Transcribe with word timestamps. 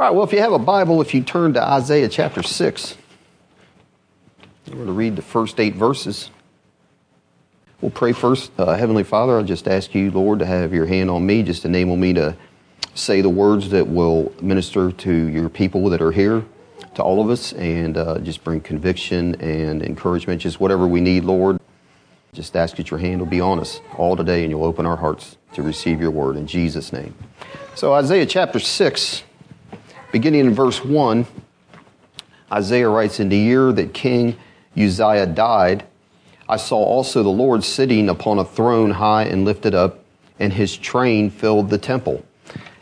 All 0.00 0.06
right, 0.06 0.14
well, 0.14 0.24
if 0.24 0.32
you 0.32 0.38
have 0.38 0.54
a 0.54 0.58
Bible, 0.58 1.02
if 1.02 1.12
you 1.12 1.22
turn 1.22 1.52
to 1.52 1.62
Isaiah 1.62 2.08
chapter 2.08 2.42
6, 2.42 2.96
we're 4.68 4.74
going 4.74 4.86
to 4.86 4.92
read 4.94 5.14
the 5.14 5.20
first 5.20 5.60
eight 5.60 5.74
verses. 5.74 6.30
We'll 7.82 7.90
pray 7.90 8.12
first. 8.12 8.50
Uh, 8.58 8.76
Heavenly 8.76 9.04
Father, 9.04 9.38
I 9.38 9.42
just 9.42 9.68
ask 9.68 9.94
you, 9.94 10.10
Lord, 10.10 10.38
to 10.38 10.46
have 10.46 10.72
your 10.72 10.86
hand 10.86 11.10
on 11.10 11.26
me, 11.26 11.42
just 11.42 11.66
enable 11.66 11.98
me 11.98 12.14
to 12.14 12.34
say 12.94 13.20
the 13.20 13.28
words 13.28 13.68
that 13.72 13.88
will 13.88 14.32
minister 14.40 14.90
to 14.90 15.12
your 15.12 15.50
people 15.50 15.90
that 15.90 16.00
are 16.00 16.12
here, 16.12 16.46
to 16.94 17.02
all 17.02 17.20
of 17.20 17.28
us, 17.28 17.52
and 17.52 17.98
uh, 17.98 18.20
just 18.20 18.42
bring 18.42 18.62
conviction 18.62 19.34
and 19.34 19.82
encouragement, 19.82 20.40
just 20.40 20.60
whatever 20.60 20.86
we 20.86 21.02
need, 21.02 21.24
Lord. 21.24 21.60
Just 22.32 22.56
ask 22.56 22.76
that 22.76 22.90
your 22.90 23.00
hand 23.00 23.20
will 23.20 23.28
be 23.28 23.42
on 23.42 23.60
us 23.60 23.82
all 23.98 24.16
today, 24.16 24.44
and 24.44 24.50
you'll 24.50 24.64
open 24.64 24.86
our 24.86 24.96
hearts 24.96 25.36
to 25.52 25.62
receive 25.62 26.00
your 26.00 26.10
word 26.10 26.36
in 26.36 26.46
Jesus' 26.46 26.90
name. 26.90 27.14
So, 27.74 27.92
Isaiah 27.92 28.24
chapter 28.24 28.58
6. 28.58 29.24
Beginning 30.12 30.40
in 30.40 30.54
verse 30.54 30.84
1, 30.84 31.24
Isaiah 32.50 32.88
writes, 32.88 33.20
In 33.20 33.28
the 33.28 33.38
year 33.38 33.70
that 33.70 33.94
King 33.94 34.36
Uzziah 34.76 35.26
died, 35.26 35.84
I 36.48 36.56
saw 36.56 36.78
also 36.78 37.22
the 37.22 37.28
Lord 37.28 37.62
sitting 37.62 38.08
upon 38.08 38.40
a 38.40 38.44
throne 38.44 38.90
high 38.90 39.22
and 39.24 39.44
lifted 39.44 39.72
up, 39.72 40.00
and 40.40 40.52
his 40.52 40.76
train 40.76 41.30
filled 41.30 41.70
the 41.70 41.78
temple. 41.78 42.24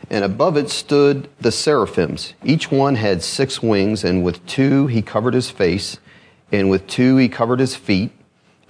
And 0.09 0.25
above 0.25 0.57
it 0.57 0.71
stood 0.71 1.29
the 1.39 1.51
seraphims. 1.51 2.33
Each 2.43 2.71
one 2.71 2.95
had 2.95 3.21
six 3.21 3.61
wings, 3.61 4.03
and 4.03 4.23
with 4.23 4.43
two 4.47 4.87
he 4.87 5.03
covered 5.03 5.35
his 5.35 5.51
face, 5.51 5.99
and 6.51 6.67
with 6.67 6.87
two 6.87 7.17
he 7.17 7.29
covered 7.29 7.59
his 7.59 7.75
feet, 7.75 8.09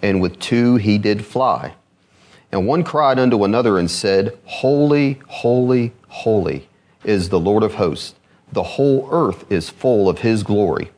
and 0.01 0.20
with 0.20 0.37
two 0.37 0.76
he 0.76 0.98
did 0.98 1.26
fly. 1.26 1.76
And 2.51 2.67
one 2.67 2.84
cried 2.84 3.20
unto 3.20 3.45
another 3.45 3.79
and 3.79 3.89
said, 3.89 4.37
Holy, 4.43 5.21
holy, 5.27 5.93
holy 6.09 6.67
is 7.05 7.29
the 7.29 7.39
Lord 7.39 7.63
of 7.63 7.76
hosts 7.76 8.15
the 8.52 8.63
whole 8.63 9.08
earth 9.12 9.49
is 9.52 9.70
full 9.70 10.09
of 10.09 10.20
his 10.20 10.44
glory. 10.44 10.91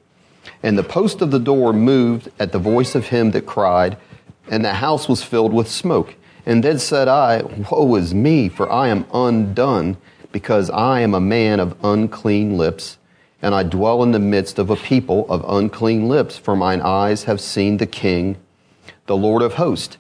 And 0.63 0.77
the 0.77 0.83
post 0.83 1.21
of 1.21 1.31
the 1.31 1.39
door 1.39 1.73
moved 1.73 2.29
at 2.39 2.51
the 2.51 2.59
voice 2.59 2.95
of 2.95 3.07
him 3.07 3.31
that 3.31 3.45
cried, 3.45 3.97
and 4.49 4.63
the 4.63 4.75
house 4.75 5.09
was 5.09 5.23
filled 5.23 5.53
with 5.53 5.69
smoke. 5.69 6.15
And 6.45 6.63
then 6.63 6.79
said 6.79 7.07
I, 7.07 7.43
Woe 7.69 7.95
is 7.95 8.13
me, 8.13 8.49
for 8.49 8.71
I 8.71 8.87
am 8.87 9.05
undone, 9.13 9.97
because 10.31 10.69
I 10.69 11.01
am 11.01 11.13
a 11.13 11.19
man 11.19 11.59
of 11.59 11.75
unclean 11.83 12.57
lips, 12.57 12.97
and 13.41 13.53
I 13.53 13.63
dwell 13.63 14.03
in 14.03 14.11
the 14.11 14.19
midst 14.19 14.59
of 14.59 14.69
a 14.69 14.75
people 14.75 15.25
of 15.29 15.45
unclean 15.47 16.07
lips, 16.07 16.37
for 16.37 16.55
mine 16.55 16.81
eyes 16.81 17.23
have 17.23 17.41
seen 17.41 17.77
the 17.77 17.85
King, 17.85 18.37
the 19.07 19.17
Lord 19.17 19.41
of 19.41 19.55
hosts. 19.55 19.97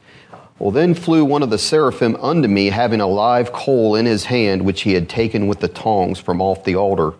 Well, 0.57 0.71
then 0.71 0.93
flew 0.93 1.25
one 1.25 1.41
of 1.41 1.49
the 1.49 1.57
seraphim 1.57 2.15
unto 2.21 2.47
me, 2.47 2.67
having 2.67 3.01
a 3.01 3.07
live 3.07 3.51
coal 3.51 3.95
in 3.95 4.05
his 4.05 4.25
hand, 4.25 4.63
which 4.63 4.81
he 4.81 4.93
had 4.93 5.09
taken 5.09 5.47
with 5.47 5.59
the 5.59 5.67
tongs 5.67 6.19
from 6.19 6.39
off 6.39 6.63
the 6.63 6.75
altar. 6.75 7.13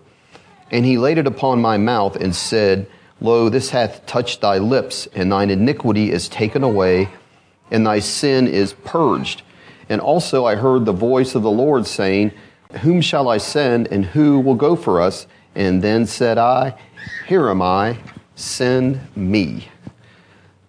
And 0.72 0.86
he 0.86 0.98
laid 0.98 1.18
it 1.18 1.28
upon 1.28 1.62
my 1.62 1.78
mouth 1.78 2.16
and 2.16 2.34
said, 2.36 2.88
Lo, 3.20 3.50
this 3.50 3.70
hath 3.70 4.06
touched 4.08 4.42
thy 4.42 4.58
lips, 4.58 5.08
and 5.14 5.32
thine 5.32 5.52
iniquity 5.52 6.12
is 6.12 6.28
taken 6.28 6.64
away, 6.64 7.10
and 7.70 7.86
thy 7.86 8.00
sin 8.00 8.48
is 8.48 8.74
purged. 8.74 9.44
And 9.90 10.02
also 10.02 10.46
I 10.46 10.56
heard 10.56 10.86
the 10.86 10.94
voice 10.94 11.36
of 11.36 11.44
the 11.44 11.52
Lord 11.52 11.86
saying, 11.86 12.32
Whom 12.82 13.02
shall 13.02 13.28
I 13.28 13.38
send, 13.38 13.88
and 13.88 14.06
who 14.06 14.40
will 14.40 14.56
go 14.56 14.76
for 14.76 15.02
us? 15.02 15.28
And 15.54 15.82
then 15.82 16.08
said 16.08 16.38
I, 16.38 16.80
Here 17.28 17.50
am 17.50 17.62
I, 17.62 17.98
send 18.36 19.02
me. 19.16 19.68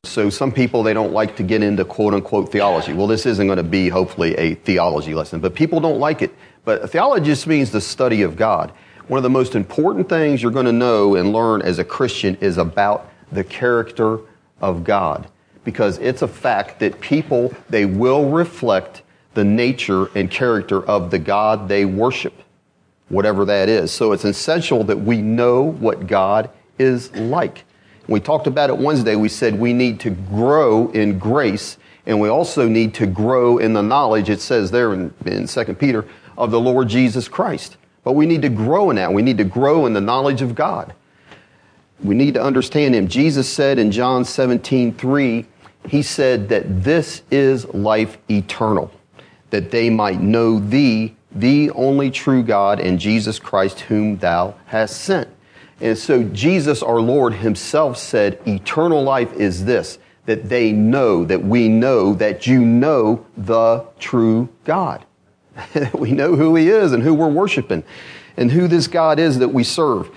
So 0.04 0.28
some 0.28 0.50
people, 0.50 0.82
they 0.82 0.92
don't 0.92 1.12
like 1.12 1.36
to 1.36 1.44
get 1.44 1.62
into 1.62 1.84
quote 1.84 2.12
unquote 2.12 2.50
theology. 2.50 2.92
Well, 2.92 3.06
this 3.06 3.24
isn't 3.24 3.46
going 3.46 3.58
to 3.58 3.62
be 3.62 3.88
hopefully 3.88 4.34
a 4.34 4.56
theology 4.56 5.14
lesson, 5.14 5.40
but 5.40 5.54
people 5.54 5.78
don't 5.78 6.00
like 6.00 6.22
it. 6.22 6.34
But 6.64 6.90
theology 6.90 7.26
just 7.26 7.46
means 7.46 7.70
the 7.70 7.80
study 7.80 8.22
of 8.22 8.36
God. 8.36 8.72
One 9.08 9.18
of 9.18 9.22
the 9.22 9.30
most 9.30 9.54
important 9.54 10.08
things 10.08 10.42
you're 10.42 10.52
going 10.52 10.66
to 10.66 10.72
know 10.72 11.16
and 11.16 11.32
learn 11.32 11.62
as 11.62 11.78
a 11.78 11.84
Christian 11.84 12.36
is 12.36 12.58
about 12.58 13.10
the 13.30 13.44
character 13.44 14.20
of 14.60 14.84
God. 14.84 15.28
Because 15.64 15.98
it's 15.98 16.22
a 16.22 16.28
fact 16.28 16.80
that 16.80 17.00
people, 17.00 17.54
they 17.68 17.84
will 17.84 18.30
reflect 18.30 19.02
the 19.34 19.44
nature 19.44 20.06
and 20.16 20.30
character 20.30 20.84
of 20.84 21.10
the 21.10 21.18
God 21.18 21.68
they 21.68 21.84
worship, 21.84 22.34
whatever 23.08 23.44
that 23.44 23.68
is. 23.68 23.90
So 23.90 24.12
it's 24.12 24.24
essential 24.24 24.84
that 24.84 24.98
we 24.98 25.22
know 25.22 25.62
what 25.62 26.06
God 26.06 26.50
is 26.78 27.14
like. 27.16 27.64
We 28.08 28.20
talked 28.20 28.46
about 28.46 28.70
it 28.70 28.76
Wednesday. 28.76 29.16
We 29.16 29.28
said 29.28 29.58
we 29.58 29.72
need 29.72 30.00
to 30.00 30.10
grow 30.10 30.90
in 30.90 31.18
grace 31.18 31.78
and 32.06 32.20
we 32.20 32.28
also 32.28 32.68
need 32.68 32.94
to 32.94 33.06
grow 33.06 33.58
in 33.58 33.72
the 33.72 33.82
knowledge, 33.82 34.28
it 34.28 34.40
says 34.40 34.70
there 34.70 34.92
in, 34.92 35.14
in 35.24 35.46
2 35.46 35.64
Peter, 35.74 36.04
of 36.36 36.50
the 36.50 36.60
Lord 36.60 36.88
Jesus 36.88 37.28
Christ. 37.28 37.76
But 38.04 38.12
we 38.12 38.26
need 38.26 38.42
to 38.42 38.48
grow 38.48 38.90
in 38.90 38.96
that. 38.96 39.12
We 39.12 39.22
need 39.22 39.38
to 39.38 39.44
grow 39.44 39.86
in 39.86 39.92
the 39.92 40.00
knowledge 40.00 40.42
of 40.42 40.54
God. 40.54 40.94
We 42.02 42.14
need 42.14 42.34
to 42.34 42.42
understand 42.42 42.94
Him. 42.94 43.06
Jesus 43.06 43.48
said 43.48 43.78
in 43.78 43.92
John 43.92 44.24
17, 44.24 44.94
3, 44.94 45.46
He 45.88 46.02
said 46.02 46.48
that 46.48 46.82
this 46.82 47.22
is 47.30 47.66
life 47.68 48.18
eternal, 48.28 48.90
that 49.50 49.70
they 49.70 49.88
might 49.88 50.20
know 50.20 50.58
Thee, 50.58 51.14
the 51.30 51.70
only 51.70 52.10
true 52.10 52.42
God, 52.42 52.80
and 52.80 52.98
Jesus 52.98 53.38
Christ, 53.38 53.80
whom 53.80 54.18
Thou 54.18 54.54
hast 54.66 55.00
sent. 55.00 55.28
And 55.80 55.96
so 55.96 56.24
Jesus, 56.24 56.82
our 56.82 57.00
Lord 57.00 57.34
Himself 57.34 57.98
said, 57.98 58.40
Eternal 58.46 59.02
life 59.02 59.32
is 59.34 59.64
this, 59.64 59.98
that 60.26 60.48
they 60.48 60.72
know, 60.72 61.24
that 61.24 61.44
we 61.44 61.68
know, 61.68 62.14
that 62.14 62.46
you 62.46 62.60
know 62.60 63.24
the 63.36 63.86
true 63.98 64.48
God. 64.64 65.04
we 65.94 66.12
know 66.12 66.36
who 66.36 66.54
He 66.56 66.68
is 66.68 66.92
and 66.92 67.02
who 67.02 67.14
we're 67.14 67.28
worshiping 67.28 67.84
and 68.36 68.50
who 68.50 68.68
this 68.68 68.86
God 68.86 69.18
is 69.18 69.38
that 69.38 69.48
we 69.48 69.64
serve. 69.64 70.10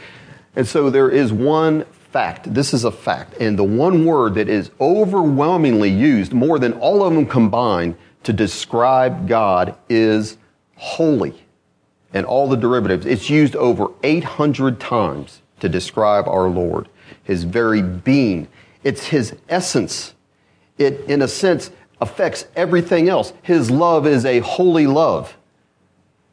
And 0.56 0.68
so 0.68 0.90
there 0.90 1.10
is 1.10 1.34
one 1.34 1.86
fact. 2.12 2.54
This 2.54 2.74
is 2.74 2.86
a 2.86 2.92
fact. 2.92 3.36
And 3.42 3.60
the 3.60 3.64
one 3.64 4.06
word 4.06 4.36
that 4.36 4.48
is 4.48 4.72
overwhelmingly 4.80 5.90
used, 5.90 6.32
more 6.32 6.60
than 6.60 6.74
all 6.74 7.04
of 7.04 7.14
them 7.14 7.26
combined, 7.26 7.98
to 8.24 8.34
describe 8.34 9.28
God 9.28 9.76
is 9.90 10.38
holy. 10.78 11.44
And 12.14 12.26
all 12.26 12.48
the 12.48 12.56
derivatives. 12.56 13.06
It's 13.06 13.30
used 13.30 13.58
over 13.58 13.88
800 14.02 14.80
times 14.80 15.42
to 15.60 15.68
describe 15.68 16.28
our 16.28 16.48
Lord, 16.48 16.88
His 17.24 17.44
very 17.44 17.82
being. 17.82 18.48
It's 18.84 19.08
His 19.08 19.36
essence. 19.50 20.14
It, 20.78 21.02
in 21.10 21.22
a 21.22 21.28
sense, 21.28 21.72
affects 22.02 22.46
everything 22.56 23.10
else. 23.10 23.34
His 23.42 23.72
love 23.72 24.06
is 24.06 24.26
a 24.26 24.40
holy 24.40 24.88
love. 24.88 25.38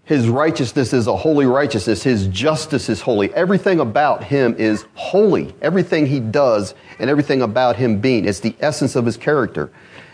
His 0.04 0.28
righteousness 0.28 0.92
is 0.92 1.06
a 1.06 1.16
holy 1.16 1.46
righteousness. 1.46 2.02
His 2.02 2.26
justice 2.26 2.88
is 2.88 3.00
holy. 3.00 3.32
Everything 3.34 3.78
about 3.78 4.24
him 4.24 4.54
is 4.58 4.84
holy. 4.94 5.54
Everything 5.62 6.06
he 6.06 6.18
does 6.18 6.74
and 6.98 7.08
everything 7.08 7.40
about 7.40 7.76
him 7.76 8.00
being. 8.00 8.24
It's 8.24 8.40
the 8.40 8.56
essence 8.60 8.96
of 8.96 9.06
his 9.06 9.16
character. 9.16 9.70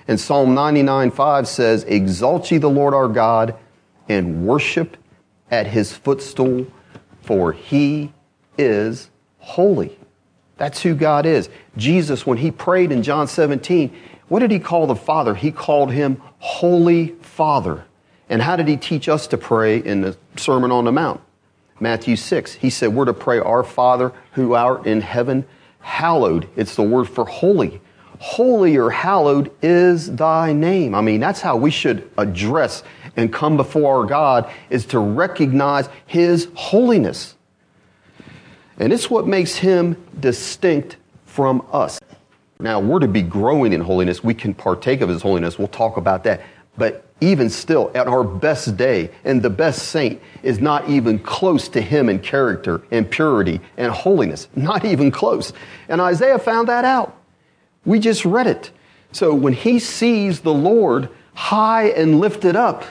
And 0.07 0.21
Psalm 0.21 0.55
99 0.55 1.11
5 1.11 1.49
says, 1.49 1.85
Exalt 1.85 2.51
ye 2.51 2.59
the 2.59 2.69
Lord 2.69 2.95
our 2.95 3.09
God 3.09 3.57
and 4.09 4.47
worship 4.47 4.97
at 5.51 5.67
his 5.67 5.93
footstool, 5.93 6.67
for 7.23 7.53
he 7.53 8.13
is 8.59 9.11
holy. 9.39 9.99
That's 10.59 10.83
who 10.83 10.95
God 10.95 11.25
is. 11.25 11.49
Jesus, 11.77 12.27
when 12.27 12.39
he 12.39 12.51
prayed 12.51 12.93
in 12.93 13.03
John 13.03 13.29
17, 13.29 13.97
what 14.29 14.41
did 14.41 14.51
he 14.51 14.59
call 14.59 14.87
the 14.87 14.97
Father? 14.97 15.35
He 15.35 15.51
called 15.51 15.93
him 15.93 16.21
Holy 16.39 17.09
Father. 17.21 17.85
And 18.29 18.43
how 18.43 18.57
did 18.57 18.69
he 18.69 18.77
teach 18.77 19.09
us 19.09 19.27
to 19.29 19.39
pray 19.39 19.79
in 19.79 20.03
the 20.03 20.17
Sermon 20.37 20.71
on 20.71 20.85
the 20.85 20.93
Mount? 20.93 21.21
Matthew 21.81 22.17
6. 22.17 22.55
He 22.55 22.71
said, 22.71 22.95
We're 22.95 23.07
to 23.07 23.15
pray, 23.15 23.39
Our 23.39 23.63
Father 23.63 24.13
who 24.33 24.55
art 24.55 24.87
in 24.87 25.01
heaven, 25.01 25.47
hallowed. 25.81 26.49
It's 26.57 26.77
the 26.77 26.83
word 26.83 27.09
for 27.09 27.25
holy. 27.25 27.81
Holy 28.19 28.77
or 28.77 28.91
hallowed 28.91 29.53
is 29.63 30.15
thy 30.15 30.53
name. 30.53 30.95
I 30.95 31.01
mean, 31.01 31.21
that's 31.21 31.41
how 31.41 31.57
we 31.57 31.71
should 31.71 32.11
address 32.19 32.83
and 33.17 33.33
come 33.33 33.57
before 33.57 34.01
our 34.01 34.07
God 34.07 34.51
is 34.71 34.87
to 34.87 34.99
recognize 34.99 35.89
his 36.07 36.49
holiness. 36.55 37.35
And 38.79 38.93
it's 38.93 39.09
what 39.09 39.27
makes 39.27 39.57
him 39.57 39.97
distinct 40.19 40.97
from 41.27 41.67
us. 41.73 41.98
Now, 42.61 42.81
we're 42.81 42.99
to 42.99 43.09
be 43.09 43.23
growing 43.23 43.73
in 43.73 43.81
holiness. 43.81 44.25
We 44.25 44.35
can 44.35 44.53
partake 44.55 45.01
of 45.01 45.09
His 45.09 45.23
holiness. 45.23 45.59
We'll 45.59 45.69
talk 45.69 45.97
about 45.97 46.25
that. 46.25 46.43
But 46.77 47.05
even 47.21 47.51
still, 47.51 47.91
at 47.95 48.07
our 48.07 48.23
best 48.23 48.77
day, 48.77 49.11
and 49.25 49.43
the 49.43 49.51
best 49.51 49.89
saint 49.89 50.21
is 50.43 50.61
not 50.61 50.89
even 50.89 51.19
close 51.19 51.69
to 51.71 51.81
Him 51.81 52.09
in 52.09 52.19
character 52.21 52.83
and 52.91 53.11
purity 53.11 53.61
and 53.77 53.93
holiness. 53.93 54.49
Not 54.55 54.85
even 54.85 55.11
close. 55.11 55.53
And 55.89 56.01
Isaiah 56.01 56.39
found 56.39 56.69
that 56.69 56.85
out. 56.85 57.17
We 57.85 57.99
just 57.99 58.25
read 58.25 58.47
it. 58.47 58.71
So 59.13 59.35
when 59.35 59.53
he 59.53 59.79
sees 59.79 60.41
the 60.41 60.53
Lord 60.53 61.09
high 61.35 61.89
and 61.89 62.21
lifted 62.21 62.57
up, 62.57 62.85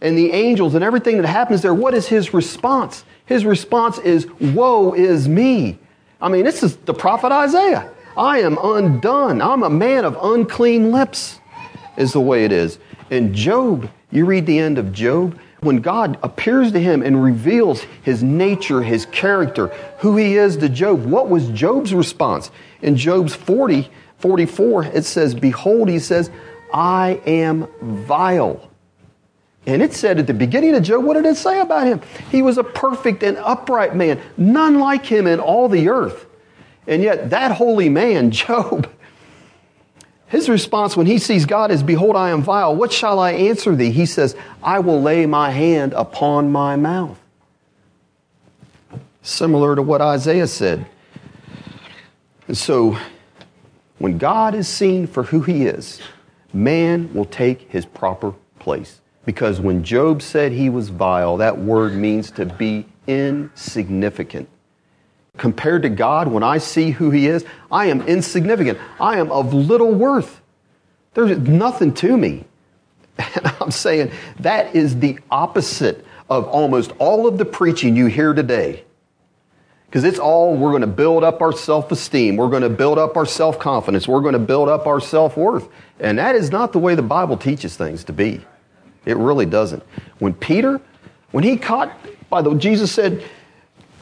and 0.00 0.18
the 0.18 0.32
angels 0.32 0.74
and 0.74 0.84
everything 0.84 1.16
that 1.16 1.26
happens 1.26 1.62
there, 1.62 1.72
what 1.72 1.94
is 1.94 2.06
his 2.06 2.34
response? 2.34 3.04
His 3.24 3.46
response 3.46 3.98
is, 3.98 4.26
Woe 4.38 4.92
is 4.92 5.26
me. 5.28 5.78
I 6.20 6.28
mean, 6.28 6.44
this 6.44 6.62
is 6.62 6.76
the 6.76 6.92
prophet 6.92 7.32
Isaiah. 7.32 7.90
I 8.16 8.40
am 8.40 8.58
undone. 8.62 9.42
I'm 9.42 9.62
a 9.62 9.70
man 9.70 10.04
of 10.04 10.16
unclean 10.22 10.92
lips, 10.92 11.40
is 11.96 12.12
the 12.12 12.20
way 12.20 12.44
it 12.44 12.52
is. 12.52 12.78
And 13.10 13.34
Job, 13.34 13.90
you 14.10 14.24
read 14.24 14.46
the 14.46 14.58
end 14.58 14.78
of 14.78 14.92
Job, 14.92 15.38
when 15.60 15.78
God 15.78 16.18
appears 16.22 16.72
to 16.72 16.80
him 16.80 17.02
and 17.02 17.22
reveals 17.22 17.82
his 18.02 18.22
nature, 18.22 18.82
his 18.82 19.06
character, 19.06 19.68
who 19.98 20.16
he 20.16 20.36
is 20.36 20.58
to 20.58 20.68
Job, 20.68 21.04
what 21.04 21.28
was 21.28 21.48
Job's 21.48 21.94
response? 21.94 22.50
In 22.82 22.96
Job's 22.96 23.34
40, 23.34 23.90
44, 24.18 24.84
it 24.84 25.04
says, 25.04 25.34
Behold, 25.34 25.88
he 25.88 25.98
says, 25.98 26.30
I 26.72 27.20
am 27.26 27.66
vile. 27.80 28.70
And 29.66 29.82
it 29.82 29.94
said 29.94 30.18
at 30.18 30.26
the 30.26 30.34
beginning 30.34 30.74
of 30.74 30.82
Job, 30.82 31.04
what 31.04 31.14
did 31.14 31.24
it 31.24 31.36
say 31.36 31.60
about 31.60 31.86
him? 31.86 32.02
He 32.30 32.42
was 32.42 32.58
a 32.58 32.64
perfect 32.64 33.22
and 33.22 33.38
upright 33.38 33.96
man, 33.96 34.20
none 34.36 34.78
like 34.78 35.06
him 35.06 35.26
in 35.26 35.40
all 35.40 35.68
the 35.68 35.88
earth. 35.88 36.26
And 36.86 37.02
yet, 37.02 37.30
that 37.30 37.52
holy 37.52 37.88
man, 37.88 38.30
Job, 38.32 38.90
his 40.28 40.48
response 40.48 40.96
when 40.96 41.06
he 41.06 41.18
sees 41.18 41.46
God 41.46 41.70
is, 41.70 41.82
Behold, 41.82 42.16
I 42.16 42.30
am 42.30 42.42
vile. 42.42 42.74
What 42.74 42.92
shall 42.92 43.18
I 43.20 43.32
answer 43.32 43.74
thee? 43.76 43.90
He 43.90 44.06
says, 44.06 44.36
I 44.62 44.80
will 44.80 45.00
lay 45.00 45.26
my 45.26 45.50
hand 45.50 45.92
upon 45.92 46.50
my 46.50 46.76
mouth. 46.76 47.18
Similar 49.22 49.76
to 49.76 49.82
what 49.82 50.00
Isaiah 50.00 50.46
said. 50.46 50.86
And 52.46 52.58
so, 52.58 52.98
when 53.98 54.18
God 54.18 54.54
is 54.54 54.68
seen 54.68 55.06
for 55.06 55.22
who 55.22 55.40
he 55.40 55.66
is, 55.66 56.00
man 56.52 57.12
will 57.14 57.24
take 57.24 57.70
his 57.70 57.86
proper 57.86 58.34
place. 58.58 59.00
Because 59.24 59.60
when 59.60 59.82
Job 59.82 60.20
said 60.20 60.52
he 60.52 60.68
was 60.68 60.90
vile, 60.90 61.38
that 61.38 61.58
word 61.58 61.94
means 61.94 62.30
to 62.32 62.44
be 62.44 62.86
insignificant. 63.06 64.48
Compared 65.36 65.82
to 65.82 65.88
God, 65.88 66.28
when 66.28 66.42
I 66.42 66.58
see 66.58 66.90
who 66.90 67.10
He 67.10 67.26
is, 67.26 67.44
I 67.70 67.86
am 67.86 68.02
insignificant. 68.02 68.78
I 69.00 69.18
am 69.18 69.32
of 69.32 69.52
little 69.52 69.92
worth. 69.92 70.40
There's 71.14 71.36
nothing 71.38 71.94
to 71.94 72.16
me. 72.16 72.44
And 73.36 73.46
I'm 73.60 73.70
saying 73.70 74.10
that 74.40 74.74
is 74.74 74.98
the 74.98 75.18
opposite 75.30 76.04
of 76.28 76.46
almost 76.48 76.92
all 76.98 77.26
of 77.26 77.38
the 77.38 77.44
preaching 77.44 77.96
you 77.96 78.06
hear 78.06 78.32
today. 78.32 78.84
Because 79.86 80.02
it's 80.02 80.18
all 80.18 80.56
we're 80.56 80.70
going 80.70 80.80
to 80.80 80.88
build 80.88 81.22
up 81.22 81.40
our 81.40 81.52
self 81.52 81.92
esteem, 81.92 82.36
we're 82.36 82.48
going 82.48 82.62
to 82.62 82.68
build 82.68 82.98
up 82.98 83.16
our 83.16 83.26
self 83.26 83.58
confidence, 83.60 84.08
we're 84.08 84.20
going 84.20 84.32
to 84.32 84.40
build 84.40 84.68
up 84.68 84.86
our 84.86 85.00
self 85.00 85.36
worth. 85.36 85.68
And 86.00 86.18
that 86.18 86.34
is 86.34 86.50
not 86.50 86.72
the 86.72 86.80
way 86.80 86.96
the 86.96 87.02
Bible 87.02 87.36
teaches 87.36 87.76
things 87.76 88.02
to 88.04 88.12
be. 88.12 88.44
It 89.04 89.16
really 89.16 89.46
doesn't. 89.46 89.82
When 90.18 90.34
Peter, 90.34 90.80
when 91.30 91.44
he 91.44 91.56
caught 91.56 91.92
by 92.28 92.42
the, 92.42 92.54
Jesus 92.54 92.90
said, 92.90 93.22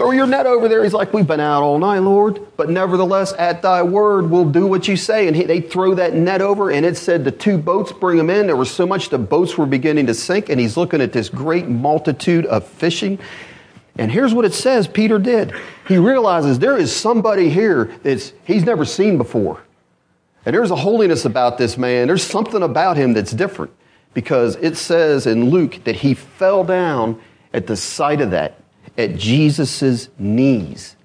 Throw 0.03 0.11
your 0.11 0.27
net 0.27 0.47
over 0.47 0.67
there. 0.67 0.83
He's 0.83 0.93
like, 0.93 1.13
We've 1.13 1.29
been 1.29 1.39
out 1.39 1.63
all 1.63 1.79
night, 1.79 2.01
Lord. 2.01 2.45
But 2.57 2.69
nevertheless, 2.69 3.33
at 3.39 3.63
thy 3.63 3.85
word, 3.85 4.29
we'll 4.29 4.51
do 4.51 4.67
what 4.67 4.89
you 4.89 4.97
say. 4.97 5.29
And 5.29 5.37
he, 5.37 5.45
they 5.45 5.61
throw 5.61 5.95
that 5.95 6.13
net 6.13 6.43
over, 6.43 6.73
and 6.73 6.85
it 6.85 6.97
said 6.97 7.23
the 7.23 7.31
two 7.31 7.57
boats 7.57 7.93
bring 7.93 8.17
them 8.17 8.29
in. 8.29 8.49
There 8.49 8.57
was 8.57 8.69
so 8.69 8.85
much 8.85 9.11
the 9.11 9.19
boats 9.19 9.57
were 9.57 9.65
beginning 9.65 10.07
to 10.07 10.15
sink, 10.15 10.49
and 10.49 10.59
he's 10.59 10.77
looking 10.77 11.01
at 11.01 11.13
this 11.13 11.29
great 11.29 11.69
multitude 11.69 12.47
of 12.47 12.67
fishing. 12.67 13.21
And 13.95 14.11
here's 14.11 14.35
what 14.35 14.45
it 14.45 14.55
says 14.55 14.89
Peter 14.89 15.21
did. 15.21 15.53
He 15.87 15.99
realizes 15.99 16.59
there 16.59 16.77
is 16.77 16.93
somebody 16.93 17.49
here 17.49 17.85
that's 18.03 18.33
he's 18.43 18.65
never 18.65 18.85
seen 18.85 19.19
before. 19.19 19.63
And 20.45 20.53
there's 20.53 20.73
a 20.73 20.77
holiness 20.77 21.27
about 21.27 21.59
this 21.59 21.79
man. 21.79 22.09
There's 22.09 22.25
something 22.25 22.65
about 22.65 22.97
him 22.97 23.13
that's 23.13 23.31
different 23.31 23.71
because 24.15 24.57
it 24.57 24.77
says 24.77 25.29
in 25.29 25.51
Luke 25.51 25.85
that 25.85 25.95
he 25.95 26.15
fell 26.15 26.65
down 26.65 27.23
at 27.55 27.69
the 27.69 27.77
sight 27.77 28.21
of 28.21 28.33
that 28.33 28.62
at 28.97 29.17
Jesus' 29.17 30.09
knees. 30.19 30.97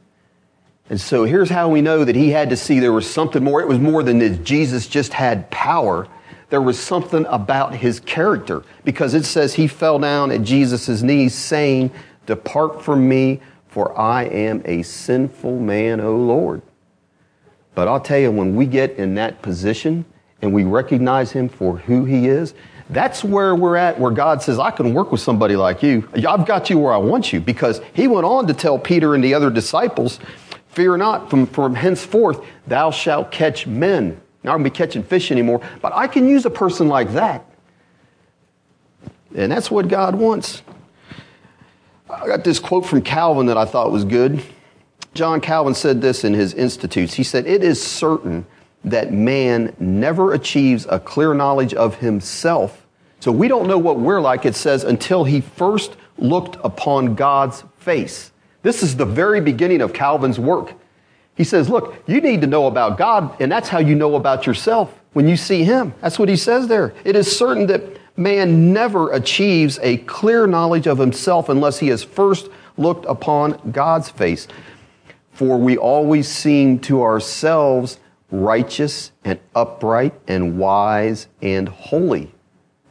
And 0.89 1.00
so 1.00 1.25
here's 1.25 1.50
how 1.50 1.69
we 1.69 1.81
know 1.81 2.06
that 2.06 2.16
he 2.16 2.30
had 2.30 2.50
to 2.50 2.57
see 2.57 2.80
there 2.80 2.94
was 2.94 3.10
something 3.10 3.44
more. 3.44 3.62
It 3.62 3.68
was 3.68 3.80
more 3.80 4.04
than 4.04 4.19
that 4.19 4.44
Jesus 4.44 4.88
just 4.88 5.13
had 5.13 5.50
power. 5.51 6.07
There 6.50 6.62
was 6.62 6.80
something 6.80 7.25
about 7.25 7.75
his 7.75 8.00
character 8.00 8.63
because 8.86 9.13
it 9.13 9.25
says 9.25 9.54
he 9.54 9.68
fell 9.68 10.00
down 10.00 10.31
at 10.31 10.44
Jesus' 10.44 11.01
knees 11.01 11.36
saying, 11.36 11.92
Depart 12.25 12.81
from 12.81 13.07
me, 13.07 13.42
for 13.68 13.98
I 13.98 14.24
am 14.24 14.62
a 14.66 14.81
sinful 14.81 15.60
man, 15.60 16.00
O 16.00 16.16
Lord. 16.16 16.62
But 17.75 17.88
I'll 17.88 18.00
tell 18.00 18.18
you, 18.18 18.31
when 18.31 18.56
we 18.56 18.66
get 18.66 18.94
in 18.94 19.16
that 19.16 19.42
position 19.42 20.06
and 20.42 20.54
we 20.54 20.63
recognize 20.63 21.31
him 21.31 21.50
for 21.50 21.78
who 21.78 22.06
he 22.06 22.28
is, 22.28 22.54
that's 22.89 23.24
where 23.24 23.56
we're 23.56 23.75
at, 23.75 24.00
where 24.00 24.12
God 24.12 24.42
says, 24.42 24.60
I 24.60 24.72
can 24.72 24.94
work 24.94 25.12
with 25.12 25.19
somebody 25.19 25.56
like 25.56 25.84
you. 25.84 26.07
I've 26.28 26.45
got 26.45 26.69
you 26.69 26.80
where 26.80 26.94
I 26.94 26.98
want 26.98 27.34
you. 27.34 27.42
Because 27.42 27.81
he 27.94 28.07
went 28.07 28.25
on 28.25 28.48
to 28.48 28.54
tell 28.54 28.80
Peter 28.80 29.13
and 29.13 29.24
the 29.24 29.34
other 29.34 29.50
disciples, 29.50 30.19
Fear 30.69 30.98
not, 30.98 31.30
from, 31.30 31.48
from 31.48 31.74
henceforth, 31.74 32.45
thou 32.68 32.92
shalt 32.92 33.31
catch 33.31 33.66
men. 33.66 34.22
Not 34.44 34.54
going 34.54 34.63
to 34.63 34.69
be 34.69 34.75
catching 34.75 35.04
fish 35.04 35.31
anymore, 35.31 35.60
but 35.81 35.92
I 35.94 36.07
can 36.07 36.28
use 36.28 36.45
a 36.45 36.51
person 36.51 36.88
like 36.88 37.13
that. 37.13 37.44
And 39.36 39.51
that's 39.51 39.72
what 39.72 39.88
God 39.88 40.16
wants. 40.16 40.62
I 42.10 42.28
got 42.28 42.44
this 42.44 42.60
quote 42.60 42.86
from 42.86 43.01
Calvin 43.01 43.48
that 43.48 43.57
I 43.57 43.66
thought 43.66 43.92
was 43.92 44.06
good. 44.06 44.42
John 45.13 45.42
Calvin 45.42 45.74
said 45.74 46.00
this 46.00 46.24
in 46.24 46.33
his 46.33 46.54
Institutes. 46.54 47.16
He 47.16 47.24
said, 47.24 47.48
It 47.48 47.63
is 47.63 47.81
certain 47.81 48.45
that 48.92 49.13
man 49.13 49.75
never 49.80 50.34
achieves 50.34 50.86
a 50.89 51.00
clear 51.00 51.34
knowledge 51.34 51.74
of 51.74 51.95
himself. 51.98 52.86
So 53.19 53.31
we 53.31 53.48
don't 53.48 53.68
know 53.68 53.78
what 53.78 54.00
we're 54.00 54.22
like, 54.22 54.45
it 54.45 54.56
says, 54.56 54.84
until 54.84 55.24
he 55.24 55.42
first 55.42 55.95
looked 56.18 56.57
upon 56.63 57.16
God's 57.16 57.63
face. 57.78 58.31
This 58.62 58.84
is 58.84 58.95
the 58.95 59.06
very 59.06 59.42
beginning 59.42 59.81
of 59.81 59.94
Calvin's 59.94 60.39
work. 60.39 60.74
He 61.36 61.44
says, 61.44 61.69
Look, 61.69 61.95
you 62.07 62.19
need 62.19 62.42
to 62.42 62.48
know 62.48 62.68
about 62.68 62.98
God, 62.98 63.39
and 63.39 63.51
that's 63.51 63.69
how 63.69 63.80
you 63.80 63.95
know 63.95 64.16
about 64.16 64.45
yourself 64.45 64.94
when 65.13 65.28
you 65.28 65.38
see 65.38 65.63
Him. 65.63 65.94
That's 66.01 66.19
what 66.19 66.30
he 66.30 66.36
says 66.36 66.68
there. 66.68 66.94
It 67.04 67.16
is 67.16 67.36
certain 67.36 67.68
that 67.68 67.83
man 68.18 68.74
never 68.74 69.12
achieves 69.12 69.80
a 69.81 69.98
clear 69.98 70.48
knowledge 70.48 70.88
of 70.88 70.98
himself 70.98 71.50
unless 71.50 71.78
he 71.80 71.88
has 71.90 72.04
first 72.04 72.50
looked 72.78 73.06
upon 73.06 73.72
God's 73.72 74.10
face. 74.10 74.48
For 75.31 75.57
we 75.57 75.78
always 75.78 76.28
seem 76.28 76.80
to 76.80 77.04
ourselves 77.04 78.00
righteous 78.31 79.12
and 79.24 79.39
upright 79.56 80.13
and 80.27 80.57
wise 80.57 81.27
and 81.41 81.69
holy. 81.69 82.33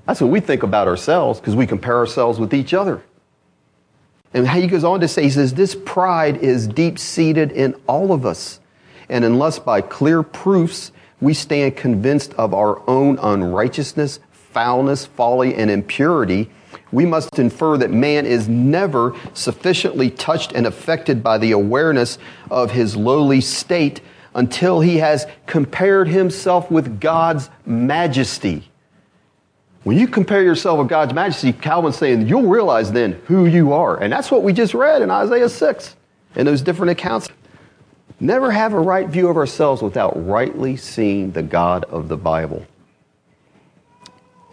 That's 0.07 0.21
what 0.21 0.31
we 0.31 0.41
think 0.41 0.63
about 0.63 0.89
ourselves 0.89 1.41
because 1.41 1.57
we 1.57 1.67
compare 1.67 1.97
ourselves 1.97 2.39
with 2.39 2.55
each 2.55 2.73
other. 2.73 3.03
And 4.33 4.49
he 4.49 4.67
goes 4.67 4.85
on 4.85 5.01
to 5.01 5.09
say, 5.09 5.23
he 5.23 5.31
says, 5.31 5.55
this 5.55 5.75
pride 5.75 6.39
is 6.39 6.67
deep 6.67 6.99
seated 6.99 7.53
in 7.53 7.75
all 7.87 8.13
of 8.13 8.27
us. 8.27 8.61
And 9.09 9.25
unless 9.25 9.59
by 9.59 9.81
clear 9.81 10.23
proofs 10.23 10.93
we 11.21 11.33
stand 11.33 11.77
convinced 11.77 12.35
of 12.35 12.53
our 12.53 12.83
own 12.89 13.19
unrighteousness, 13.19 14.21
foulness, 14.31 15.07
folly, 15.07 15.55
and 15.55 15.71
impurity, 15.71 16.51
we 16.93 17.07
must 17.07 17.39
infer 17.39 17.77
that 17.79 17.91
man 17.91 18.27
is 18.27 18.49
never 18.49 19.15
sufficiently 19.35 20.11
touched 20.11 20.53
and 20.53 20.67
affected 20.67 21.23
by 21.23 21.39
the 21.39 21.53
awareness 21.53 22.19
of 22.51 22.71
his 22.71 22.97
lowly 22.97 23.41
state 23.41 24.01
until 24.37 24.81
he 24.81 24.99
has 24.99 25.27
compared 25.47 26.07
himself 26.07 26.71
with 26.71 27.01
God's 27.01 27.49
majesty. 27.65 28.71
When 29.83 29.99
you 29.99 30.07
compare 30.07 30.43
yourself 30.43 30.79
with 30.79 30.89
God's 30.89 31.15
majesty, 31.15 31.55
Calvin's 31.55 31.97
saying 31.97 32.29
you'll 32.29 32.43
realize 32.43 32.93
then 32.93 33.13
who 33.25 33.47
you 33.47 33.73
are. 33.73 34.01
And 34.01 34.13
that's 34.13 34.31
what 34.31 34.43
we 34.43 34.53
just 34.53 34.75
read 34.75 35.01
in 35.01 35.11
Isaiah 35.11 35.49
6 35.49 35.97
and 36.35 36.47
those 36.47 36.61
different 36.61 36.91
accounts. 36.91 37.31
Never 38.21 38.51
have 38.51 38.75
a 38.75 38.79
right 38.79 39.09
view 39.09 39.29
of 39.29 39.39
ourselves 39.39 39.81
without 39.81 40.13
rightly 40.27 40.77
seeing 40.77 41.31
the 41.33 41.43
God 41.43 41.85
of 41.85 42.09
the 42.09 42.17
Bible. 42.17 42.67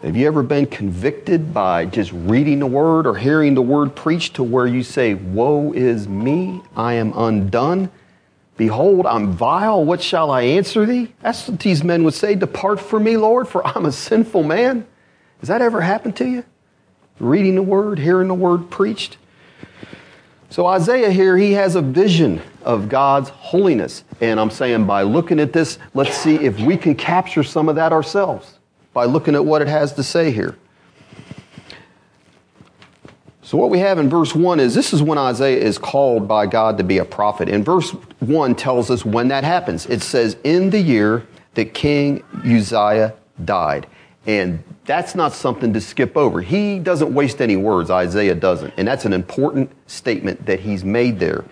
Have 0.00 0.16
you 0.16 0.26
ever 0.26 0.42
been 0.42 0.66
convicted 0.66 1.52
by 1.52 1.86
just 1.86 2.10
reading 2.12 2.58
the 2.58 2.66
word 2.66 3.06
or 3.06 3.16
hearing 3.16 3.54
the 3.54 3.62
word 3.62 3.94
preached 3.94 4.34
to 4.36 4.42
where 4.42 4.66
you 4.66 4.82
say, 4.82 5.12
Woe 5.14 5.72
is 5.72 6.08
me, 6.08 6.62
I 6.74 6.94
am 6.94 7.12
undone? 7.14 7.90
Behold, 8.56 9.06
I'm 9.06 9.32
vile. 9.32 9.84
What 9.84 10.00
shall 10.00 10.30
I 10.30 10.42
answer 10.42 10.86
thee? 10.86 11.12
That's 11.20 11.48
what 11.48 11.60
these 11.60 11.82
men 11.82 12.04
would 12.04 12.14
say. 12.14 12.34
Depart 12.34 12.80
from 12.80 13.04
me, 13.04 13.16
Lord, 13.16 13.48
for 13.48 13.66
I'm 13.66 13.84
a 13.86 13.92
sinful 13.92 14.44
man. 14.44 14.86
Has 15.40 15.48
that 15.48 15.60
ever 15.60 15.80
happened 15.80 16.16
to 16.16 16.28
you? 16.28 16.44
Reading 17.18 17.56
the 17.56 17.62
word, 17.62 17.98
hearing 17.98 18.28
the 18.28 18.34
word 18.34 18.70
preached? 18.70 19.16
So, 20.50 20.66
Isaiah 20.66 21.10
here, 21.10 21.36
he 21.36 21.52
has 21.52 21.74
a 21.74 21.82
vision 21.82 22.40
of 22.62 22.88
God's 22.88 23.28
holiness. 23.28 24.04
And 24.20 24.38
I'm 24.38 24.50
saying 24.50 24.86
by 24.86 25.02
looking 25.02 25.40
at 25.40 25.52
this, 25.52 25.78
let's 25.94 26.16
see 26.16 26.36
if 26.36 26.60
we 26.60 26.76
can 26.76 26.94
capture 26.94 27.42
some 27.42 27.68
of 27.68 27.74
that 27.74 27.92
ourselves 27.92 28.58
by 28.92 29.04
looking 29.04 29.34
at 29.34 29.44
what 29.44 29.62
it 29.62 29.68
has 29.68 29.92
to 29.94 30.04
say 30.04 30.30
here. 30.30 30.56
So, 33.44 33.58
what 33.58 33.68
we 33.68 33.78
have 33.80 33.98
in 33.98 34.08
verse 34.08 34.34
1 34.34 34.58
is 34.58 34.74
this 34.74 34.94
is 34.94 35.02
when 35.02 35.18
Isaiah 35.18 35.60
is 35.60 35.76
called 35.76 36.26
by 36.26 36.46
God 36.46 36.78
to 36.78 36.84
be 36.84 36.96
a 36.96 37.04
prophet. 37.04 37.46
And 37.50 37.62
verse 37.62 37.90
1 38.20 38.54
tells 38.54 38.90
us 38.90 39.04
when 39.04 39.28
that 39.28 39.44
happens. 39.44 39.84
It 39.84 40.02
says, 40.02 40.38
In 40.44 40.70
the 40.70 40.80
year 40.80 41.26
that 41.52 41.74
King 41.74 42.24
Uzziah 42.42 43.12
died. 43.44 43.86
And 44.26 44.64
that's 44.86 45.14
not 45.14 45.34
something 45.34 45.74
to 45.74 45.80
skip 45.82 46.16
over. 46.16 46.40
He 46.40 46.78
doesn't 46.78 47.12
waste 47.12 47.42
any 47.42 47.56
words, 47.56 47.90
Isaiah 47.90 48.34
doesn't. 48.34 48.72
And 48.78 48.88
that's 48.88 49.04
an 49.04 49.12
important 49.12 49.70
statement 49.88 50.46
that 50.46 50.60
he's 50.60 50.82
made 50.82 51.18
there. 51.18 51.44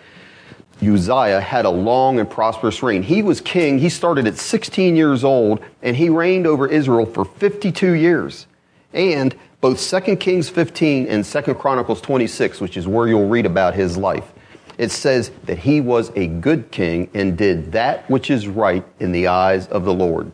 Uzziah 0.81 1.43
had 1.43 1.67
a 1.67 1.71
long 1.71 2.19
and 2.19 2.29
prosperous 2.29 2.83
reign. 2.83 3.03
He 3.03 3.23
was 3.23 3.43
king. 3.43 3.79
He 3.79 3.91
started 3.91 4.27
at 4.27 4.39
16 4.39 4.97
years 4.97 5.25
old 5.25 5.61
and 5.83 5.95
he 5.95 6.09
reigned 6.09 6.47
over 6.47 6.67
Israel 6.67 7.05
for 7.05 7.27
52 7.27 7.93
years. 7.93 8.47
And 8.95 9.35
both 9.63 9.81
2 9.81 10.17
Kings 10.17 10.51
15 10.51 11.07
and 11.07 11.25
2 11.25 11.55
Chronicles 11.55 12.01
26, 12.01 12.61
which 12.61 12.77
is 12.77 12.89
where 12.89 13.07
you'll 13.07 13.29
read 13.29 13.47
about 13.47 13.75
his 13.75 13.97
life, 13.97 14.33
it 14.77 14.91
says 14.91 15.31
that 15.45 15.57
he 15.57 15.81
was 15.81 16.11
a 16.17 16.27
good 16.27 16.69
king 16.73 17.09
and 17.15 17.39
did 17.39 17.71
that 17.71 18.11
which 18.11 18.29
is 18.29 18.49
right 18.49 18.85
in 18.99 19.13
the 19.13 19.29
eyes 19.29 19.69
of 19.69 19.85
the 19.85 19.95
Lord 19.95 20.33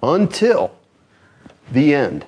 until 0.00 0.70
the 1.72 1.92
end. 1.92 2.24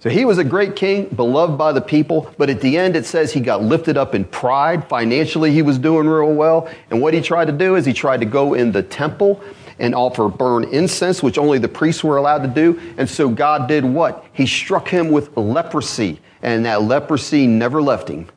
So 0.00 0.10
he 0.10 0.26
was 0.26 0.36
a 0.36 0.44
great 0.44 0.76
king, 0.76 1.06
beloved 1.06 1.56
by 1.56 1.72
the 1.72 1.80
people, 1.80 2.32
but 2.36 2.50
at 2.50 2.60
the 2.60 2.76
end 2.76 2.94
it 2.94 3.06
says 3.06 3.32
he 3.32 3.40
got 3.40 3.62
lifted 3.62 3.96
up 3.96 4.14
in 4.14 4.26
pride. 4.26 4.86
Financially, 4.88 5.52
he 5.52 5.62
was 5.62 5.78
doing 5.78 6.06
real 6.06 6.34
well. 6.34 6.70
And 6.90 7.00
what 7.00 7.14
he 7.14 7.22
tried 7.22 7.46
to 7.46 7.52
do 7.52 7.76
is 7.76 7.86
he 7.86 7.94
tried 7.94 8.20
to 8.20 8.26
go 8.26 8.52
in 8.52 8.72
the 8.72 8.82
temple 8.82 9.42
and 9.78 9.94
offer 9.94 10.28
burn 10.28 10.64
incense, 10.64 11.22
which 11.22 11.38
only 11.38 11.58
the 11.58 11.68
priests 11.68 12.02
were 12.02 12.16
allowed 12.16 12.42
to 12.42 12.48
do. 12.48 12.80
And 12.96 13.08
so 13.08 13.28
God 13.28 13.68
did 13.68 13.84
what? 13.84 14.24
He 14.32 14.46
struck 14.46 14.88
him 14.88 15.10
with 15.10 15.36
leprosy, 15.36 16.20
and 16.42 16.64
that 16.64 16.82
leprosy 16.82 17.46
never 17.46 17.80
left 17.80 18.08
him. 18.08 18.28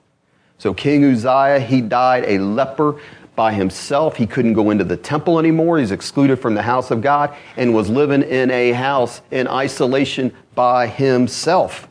So 0.58 0.74
King 0.74 1.04
Uzziah, 1.06 1.60
he 1.60 1.82
died 1.82 2.26
a 2.28 2.38
leper 2.38 3.00
by 3.36 3.54
himself. 3.54 4.18
He 4.18 4.28
couldn't 4.28 4.54
go 4.54 4.70
into 4.70 4.84
the 4.84 4.98
temple 4.98 5.40
anymore. 5.40 5.80
He's 5.80 5.92
excluded 5.92 6.38
from 6.38 6.54
the 6.54 6.62
house 6.62 6.92
of 6.92 7.02
God 7.02 7.36
and 7.58 7.74
was 7.74 7.90
living 7.90 8.22
in 8.22 8.52
a 8.52 8.72
house 8.72 9.22
in 9.32 9.48
isolation 9.48 10.36
by 10.54 10.86
himself. 10.86 11.88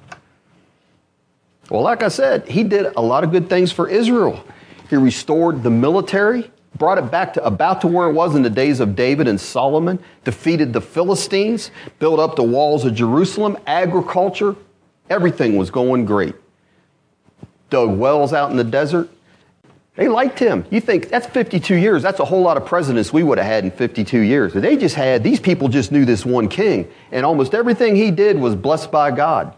Well, 1.70 1.82
like 1.82 2.02
I 2.02 2.08
said, 2.08 2.48
he 2.48 2.64
did 2.64 2.92
a 2.96 3.00
lot 3.00 3.24
of 3.24 3.30
good 3.30 3.48
things 3.48 3.72
for 3.72 3.88
Israel. 3.88 4.44
He 4.88 4.96
restored 4.96 5.62
the 5.62 5.70
military, 5.70 6.50
brought 6.80 6.96
it 6.96 7.10
back 7.10 7.34
to 7.34 7.44
about 7.44 7.82
to 7.82 7.86
where 7.86 8.08
it 8.08 8.12
was 8.14 8.34
in 8.34 8.42
the 8.42 8.50
days 8.50 8.80
of 8.80 8.96
David 8.96 9.28
and 9.28 9.38
Solomon, 9.38 10.02
defeated 10.24 10.72
the 10.72 10.80
Philistines, 10.80 11.70
built 11.98 12.18
up 12.18 12.36
the 12.36 12.42
walls 12.42 12.86
of 12.86 12.94
Jerusalem, 12.94 13.58
agriculture, 13.66 14.56
everything 15.10 15.58
was 15.58 15.70
going 15.70 16.06
great. 16.06 16.34
Dug 17.68 17.98
wells 17.98 18.32
out 18.32 18.50
in 18.50 18.56
the 18.56 18.64
desert, 18.64 19.10
they 19.94 20.08
liked 20.08 20.38
him. 20.38 20.64
You 20.70 20.80
think 20.80 21.10
that's 21.10 21.26
52 21.26 21.74
years. 21.74 22.02
That's 22.02 22.20
a 22.20 22.24
whole 22.24 22.40
lot 22.40 22.56
of 22.56 22.64
presidents 22.64 23.12
we 23.12 23.22
would 23.22 23.36
have 23.36 23.46
had 23.46 23.64
in 23.64 23.70
52 23.70 24.18
years. 24.18 24.54
They 24.54 24.78
just 24.78 24.94
had, 24.94 25.22
these 25.22 25.38
people 25.38 25.68
just 25.68 25.92
knew 25.92 26.06
this 26.06 26.24
one 26.24 26.48
king. 26.48 26.90
And 27.12 27.26
almost 27.26 27.52
everything 27.52 27.94
he 27.94 28.10
did 28.10 28.38
was 28.38 28.56
blessed 28.56 28.90
by 28.90 29.10
God. 29.10 29.54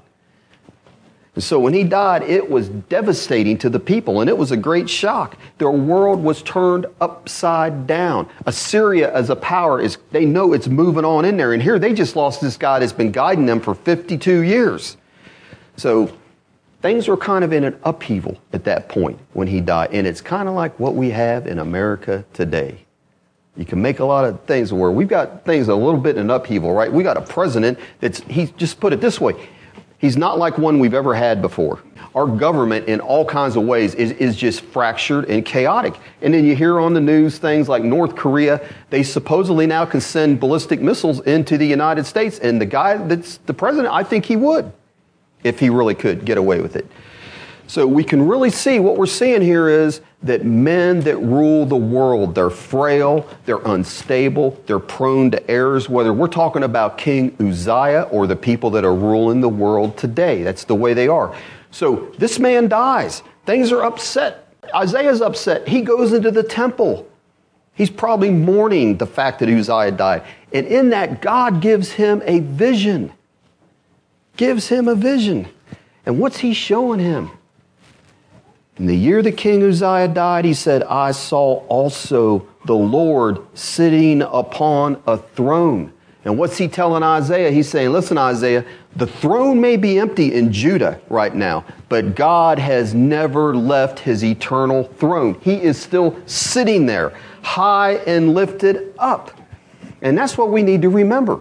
And 1.34 1.42
so 1.42 1.58
when 1.58 1.72
he 1.72 1.82
died, 1.82 2.22
it 2.22 2.50
was 2.50 2.68
devastating 2.68 3.56
to 3.58 3.70
the 3.70 3.80
people 3.80 4.20
and 4.20 4.28
it 4.28 4.36
was 4.36 4.50
a 4.50 4.56
great 4.56 4.88
shock. 4.90 5.38
Their 5.56 5.70
world 5.70 6.22
was 6.22 6.42
turned 6.42 6.86
upside 7.00 7.86
down. 7.86 8.28
Assyria 8.44 9.12
as 9.14 9.30
a 9.30 9.36
power 9.36 9.80
is, 9.80 9.96
they 10.10 10.26
know 10.26 10.52
it's 10.52 10.68
moving 10.68 11.06
on 11.06 11.24
in 11.24 11.38
there. 11.38 11.54
And 11.54 11.62
here 11.62 11.78
they 11.78 11.94
just 11.94 12.16
lost 12.16 12.42
this 12.42 12.58
guy 12.58 12.80
that's 12.80 12.92
been 12.92 13.12
guiding 13.12 13.46
them 13.46 13.60
for 13.60 13.74
52 13.74 14.42
years. 14.42 14.98
So 15.76 16.14
things 16.82 17.08
were 17.08 17.16
kind 17.16 17.44
of 17.44 17.52
in 17.54 17.64
an 17.64 17.78
upheaval 17.82 18.36
at 18.52 18.64
that 18.64 18.90
point 18.90 19.18
when 19.32 19.48
he 19.48 19.62
died. 19.62 19.88
And 19.92 20.06
it's 20.06 20.20
kind 20.20 20.50
of 20.50 20.54
like 20.54 20.78
what 20.78 20.94
we 20.94 21.10
have 21.10 21.46
in 21.46 21.58
America 21.60 22.26
today. 22.34 22.84
You 23.56 23.64
can 23.64 23.80
make 23.80 24.00
a 24.00 24.04
lot 24.04 24.26
of 24.26 24.42
things 24.44 24.70
where 24.70 24.90
we've 24.90 25.08
got 25.08 25.46
things 25.46 25.68
a 25.68 25.74
little 25.74 26.00
bit 26.00 26.16
in 26.16 26.24
an 26.24 26.30
upheaval, 26.30 26.72
right? 26.72 26.92
We 26.92 27.02
got 27.02 27.16
a 27.16 27.22
president 27.22 27.78
that's, 28.00 28.20
he 28.20 28.46
just 28.56 28.80
put 28.80 28.92
it 28.92 29.00
this 29.00 29.18
way. 29.18 29.48
He's 30.02 30.16
not 30.16 30.36
like 30.36 30.58
one 30.58 30.80
we've 30.80 30.94
ever 30.94 31.14
had 31.14 31.40
before. 31.40 31.78
Our 32.16 32.26
government, 32.26 32.88
in 32.88 32.98
all 32.98 33.24
kinds 33.24 33.54
of 33.54 33.62
ways, 33.62 33.94
is, 33.94 34.10
is 34.10 34.34
just 34.34 34.62
fractured 34.62 35.26
and 35.26 35.46
chaotic. 35.46 35.94
And 36.20 36.34
then 36.34 36.44
you 36.44 36.56
hear 36.56 36.80
on 36.80 36.92
the 36.92 37.00
news 37.00 37.38
things 37.38 37.68
like 37.68 37.84
North 37.84 38.16
Korea, 38.16 38.68
they 38.90 39.04
supposedly 39.04 39.64
now 39.64 39.84
can 39.84 40.00
send 40.00 40.40
ballistic 40.40 40.80
missiles 40.80 41.20
into 41.20 41.56
the 41.56 41.64
United 41.64 42.04
States. 42.04 42.40
And 42.40 42.60
the 42.60 42.66
guy 42.66 42.96
that's 42.96 43.36
the 43.46 43.54
president, 43.54 43.94
I 43.94 44.02
think 44.02 44.24
he 44.24 44.34
would 44.34 44.72
if 45.44 45.60
he 45.60 45.70
really 45.70 45.94
could 45.94 46.24
get 46.24 46.36
away 46.36 46.60
with 46.60 46.74
it. 46.74 46.84
So 47.66 47.86
we 47.86 48.04
can 48.04 48.26
really 48.26 48.50
see 48.50 48.80
what 48.80 48.96
we're 48.96 49.06
seeing 49.06 49.40
here 49.40 49.68
is 49.68 50.00
that 50.22 50.44
men 50.44 51.00
that 51.00 51.16
rule 51.16 51.64
the 51.66 51.76
world, 51.76 52.34
they're 52.34 52.50
frail, 52.50 53.26
they're 53.44 53.62
unstable, 53.64 54.60
they're 54.66 54.78
prone 54.78 55.30
to 55.30 55.50
errors, 55.50 55.88
whether 55.88 56.12
we're 56.12 56.28
talking 56.28 56.62
about 56.62 56.98
King 56.98 57.34
Uzziah 57.40 58.02
or 58.10 58.26
the 58.26 58.36
people 58.36 58.70
that 58.70 58.84
are 58.84 58.94
ruling 58.94 59.40
the 59.40 59.48
world 59.48 59.96
today. 59.96 60.42
That's 60.42 60.64
the 60.64 60.74
way 60.74 60.94
they 60.94 61.08
are. 61.08 61.34
So 61.70 62.12
this 62.18 62.38
man 62.38 62.68
dies. 62.68 63.22
Things 63.46 63.72
are 63.72 63.82
upset. 63.82 64.48
Isaiah's 64.74 65.22
upset. 65.22 65.66
He 65.66 65.80
goes 65.80 66.12
into 66.12 66.30
the 66.30 66.42
temple. 66.42 67.08
He's 67.74 67.90
probably 67.90 68.30
mourning 68.30 68.98
the 68.98 69.06
fact 69.06 69.40
that 69.40 69.48
Uzziah 69.48 69.92
died. 69.92 70.24
And 70.52 70.66
in 70.66 70.90
that, 70.90 71.22
God 71.22 71.60
gives 71.60 71.92
him 71.92 72.22
a 72.26 72.40
vision 72.40 73.12
gives 74.36 74.68
him 74.68 74.88
a 74.88 74.94
vision. 74.94 75.48
And 76.06 76.18
what's 76.18 76.38
he 76.38 76.54
showing 76.54 77.00
him? 77.00 77.30
In 78.78 78.86
the 78.86 78.96
year 78.96 79.20
the 79.20 79.32
king 79.32 79.62
Uzziah 79.62 80.08
died, 80.08 80.44
he 80.44 80.54
said, 80.54 80.82
I 80.84 81.10
saw 81.12 81.64
also 81.68 82.46
the 82.64 82.74
Lord 82.74 83.38
sitting 83.54 84.22
upon 84.22 85.02
a 85.06 85.18
throne. 85.18 85.92
And 86.24 86.38
what's 86.38 86.56
he 86.56 86.68
telling 86.68 87.02
Isaiah? 87.02 87.50
He's 87.50 87.68
saying, 87.68 87.90
Listen, 87.90 88.16
Isaiah, 88.16 88.64
the 88.96 89.06
throne 89.06 89.60
may 89.60 89.76
be 89.76 89.98
empty 89.98 90.32
in 90.32 90.52
Judah 90.52 91.00
right 91.08 91.34
now, 91.34 91.64
but 91.88 92.14
God 92.14 92.58
has 92.58 92.94
never 92.94 93.54
left 93.54 93.98
his 93.98 94.24
eternal 94.24 94.84
throne. 94.84 95.38
He 95.42 95.54
is 95.54 95.80
still 95.80 96.16
sitting 96.26 96.86
there, 96.86 97.12
high 97.42 97.94
and 98.06 98.34
lifted 98.34 98.94
up. 98.98 99.32
And 100.00 100.16
that's 100.16 100.38
what 100.38 100.50
we 100.50 100.62
need 100.62 100.82
to 100.82 100.88
remember. 100.88 101.40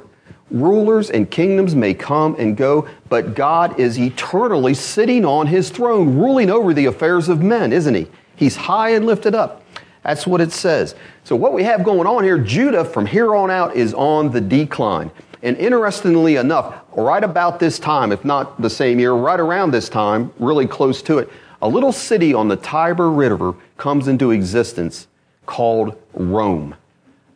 Rulers 0.51 1.09
and 1.09 1.31
kingdoms 1.31 1.75
may 1.75 1.93
come 1.93 2.35
and 2.37 2.57
go, 2.57 2.87
but 3.09 3.35
God 3.35 3.79
is 3.79 3.97
eternally 3.97 4.73
sitting 4.73 5.25
on 5.25 5.47
his 5.47 5.69
throne, 5.69 6.17
ruling 6.17 6.49
over 6.49 6.73
the 6.73 6.85
affairs 6.85 7.29
of 7.29 7.41
men, 7.41 7.71
isn't 7.71 7.95
he? 7.95 8.07
He's 8.35 8.55
high 8.55 8.89
and 8.91 9.05
lifted 9.05 9.33
up. 9.33 9.63
That's 10.03 10.27
what 10.27 10.41
it 10.41 10.51
says. 10.51 10.95
So, 11.23 11.35
what 11.35 11.53
we 11.53 11.63
have 11.63 11.83
going 11.83 12.07
on 12.07 12.23
here, 12.23 12.39
Judah 12.39 12.83
from 12.83 13.05
here 13.05 13.35
on 13.35 13.51
out 13.51 13.75
is 13.75 13.93
on 13.93 14.31
the 14.31 14.41
decline. 14.41 15.11
And 15.43 15.57
interestingly 15.57 16.35
enough, 16.35 16.81
right 16.95 17.23
about 17.23 17.59
this 17.59 17.79
time, 17.79 18.11
if 18.11 18.25
not 18.25 18.61
the 18.61 18.69
same 18.69 18.99
year, 18.99 19.13
right 19.13 19.39
around 19.39 19.71
this 19.71 19.89
time, 19.89 20.31
really 20.37 20.67
close 20.67 21.01
to 21.03 21.19
it, 21.19 21.29
a 21.61 21.67
little 21.67 21.91
city 21.91 22.33
on 22.33 22.47
the 22.47 22.55
Tiber 22.55 23.11
River 23.11 23.55
comes 23.77 24.07
into 24.07 24.31
existence 24.31 25.07
called 25.45 25.99
Rome 26.13 26.75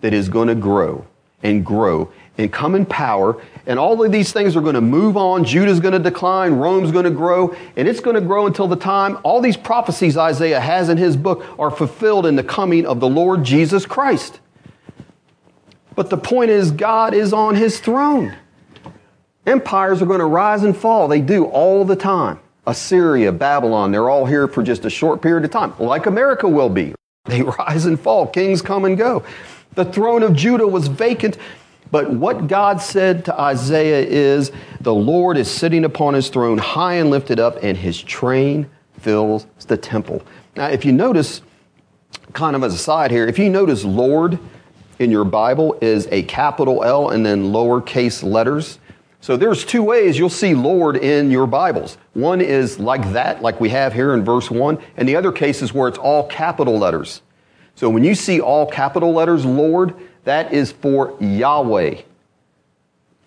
that 0.01 0.13
is 0.13 0.29
going 0.29 0.47
to 0.47 0.55
grow 0.55 1.05
and 1.43 1.65
grow 1.65 2.11
and 2.37 2.51
come 2.51 2.75
in 2.75 2.85
power. 2.85 3.41
And 3.65 3.79
all 3.79 4.03
of 4.03 4.11
these 4.11 4.31
things 4.31 4.55
are 4.55 4.61
going 4.61 4.75
to 4.75 4.81
move 4.81 5.17
on. 5.17 5.43
Judah's 5.43 5.79
going 5.79 5.93
to 5.93 5.99
decline. 5.99 6.53
Rome's 6.53 6.91
going 6.91 7.05
to 7.05 7.11
grow. 7.11 7.55
And 7.75 7.87
it's 7.87 7.99
going 7.99 8.15
to 8.15 8.21
grow 8.21 8.45
until 8.47 8.67
the 8.67 8.75
time 8.75 9.17
all 9.23 9.41
these 9.41 9.57
prophecies 9.57 10.17
Isaiah 10.17 10.59
has 10.59 10.89
in 10.89 10.97
his 10.97 11.17
book 11.17 11.45
are 11.57 11.71
fulfilled 11.71 12.25
in 12.25 12.35
the 12.35 12.43
coming 12.43 12.85
of 12.85 12.99
the 12.99 13.09
Lord 13.09 13.43
Jesus 13.43 13.85
Christ. 13.85 14.39
But 15.95 16.09
the 16.09 16.17
point 16.17 16.51
is, 16.51 16.71
God 16.71 17.13
is 17.13 17.31
on 17.33 17.55
his 17.55 17.79
throne. 17.79 18.35
Empires 19.45 20.01
are 20.01 20.05
going 20.05 20.19
to 20.19 20.25
rise 20.25 20.63
and 20.63 20.75
fall. 20.75 21.07
They 21.07 21.21
do 21.21 21.45
all 21.45 21.85
the 21.85 21.95
time. 21.95 22.39
Assyria, 22.67 23.31
Babylon, 23.31 23.91
they're 23.91 24.09
all 24.09 24.25
here 24.25 24.47
for 24.47 24.63
just 24.63 24.85
a 24.85 24.89
short 24.89 25.21
period 25.21 25.45
of 25.45 25.51
time, 25.51 25.73
like 25.79 26.07
America 26.07 26.49
will 26.49 26.69
be. 26.69 26.95
They 27.25 27.41
rise 27.59 27.85
and 27.85 27.99
fall. 27.99 28.27
Kings 28.27 28.61
come 28.61 28.85
and 28.85 28.97
go. 28.97 29.23
The 29.75 29.85
throne 29.85 30.23
of 30.23 30.33
Judah 30.33 30.67
was 30.67 30.87
vacant 30.87 31.37
but 31.95 32.11
what 32.11 32.47
God 32.47 32.81
said 32.81 33.23
to 33.23 33.39
Isaiah 33.39 34.05
is 34.05 34.51
the 34.81 34.93
Lord 34.93 35.37
is 35.37 35.49
sitting 35.49 35.85
upon 35.85 36.13
his 36.13 36.27
throne, 36.27 36.57
high 36.57 36.95
and 36.95 37.09
lifted 37.09 37.39
up, 37.39 37.59
and 37.63 37.77
his 37.77 38.03
train 38.03 38.69
fills 38.99 39.47
the 39.67 39.77
temple. 39.77 40.21
Now, 40.57 40.67
if 40.67 40.83
you 40.83 40.91
notice, 40.91 41.41
kind 42.33 42.53
of 42.53 42.65
as 42.65 42.73
a 42.73 42.77
side 42.77 43.11
here, 43.11 43.25
if 43.25 43.39
you 43.39 43.49
notice 43.49 43.85
Lord 43.85 44.37
in 44.99 45.09
your 45.09 45.23
Bible 45.23 45.77
is 45.79 46.09
a 46.11 46.23
capital 46.23 46.83
L 46.83 47.11
and 47.11 47.25
then 47.25 47.53
lowercase 47.53 48.21
letters. 48.23 48.77
So 49.21 49.37
there's 49.37 49.63
two 49.63 49.81
ways 49.81 50.19
you'll 50.19 50.29
see 50.29 50.53
Lord 50.53 50.97
in 50.97 51.31
your 51.31 51.47
Bibles. 51.47 51.97
One 52.11 52.41
is 52.41 52.77
like 52.77 53.09
that, 53.13 53.41
like 53.41 53.61
we 53.61 53.69
have 53.69 53.93
here 53.93 54.13
in 54.13 54.25
verse 54.25 54.51
1, 54.51 54.77
and 54.97 55.07
the 55.07 55.15
other 55.15 55.31
case 55.31 55.61
is 55.61 55.73
where 55.73 55.87
it's 55.87 55.97
all 55.97 56.27
capital 56.27 56.77
letters. 56.77 57.21
So 57.75 57.89
when 57.89 58.03
you 58.03 58.15
see 58.15 58.41
all 58.41 58.65
capital 58.65 59.13
letters, 59.13 59.45
Lord, 59.45 59.95
that 60.25 60.53
is 60.53 60.71
for 60.71 61.15
Yahweh. 61.19 62.01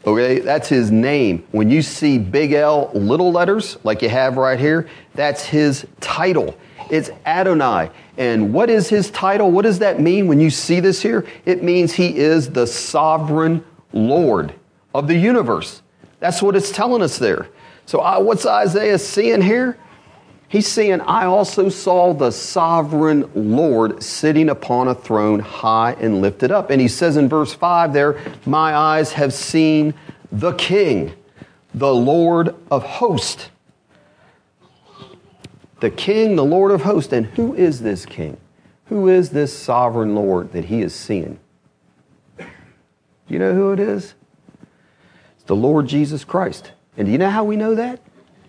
Okay, 0.07 0.38
that's 0.40 0.69
his 0.69 0.90
name. 0.90 1.45
When 1.50 1.71
you 1.71 1.83
see 1.83 2.19
big 2.19 2.52
L 2.52 2.90
little 2.95 3.33
letters, 3.33 3.78
like 3.83 4.02
you 4.02 4.09
have 4.09 4.37
right 4.37 4.59
here, 4.59 4.88
that's 5.14 5.45
his 5.45 5.87
title. 6.00 6.57
It's 6.90 7.11
Adonai. 7.26 7.90
And 8.17 8.52
what 8.52 8.71
is 8.71 8.88
his 8.88 9.11
title? 9.11 9.50
What 9.50 9.62
does 9.62 9.78
that 9.81 10.00
mean 10.00 10.26
when 10.26 10.40
you 10.40 10.50
see 10.50 10.81
this 10.81 11.02
here? 11.02 11.26
It 11.45 11.62
means 11.62 11.93
he 11.93 12.17
is 12.17 12.50
the 12.50 12.67
sovereign 12.67 13.64
Lord 13.93 14.55
of 14.95 15.09
the 15.09 15.17
universe. 15.17 15.83
That's 16.21 16.43
what 16.43 16.57
it's 16.57 16.71
telling 16.71 17.02
us 17.02 17.19
there. 17.19 17.49
So, 17.87 18.21
what's 18.21 18.47
Isaiah 18.47 18.99
seeing 18.99 19.43
here? 19.43 19.78
He's 20.49 20.67
saying, 20.67 21.02
I 21.02 21.26
also 21.26 21.69
saw 21.69 22.14
the 22.14 22.31
sovereign 22.31 23.31
Lord 23.35 24.02
sitting 24.02 24.49
upon 24.49 24.88
a 24.88 24.95
throne 24.95 25.40
high 25.40 25.93
and 26.00 26.23
lifted 26.23 26.50
up. 26.50 26.71
And 26.71 26.81
he 26.81 26.88
says 26.88 27.19
in 27.19 27.28
verse 27.28 27.52
5 27.52 27.93
there, 27.93 28.19
My 28.47 28.75
eyes 28.75 29.12
have 29.12 29.35
seen 29.35 29.93
the 30.33 30.55
King, 30.55 31.12
the 31.75 31.95
Lord 31.95 32.55
of 32.71 32.83
hosts. 32.83 33.50
The 35.81 35.90
King, 35.90 36.37
the 36.37 36.45
Lord 36.45 36.73
of 36.73 36.83
hosts. 36.83 37.12
And 37.12 37.26
who 37.26 37.55
is 37.55 37.83
this 37.83 38.07
King? 38.07 38.38
Who 38.87 39.07
is 39.07 39.31
this 39.31 39.57
sovereign 39.57 40.14
Lord 40.14 40.52
that 40.52 40.64
he 40.64 40.81
is 40.81 40.95
seeing? 40.95 41.38
You 43.28 43.38
know 43.38 43.55
who 43.55 43.73
it 43.73 43.81
is? 43.81 44.14
It's 45.35 45.45
the 45.45 45.55
Lord 45.55 45.87
Jesus 45.87 46.25
Christ. 46.25 46.73
And 46.97 47.05
do 47.05 47.12
you 47.12 47.19
know 47.19 47.28
how 47.28 47.45
we 47.45 47.57
know 47.57 47.75
that? 47.75 48.00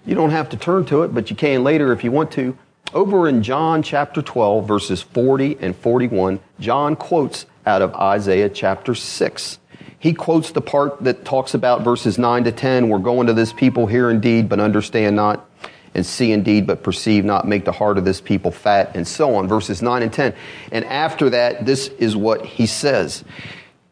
You 0.05 0.15
don't 0.15 0.31
have 0.31 0.49
to 0.49 0.57
turn 0.57 0.85
to 0.85 1.03
it, 1.03 1.13
but 1.13 1.29
you 1.29 1.35
can 1.35 1.63
later 1.63 1.91
if 1.91 2.03
you 2.03 2.11
want 2.11 2.31
to. 2.31 2.57
Over 2.93 3.27
in 3.27 3.43
John 3.43 3.83
chapter 3.83 4.21
12, 4.21 4.67
verses 4.67 5.01
40 5.01 5.57
and 5.59 5.75
41, 5.75 6.39
John 6.59 6.95
quotes 6.95 7.45
out 7.65 7.81
of 7.81 7.93
Isaiah 7.93 8.49
chapter 8.49 8.95
6. 8.95 9.59
He 9.99 10.13
quotes 10.13 10.51
the 10.51 10.61
part 10.61 11.03
that 11.03 11.25
talks 11.25 11.53
about 11.53 11.83
verses 11.83 12.17
9 12.17 12.45
to 12.45 12.51
10. 12.51 12.89
We're 12.89 12.99
going 12.99 13.27
to 13.27 13.33
this 13.33 13.53
people, 13.53 13.85
hear 13.85 14.09
indeed, 14.09 14.49
but 14.49 14.59
understand 14.59 15.15
not, 15.15 15.47
and 15.93 16.05
see 16.05 16.31
indeed, 16.31 16.65
but 16.65 16.81
perceive 16.81 17.25
not, 17.25 17.47
make 17.47 17.65
the 17.65 17.71
heart 17.71 17.97
of 17.97 18.05
this 18.05 18.21
people 18.21 18.49
fat, 18.49 18.95
and 18.95 19.07
so 19.07 19.35
on. 19.35 19.47
Verses 19.47 19.81
9 19.81 20.01
and 20.01 20.13
10. 20.13 20.33
And 20.71 20.85
after 20.85 21.29
that, 21.31 21.65
this 21.65 21.89
is 21.89 22.15
what 22.15 22.45
he 22.45 22.65
says. 22.65 23.23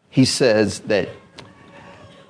He 0.08 0.24
says 0.24 0.80
that 0.80 1.08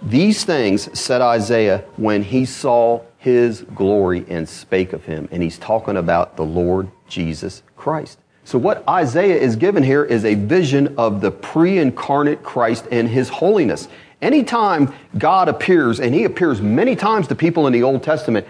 these 0.03 0.45
things 0.45 0.99
said 0.99 1.23
Isaiah 1.23 1.85
when 1.97 2.23
he 2.23 2.45
saw 2.45 3.03
his 3.19 3.63
glory 3.75 4.25
and 4.29 4.49
spake 4.49 4.93
of 4.93 5.05
him. 5.05 5.29
And 5.31 5.43
he's 5.43 5.59
talking 5.59 5.97
about 5.97 6.37
the 6.37 6.45
Lord 6.45 6.89
Jesus 7.09 7.63
Christ. 7.77 8.19
So, 8.45 8.59
what 8.59 8.89
Isaiah 8.89 9.37
is 9.37 9.57
given 9.57 9.83
here 9.83 10.05
is 10.05 10.25
a 10.25 10.35
vision 10.35 10.95
of 10.97 11.21
the 11.21 11.31
pre 11.31 11.79
incarnate 11.79 12.43
Christ 12.43 12.87
and 12.91 13.07
his 13.07 13.29
holiness. 13.29 13.89
Anytime 14.23 14.95
God 15.19 15.49
appears, 15.49 16.01
and 16.01 16.15
he 16.15 16.25
appears 16.25 16.63
many 16.63 16.97
times 16.97 17.29
to 17.29 17.35
people 17.35 17.67
in 17.67 17.73
the 17.73 17.83
Old 17.83 18.03
Testament, 18.03 18.47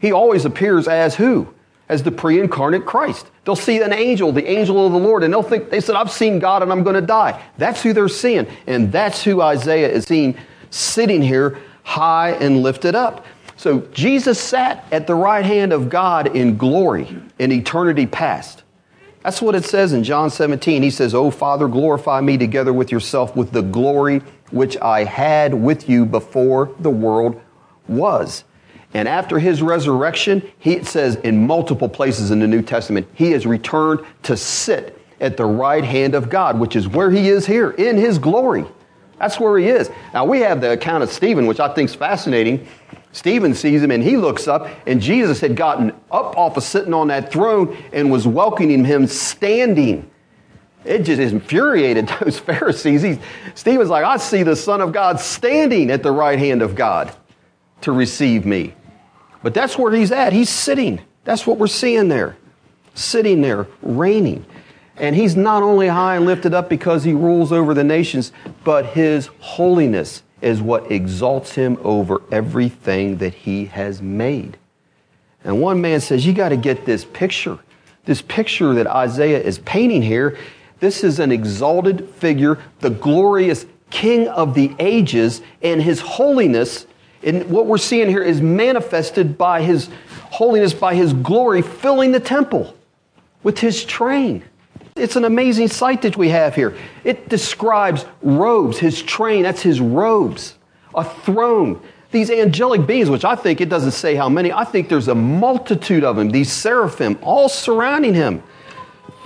he 0.00 0.10
always 0.10 0.44
appears 0.44 0.88
as 0.88 1.14
who? 1.14 1.52
As 1.88 2.02
the 2.02 2.10
pre 2.10 2.40
incarnate 2.40 2.86
Christ. 2.86 3.26
They'll 3.44 3.54
see 3.54 3.82
an 3.82 3.92
angel, 3.92 4.32
the 4.32 4.48
angel 4.48 4.86
of 4.86 4.92
the 4.92 4.98
Lord, 4.98 5.22
and 5.22 5.32
they'll 5.32 5.42
think, 5.42 5.68
they 5.68 5.80
said, 5.80 5.96
I've 5.96 6.10
seen 6.10 6.38
God 6.38 6.62
and 6.62 6.72
I'm 6.72 6.82
going 6.82 6.94
to 6.94 7.02
die. 7.02 7.42
That's 7.58 7.82
who 7.82 7.92
they're 7.92 8.08
seeing. 8.08 8.46
And 8.66 8.90
that's 8.90 9.22
who 9.22 9.42
Isaiah 9.42 9.88
is 9.88 10.04
seeing 10.04 10.36
sitting 10.70 11.20
here 11.20 11.58
high 11.82 12.30
and 12.30 12.62
lifted 12.62 12.94
up. 12.94 13.26
So 13.62 13.78
Jesus 13.92 14.40
sat 14.40 14.84
at 14.90 15.06
the 15.06 15.14
right 15.14 15.44
hand 15.44 15.72
of 15.72 15.88
God 15.88 16.34
in 16.34 16.56
glory 16.56 17.16
in 17.38 17.52
eternity 17.52 18.06
past. 18.06 18.64
That's 19.22 19.40
what 19.40 19.54
it 19.54 19.64
says 19.64 19.92
in 19.92 20.02
John 20.02 20.30
17. 20.30 20.82
He 20.82 20.90
says, 20.90 21.14
Oh, 21.14 21.30
Father, 21.30 21.68
glorify 21.68 22.20
me 22.22 22.36
together 22.36 22.72
with 22.72 22.90
yourself 22.90 23.36
with 23.36 23.52
the 23.52 23.62
glory 23.62 24.18
which 24.50 24.76
I 24.78 25.04
had 25.04 25.54
with 25.54 25.88
you 25.88 26.04
before 26.04 26.74
the 26.80 26.90
world 26.90 27.40
was. 27.86 28.42
And 28.94 29.06
after 29.06 29.38
his 29.38 29.62
resurrection, 29.62 30.42
he 30.58 30.82
says 30.82 31.14
in 31.14 31.46
multiple 31.46 31.88
places 31.88 32.32
in 32.32 32.40
the 32.40 32.48
New 32.48 32.62
Testament, 32.62 33.06
he 33.14 33.30
has 33.30 33.46
returned 33.46 34.00
to 34.24 34.36
sit 34.36 35.00
at 35.20 35.36
the 35.36 35.44
right 35.44 35.84
hand 35.84 36.16
of 36.16 36.28
God, 36.28 36.58
which 36.58 36.74
is 36.74 36.88
where 36.88 37.12
he 37.12 37.28
is 37.28 37.46
here 37.46 37.70
in 37.70 37.96
his 37.96 38.18
glory. 38.18 38.64
That's 39.20 39.38
where 39.38 39.56
he 39.56 39.68
is. 39.68 39.88
Now 40.12 40.24
we 40.24 40.40
have 40.40 40.60
the 40.60 40.72
account 40.72 41.04
of 41.04 41.12
Stephen, 41.12 41.46
which 41.46 41.60
I 41.60 41.72
think 41.72 41.90
is 41.90 41.94
fascinating. 41.94 42.66
Stephen 43.12 43.54
sees 43.54 43.82
him 43.82 43.90
and 43.90 44.02
he 44.02 44.16
looks 44.16 44.48
up, 44.48 44.68
and 44.86 45.00
Jesus 45.00 45.40
had 45.40 45.54
gotten 45.54 45.90
up 46.10 46.36
off 46.36 46.56
of 46.56 46.62
sitting 46.62 46.94
on 46.94 47.08
that 47.08 47.30
throne 47.30 47.76
and 47.92 48.10
was 48.10 48.26
welcoming 48.26 48.84
him 48.84 49.06
standing. 49.06 50.10
It 50.84 51.00
just 51.00 51.20
infuriated 51.20 52.08
those 52.20 52.38
Pharisees. 52.38 53.02
He, 53.02 53.18
Stephen's 53.54 53.90
like, 53.90 54.04
I 54.04 54.16
see 54.16 54.42
the 54.42 54.56
Son 54.56 54.80
of 54.80 54.92
God 54.92 55.20
standing 55.20 55.90
at 55.90 56.02
the 56.02 56.10
right 56.10 56.38
hand 56.38 56.62
of 56.62 56.74
God 56.74 57.14
to 57.82 57.92
receive 57.92 58.46
me. 58.46 58.74
But 59.42 59.54
that's 59.54 59.76
where 59.76 59.92
he's 59.92 60.10
at. 60.10 60.32
He's 60.32 60.50
sitting. 60.50 61.00
That's 61.24 61.46
what 61.46 61.58
we're 61.58 61.66
seeing 61.66 62.08
there. 62.08 62.36
Sitting 62.94 63.42
there, 63.42 63.66
reigning. 63.82 64.46
And 64.96 65.16
he's 65.16 65.36
not 65.36 65.62
only 65.62 65.88
high 65.88 66.16
and 66.16 66.24
lifted 66.24 66.54
up 66.54 66.68
because 66.68 67.04
he 67.04 67.12
rules 67.12 67.52
over 67.52 67.74
the 67.74 67.84
nations, 67.84 68.32
but 68.64 68.86
his 68.86 69.28
holiness 69.40 70.22
is 70.42 70.60
what 70.60 70.90
exalts 70.90 71.54
him 71.54 71.78
over 71.82 72.20
everything 72.30 73.18
that 73.18 73.32
he 73.32 73.66
has 73.66 74.02
made. 74.02 74.58
And 75.44 75.60
one 75.60 75.80
man 75.80 76.00
says, 76.00 76.26
You 76.26 76.32
got 76.32 76.50
to 76.50 76.56
get 76.56 76.84
this 76.84 77.04
picture. 77.04 77.58
This 78.04 78.20
picture 78.20 78.74
that 78.74 78.86
Isaiah 78.86 79.40
is 79.40 79.60
painting 79.60 80.02
here. 80.02 80.36
This 80.80 81.04
is 81.04 81.20
an 81.20 81.30
exalted 81.30 82.08
figure, 82.16 82.58
the 82.80 82.90
glorious 82.90 83.64
King 83.90 84.26
of 84.28 84.54
the 84.54 84.74
ages, 84.78 85.42
and 85.62 85.80
his 85.80 86.00
holiness. 86.00 86.86
And 87.22 87.48
what 87.48 87.66
we're 87.66 87.78
seeing 87.78 88.08
here 88.08 88.22
is 88.22 88.40
manifested 88.40 89.38
by 89.38 89.62
his 89.62 89.88
holiness, 90.30 90.74
by 90.74 90.94
his 90.94 91.12
glory, 91.12 91.62
filling 91.62 92.10
the 92.10 92.20
temple 92.20 92.74
with 93.44 93.58
his 93.58 93.84
train. 93.84 94.42
It's 94.94 95.16
an 95.16 95.24
amazing 95.24 95.68
sight 95.68 96.02
that 96.02 96.16
we 96.16 96.28
have 96.28 96.54
here. 96.54 96.76
It 97.04 97.28
describes 97.28 98.04
robes, 98.20 98.78
his 98.78 99.02
train, 99.02 99.42
that's 99.44 99.62
his 99.62 99.80
robes, 99.80 100.56
a 100.94 101.02
throne. 101.02 101.80
These 102.10 102.30
angelic 102.30 102.86
beings, 102.86 103.08
which 103.08 103.24
I 103.24 103.34
think 103.34 103.62
it 103.62 103.70
doesn't 103.70 103.92
say 103.92 104.14
how 104.14 104.28
many, 104.28 104.52
I 104.52 104.64
think 104.64 104.90
there's 104.90 105.08
a 105.08 105.14
multitude 105.14 106.04
of 106.04 106.16
them, 106.16 106.28
these 106.28 106.52
seraphim, 106.52 107.18
all 107.22 107.48
surrounding 107.48 108.12
him, 108.12 108.42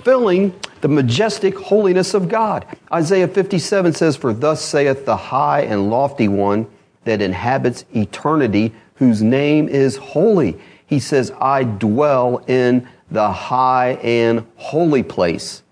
filling 0.03 0.57
the 0.79 0.87
majestic 0.87 1.57
holiness 1.57 2.13
of 2.13 2.29
God. 2.29 2.65
Isaiah 2.93 3.27
57 3.27 3.93
says, 3.93 4.15
For 4.15 4.33
thus 4.33 4.63
saith 4.63 5.05
the 5.05 5.17
high 5.17 5.61
and 5.61 5.89
lofty 5.89 6.29
one 6.29 6.65
that 7.03 7.21
inhabits 7.21 7.83
eternity, 7.93 8.73
whose 8.95 9.21
name 9.21 9.67
is 9.67 9.97
holy. 9.97 10.57
He 10.85 10.99
says, 10.99 11.31
I 11.41 11.65
dwell 11.65 12.37
in 12.47 12.87
the 13.11 13.31
high 13.31 13.91
and 14.03 14.45
holy 14.55 15.03
place. 15.03 15.63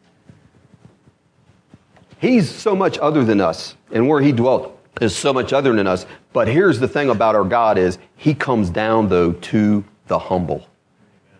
He's 2.19 2.49
so 2.49 2.75
much 2.75 2.97
other 2.97 3.23
than 3.23 3.41
us, 3.41 3.75
and 3.91 4.07
where 4.07 4.21
he 4.21 4.31
dwelt 4.31 4.79
is 5.01 5.15
so 5.15 5.33
much 5.33 5.53
other 5.53 5.73
than 5.73 5.87
us. 5.87 6.05
But 6.33 6.47
here's 6.47 6.79
the 6.79 6.87
thing 6.87 7.09
about 7.09 7.35
our 7.35 7.43
God 7.43 7.77
is 7.77 7.97
he 8.15 8.33
comes 8.33 8.69
down 8.69 9.09
though 9.09 9.33
to 9.33 9.83
the 10.07 10.17
humble 10.17 10.67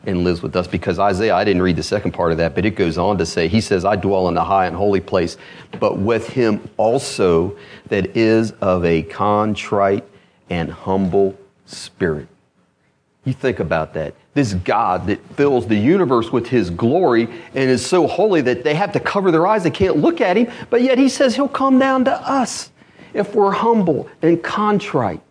and 0.06 0.24
lives 0.24 0.42
with 0.42 0.56
us 0.56 0.68
because 0.68 1.00
Isaiah, 1.00 1.36
I 1.36 1.44
didn't 1.44 1.62
read 1.62 1.76
the 1.76 1.84
second 1.84 2.12
part 2.12 2.32
of 2.32 2.38
that, 2.38 2.54
but 2.54 2.66
it 2.66 2.72
goes 2.72 2.98
on 2.98 3.18
to 3.18 3.26
say, 3.26 3.48
he 3.48 3.62
says, 3.62 3.86
I 3.86 3.96
dwell 3.96 4.28
in 4.28 4.36
the 4.36 4.44
high 4.44 4.68
and 4.68 4.76
holy 4.76 5.02
place, 5.02 5.38
but 5.80 5.98
with 5.98 6.30
him 6.30 6.70
also 6.78 7.58
that 7.88 8.16
is 8.16 8.52
of 8.62 8.86
a 8.86 9.04
contrite 9.04 10.06
and 10.50 10.70
humble 10.72 11.36
spirit. 11.66 12.28
You 13.26 13.34
think 13.34 13.60
about 13.60 13.94
that 13.96 14.14
this 14.36 14.54
God 14.54 15.08
that 15.08 15.26
fills 15.36 15.66
the 15.66 15.78
universe 15.78 16.32
with 16.32 16.48
his 16.48 16.70
glory 16.70 17.24
and 17.24 17.70
is 17.70 17.84
so 17.84 18.06
holy 18.06 18.42
that 18.42 18.66
they 18.66 18.76
have 18.76 18.92
to 18.92 19.00
cover 19.00 19.32
their 19.32 19.48
eyes. 19.48 19.64
They 19.64 19.72
can't 19.72 19.98
look 19.98 20.20
at 20.22 20.38
him, 20.38 20.52
but 20.70 20.82
yet 20.82 20.98
he 20.98 21.10
says 21.10 21.36
he'll 21.36 21.48
come 21.48 21.80
down 21.80 22.06
to 22.06 22.12
us 22.12 22.70
if 23.14 23.34
we're 23.34 23.52
humble 23.52 24.10
and 24.22 24.44
contrite 24.44 25.22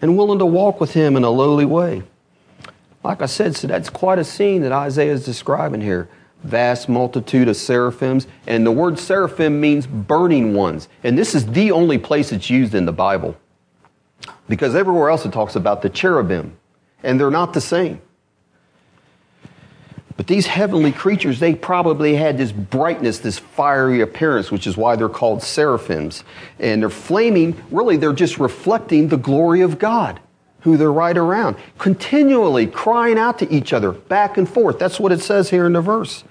and 0.00 0.16
willing 0.16 0.38
to 0.38 0.46
walk 0.46 0.80
with 0.80 0.92
him 0.94 1.16
in 1.16 1.24
a 1.24 1.30
lowly 1.30 1.64
way. 1.64 2.04
Like 3.02 3.20
I 3.20 3.26
said, 3.26 3.56
so 3.56 3.66
that's 3.66 3.90
quite 3.90 4.20
a 4.20 4.24
scene 4.24 4.62
that 4.62 4.72
Isaiah 4.72 5.12
is 5.12 5.24
describing 5.24 5.80
here. 5.80 6.08
Vast 6.44 6.88
multitude 6.88 7.48
of 7.48 7.56
seraphims, 7.56 8.28
and 8.46 8.64
the 8.64 8.70
word 8.70 8.98
seraphim 8.98 9.60
means 9.60 9.86
burning 9.86 10.54
ones. 10.54 10.88
And 11.02 11.18
this 11.18 11.34
is 11.34 11.46
the 11.46 11.72
only 11.72 11.98
place 11.98 12.32
it's 12.32 12.48
used 12.48 12.74
in 12.74 12.84
the 12.84 12.92
Bible. 12.92 13.36
Because 14.48 14.74
everywhere 14.74 15.10
else 15.10 15.24
it 15.24 15.32
talks 15.32 15.56
about 15.56 15.82
the 15.82 15.88
cherubim, 15.88 16.56
and 17.02 17.18
they're 17.18 17.30
not 17.30 17.54
the 17.54 17.60
same. 17.60 18.00
But 20.16 20.28
these 20.28 20.46
heavenly 20.46 20.92
creatures, 20.92 21.40
they 21.40 21.54
probably 21.54 22.14
had 22.14 22.38
this 22.38 22.52
brightness, 22.52 23.18
this 23.18 23.38
fiery 23.38 24.00
appearance, 24.00 24.50
which 24.50 24.66
is 24.66 24.76
why 24.76 24.94
they're 24.94 25.08
called 25.08 25.42
seraphims. 25.42 26.22
And 26.60 26.82
they're 26.82 26.90
flaming, 26.90 27.60
really, 27.70 27.96
they're 27.96 28.12
just 28.12 28.38
reflecting 28.38 29.08
the 29.08 29.16
glory 29.16 29.62
of 29.62 29.78
God, 29.78 30.20
who 30.60 30.76
they're 30.76 30.92
right 30.92 31.16
around, 31.16 31.56
continually 31.78 32.68
crying 32.68 33.18
out 33.18 33.40
to 33.40 33.52
each 33.52 33.72
other, 33.72 33.90
back 33.90 34.38
and 34.38 34.48
forth. 34.48 34.78
That's 34.78 35.00
what 35.00 35.10
it 35.10 35.20
says 35.20 35.50
here 35.50 35.66
in 35.66 35.72
the 35.72 35.80
verse. 35.80 36.22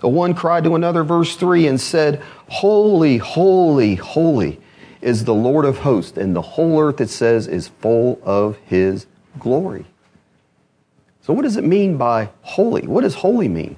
The 0.00 0.08
one 0.08 0.32
cried 0.32 0.64
to 0.64 0.74
another, 0.74 1.02
verse 1.04 1.36
3, 1.36 1.66
and 1.66 1.80
said, 1.80 2.22
Holy, 2.48 3.18
holy, 3.18 3.96
holy 3.96 4.58
is 5.00 5.24
the 5.24 5.34
Lord 5.34 5.64
of 5.64 5.78
hosts, 5.78 6.18
and 6.18 6.34
the 6.34 6.42
whole 6.42 6.80
earth, 6.80 7.00
it 7.00 7.10
says, 7.10 7.46
is 7.46 7.68
full 7.68 8.20
of 8.22 8.56
his 8.66 9.06
glory. 9.38 9.84
So, 11.22 11.32
what 11.32 11.42
does 11.42 11.56
it 11.56 11.64
mean 11.64 11.96
by 11.96 12.30
holy? 12.42 12.86
What 12.86 13.02
does 13.02 13.14
holy 13.14 13.48
mean? 13.48 13.76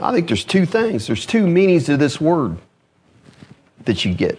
I 0.00 0.12
think 0.12 0.26
there's 0.26 0.44
two 0.44 0.66
things. 0.66 1.06
There's 1.06 1.24
two 1.24 1.46
meanings 1.46 1.86
to 1.86 1.96
this 1.96 2.20
word 2.20 2.58
that 3.86 4.04
you 4.04 4.12
get. 4.12 4.38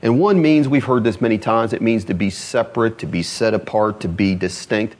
And 0.00 0.18
one 0.18 0.40
means, 0.40 0.68
we've 0.68 0.84
heard 0.84 1.04
this 1.04 1.20
many 1.20 1.38
times, 1.38 1.72
it 1.72 1.82
means 1.82 2.04
to 2.04 2.14
be 2.14 2.30
separate, 2.30 2.98
to 2.98 3.06
be 3.06 3.22
set 3.22 3.54
apart, 3.54 4.00
to 4.00 4.08
be 4.08 4.34
distinct. 4.34 4.96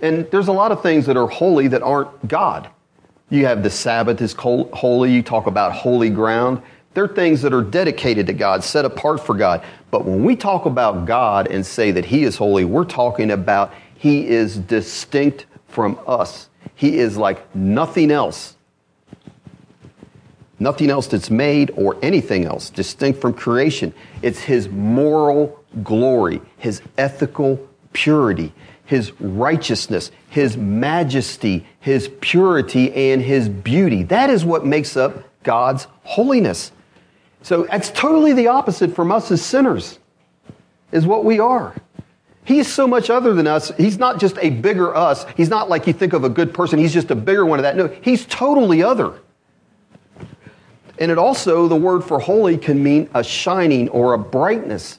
And 0.00 0.30
there's 0.30 0.48
a 0.48 0.52
lot 0.52 0.72
of 0.72 0.82
things 0.82 1.06
that 1.06 1.16
are 1.16 1.26
holy 1.26 1.68
that 1.68 1.82
aren't 1.82 2.28
God. 2.28 2.68
You 3.28 3.46
have 3.46 3.62
the 3.62 3.70
Sabbath 3.70 4.20
is 4.20 4.34
holy. 4.34 5.12
You 5.12 5.22
talk 5.22 5.46
about 5.46 5.72
holy 5.72 6.10
ground. 6.10 6.62
They're 6.96 7.06
things 7.06 7.42
that 7.42 7.52
are 7.52 7.60
dedicated 7.60 8.26
to 8.28 8.32
God, 8.32 8.64
set 8.64 8.86
apart 8.86 9.20
for 9.20 9.34
God. 9.34 9.62
But 9.90 10.06
when 10.06 10.24
we 10.24 10.34
talk 10.34 10.64
about 10.64 11.04
God 11.04 11.46
and 11.46 11.64
say 11.66 11.90
that 11.90 12.06
He 12.06 12.24
is 12.24 12.38
holy, 12.38 12.64
we're 12.64 12.86
talking 12.86 13.30
about 13.30 13.74
He 13.98 14.26
is 14.26 14.56
distinct 14.56 15.44
from 15.68 16.00
us. 16.06 16.48
He 16.74 16.96
is 16.96 17.18
like 17.18 17.54
nothing 17.54 18.10
else. 18.10 18.56
Nothing 20.58 20.88
else 20.88 21.06
that's 21.06 21.28
made 21.28 21.70
or 21.76 21.98
anything 22.00 22.46
else 22.46 22.70
distinct 22.70 23.20
from 23.20 23.34
creation. 23.34 23.92
It's 24.22 24.40
his 24.40 24.70
moral 24.70 25.62
glory, 25.82 26.40
his 26.56 26.80
ethical 26.96 27.60
purity, 27.92 28.54
his 28.86 29.12
righteousness, 29.20 30.10
his 30.30 30.56
majesty, 30.56 31.66
his 31.78 32.08
purity, 32.22 32.90
and 33.12 33.20
his 33.20 33.50
beauty. 33.50 34.02
That 34.04 34.30
is 34.30 34.46
what 34.46 34.64
makes 34.64 34.96
up 34.96 35.22
God's 35.42 35.88
holiness. 36.04 36.72
So 37.46 37.62
that's 37.62 37.90
totally 37.90 38.32
the 38.32 38.48
opposite 38.48 38.92
from 38.92 39.12
us 39.12 39.30
as 39.30 39.40
sinners, 39.40 40.00
is 40.90 41.06
what 41.06 41.24
we 41.24 41.38
are. 41.38 41.76
He's 42.42 42.66
so 42.66 42.88
much 42.88 43.08
other 43.08 43.34
than 43.34 43.46
us. 43.46 43.70
He's 43.76 43.98
not 43.98 44.18
just 44.18 44.36
a 44.42 44.50
bigger 44.50 44.92
us. 44.96 45.24
He's 45.36 45.48
not 45.48 45.70
like 45.70 45.86
you 45.86 45.92
think 45.92 46.12
of 46.12 46.24
a 46.24 46.28
good 46.28 46.52
person. 46.52 46.76
He's 46.76 46.92
just 46.92 47.12
a 47.12 47.14
bigger 47.14 47.46
one 47.46 47.60
of 47.60 47.62
that. 47.62 47.76
No, 47.76 47.86
he's 48.02 48.26
totally 48.26 48.82
other. 48.82 49.20
And 50.98 51.12
it 51.12 51.18
also, 51.18 51.68
the 51.68 51.76
word 51.76 52.02
for 52.02 52.18
holy 52.18 52.58
can 52.58 52.82
mean 52.82 53.08
a 53.14 53.22
shining 53.22 53.90
or 53.90 54.14
a 54.14 54.18
brightness. 54.18 54.98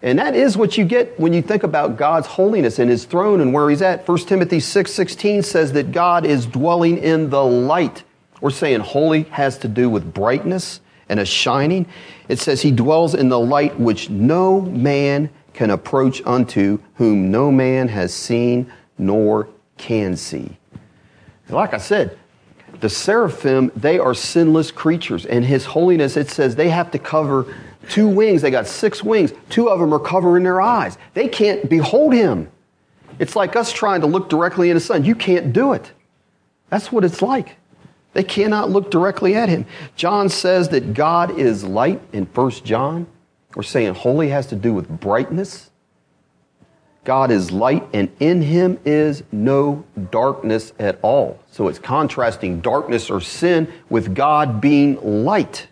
And 0.00 0.20
that 0.20 0.36
is 0.36 0.56
what 0.56 0.78
you 0.78 0.84
get 0.84 1.18
when 1.18 1.32
you 1.32 1.42
think 1.42 1.64
about 1.64 1.96
God's 1.96 2.28
holiness 2.28 2.78
and 2.78 2.88
his 2.88 3.06
throne 3.06 3.40
and 3.40 3.52
where 3.52 3.68
he's 3.68 3.82
at. 3.82 4.06
1 4.06 4.18
Timothy 4.18 4.60
6 4.60 4.92
16 4.92 5.42
says 5.42 5.72
that 5.72 5.90
God 5.90 6.24
is 6.24 6.46
dwelling 6.46 6.98
in 6.98 7.28
the 7.28 7.42
light. 7.42 8.04
We're 8.40 8.50
saying 8.50 8.82
holy 8.82 9.24
has 9.24 9.58
to 9.58 9.68
do 9.68 9.90
with 9.90 10.14
brightness 10.14 10.78
and 11.08 11.20
a 11.20 11.24
shining. 11.24 11.86
It 12.28 12.38
says 12.38 12.62
he 12.62 12.70
dwells 12.70 13.14
in 13.14 13.28
the 13.28 13.40
light 13.40 13.78
which 13.78 14.10
no 14.10 14.60
man 14.60 15.30
can 15.54 15.70
approach 15.70 16.22
unto 16.24 16.78
whom 16.94 17.30
no 17.30 17.50
man 17.50 17.88
has 17.88 18.14
seen 18.14 18.72
nor 18.98 19.48
can 19.76 20.16
see. 20.16 20.56
Like 21.48 21.72
I 21.72 21.78
said, 21.78 22.18
the 22.80 22.88
seraphim, 22.88 23.72
they 23.74 23.98
are 23.98 24.14
sinless 24.14 24.70
creatures. 24.70 25.26
And 25.26 25.44
his 25.44 25.64
holiness, 25.64 26.16
it 26.16 26.30
says 26.30 26.54
they 26.54 26.68
have 26.68 26.90
to 26.92 26.98
cover 26.98 27.54
two 27.88 28.08
wings. 28.08 28.42
They 28.42 28.50
got 28.50 28.66
six 28.66 29.02
wings. 29.02 29.32
Two 29.48 29.68
of 29.68 29.80
them 29.80 29.92
are 29.92 29.98
covering 29.98 30.44
their 30.44 30.60
eyes. 30.60 30.98
They 31.14 31.28
can't 31.28 31.68
behold 31.68 32.12
him. 32.12 32.50
It's 33.18 33.34
like 33.34 33.56
us 33.56 33.72
trying 33.72 34.02
to 34.02 34.06
look 34.06 34.28
directly 34.28 34.70
in 34.70 34.76
the 34.76 34.80
sun. 34.80 35.04
You 35.04 35.14
can't 35.14 35.52
do 35.52 35.72
it. 35.72 35.90
That's 36.70 36.92
what 36.92 37.04
it's 37.04 37.22
like. 37.22 37.56
They 38.14 38.24
cannot 38.24 38.70
look 38.70 38.90
directly 38.90 39.34
at 39.34 39.48
him. 39.48 39.66
John 39.96 40.28
says 40.28 40.70
that 40.70 40.94
God 40.94 41.38
is 41.38 41.64
light 41.64 42.00
in 42.12 42.24
1 42.26 42.50
John. 42.64 43.06
We're 43.54 43.62
saying 43.62 43.94
holy 43.94 44.28
has 44.30 44.46
to 44.48 44.56
do 44.56 44.72
with 44.72 44.88
brightness. 44.88 45.70
God 47.04 47.30
is 47.30 47.50
light, 47.50 47.88
and 47.94 48.10
in 48.20 48.42
him 48.42 48.78
is 48.84 49.22
no 49.32 49.84
darkness 50.10 50.72
at 50.78 50.98
all. 51.00 51.38
So 51.50 51.68
it's 51.68 51.78
contrasting 51.78 52.60
darkness 52.60 53.08
or 53.08 53.22
sin 53.22 53.72
with 53.88 54.14
God 54.14 54.60
being 54.60 55.24
light. 55.24 55.68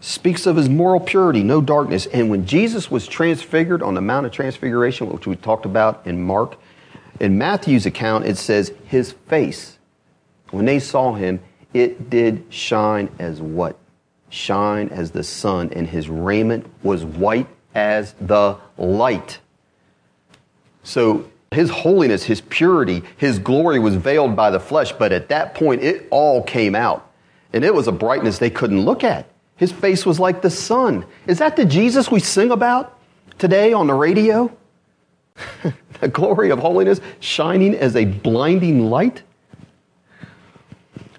Speaks 0.00 0.46
of 0.46 0.56
his 0.56 0.68
moral 0.68 1.00
purity, 1.00 1.42
no 1.42 1.62
darkness. 1.62 2.06
And 2.06 2.28
when 2.28 2.44
Jesus 2.44 2.90
was 2.90 3.06
transfigured 3.06 3.82
on 3.82 3.94
the 3.94 4.02
Mount 4.02 4.26
of 4.26 4.32
Transfiguration, 4.32 5.08
which 5.08 5.26
we 5.26 5.34
talked 5.34 5.64
about 5.64 6.06
in 6.06 6.22
Mark, 6.22 6.58
in 7.20 7.38
Matthew's 7.38 7.86
account, 7.86 8.26
it 8.26 8.36
says 8.36 8.72
his 8.84 9.12
face, 9.28 9.77
when 10.50 10.64
they 10.64 10.78
saw 10.78 11.14
him, 11.14 11.40
it 11.74 12.10
did 12.10 12.44
shine 12.50 13.10
as 13.18 13.40
what? 13.40 13.76
shine 14.30 14.88
as 14.88 15.10
the 15.10 15.22
sun, 15.22 15.70
and 15.74 15.86
his 15.86 16.08
raiment 16.08 16.66
was 16.82 17.04
white 17.04 17.46
as 17.74 18.14
the 18.20 18.56
light. 18.76 19.38
So 20.82 21.30
his 21.50 21.70
holiness, 21.70 22.24
his 22.24 22.40
purity, 22.40 23.02
his 23.16 23.38
glory 23.38 23.78
was 23.78 23.94
veiled 23.96 24.36
by 24.36 24.50
the 24.50 24.60
flesh, 24.60 24.92
but 24.92 25.12
at 25.12 25.28
that 25.28 25.54
point 25.54 25.82
it 25.82 26.06
all 26.10 26.42
came 26.42 26.74
out. 26.74 27.10
And 27.52 27.64
it 27.64 27.74
was 27.74 27.88
a 27.88 27.92
brightness 27.92 28.38
they 28.38 28.50
couldn't 28.50 28.82
look 28.82 29.02
at. 29.02 29.26
His 29.56 29.72
face 29.72 30.04
was 30.04 30.20
like 30.20 30.42
the 30.42 30.50
sun. 30.50 31.04
Is 31.26 31.38
that 31.38 31.56
the 31.56 31.64
Jesus 31.64 32.10
we 32.10 32.20
sing 32.20 32.50
about 32.50 32.98
today 33.38 33.72
on 33.72 33.86
the 33.86 33.94
radio? 33.94 34.54
the 36.00 36.08
glory 36.08 36.50
of 36.50 36.58
holiness 36.58 37.00
shining 37.20 37.74
as 37.74 37.96
a 37.96 38.04
blinding 38.04 38.90
light? 38.90 39.22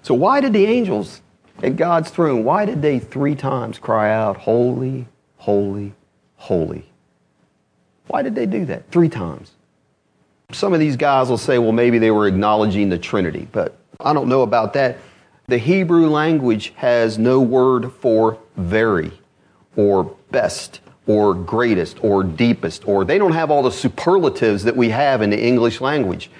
So, 0.02 0.14
why 0.14 0.40
did 0.40 0.52
the 0.52 0.66
angels 0.66 1.20
at 1.62 1.76
God's 1.76 2.10
throne, 2.10 2.44
why 2.44 2.64
did 2.64 2.82
they 2.82 2.98
three 2.98 3.34
times 3.34 3.78
cry 3.78 4.12
out, 4.12 4.36
Holy, 4.38 5.06
holy, 5.36 5.92
holy? 6.36 6.86
Why 8.06 8.22
did 8.22 8.34
they 8.34 8.46
do 8.46 8.64
that? 8.66 8.90
Three 8.90 9.08
times. 9.08 9.52
Some 10.52 10.72
of 10.72 10.80
these 10.80 10.96
guys 10.96 11.28
will 11.28 11.38
say, 11.38 11.58
well, 11.58 11.72
maybe 11.72 11.98
they 11.98 12.10
were 12.10 12.26
acknowledging 12.26 12.88
the 12.88 12.98
Trinity, 12.98 13.46
but 13.52 13.76
I 14.00 14.12
don't 14.12 14.28
know 14.28 14.42
about 14.42 14.72
that. 14.72 14.98
The 15.46 15.58
Hebrew 15.58 16.08
language 16.08 16.72
has 16.76 17.18
no 17.18 17.40
word 17.40 17.92
for 17.92 18.38
very 18.56 19.12
or 19.76 20.16
best 20.32 20.80
or 21.06 21.34
greatest 21.34 22.02
or 22.02 22.24
deepest, 22.24 22.86
or 22.88 23.04
they 23.04 23.18
don't 23.18 23.32
have 23.32 23.50
all 23.50 23.62
the 23.62 23.70
superlatives 23.70 24.64
that 24.64 24.76
we 24.76 24.90
have 24.90 25.22
in 25.22 25.30
the 25.30 25.40
English 25.40 25.80
language. 25.80 26.30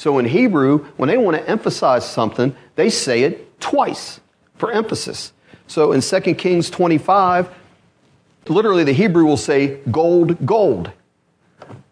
So 0.00 0.18
in 0.18 0.24
Hebrew, 0.24 0.86
when 0.96 1.10
they 1.10 1.18
want 1.18 1.36
to 1.36 1.46
emphasize 1.46 2.10
something, 2.10 2.56
they 2.74 2.88
say 2.88 3.22
it 3.22 3.60
twice 3.60 4.20
for 4.56 4.72
emphasis. 4.72 5.34
So 5.66 5.92
in 5.92 6.00
2 6.00 6.20
Kings 6.36 6.70
25, 6.70 7.54
literally 8.48 8.82
the 8.82 8.94
Hebrew 8.94 9.26
will 9.26 9.36
say 9.36 9.80
gold, 9.90 10.46
gold. 10.46 10.90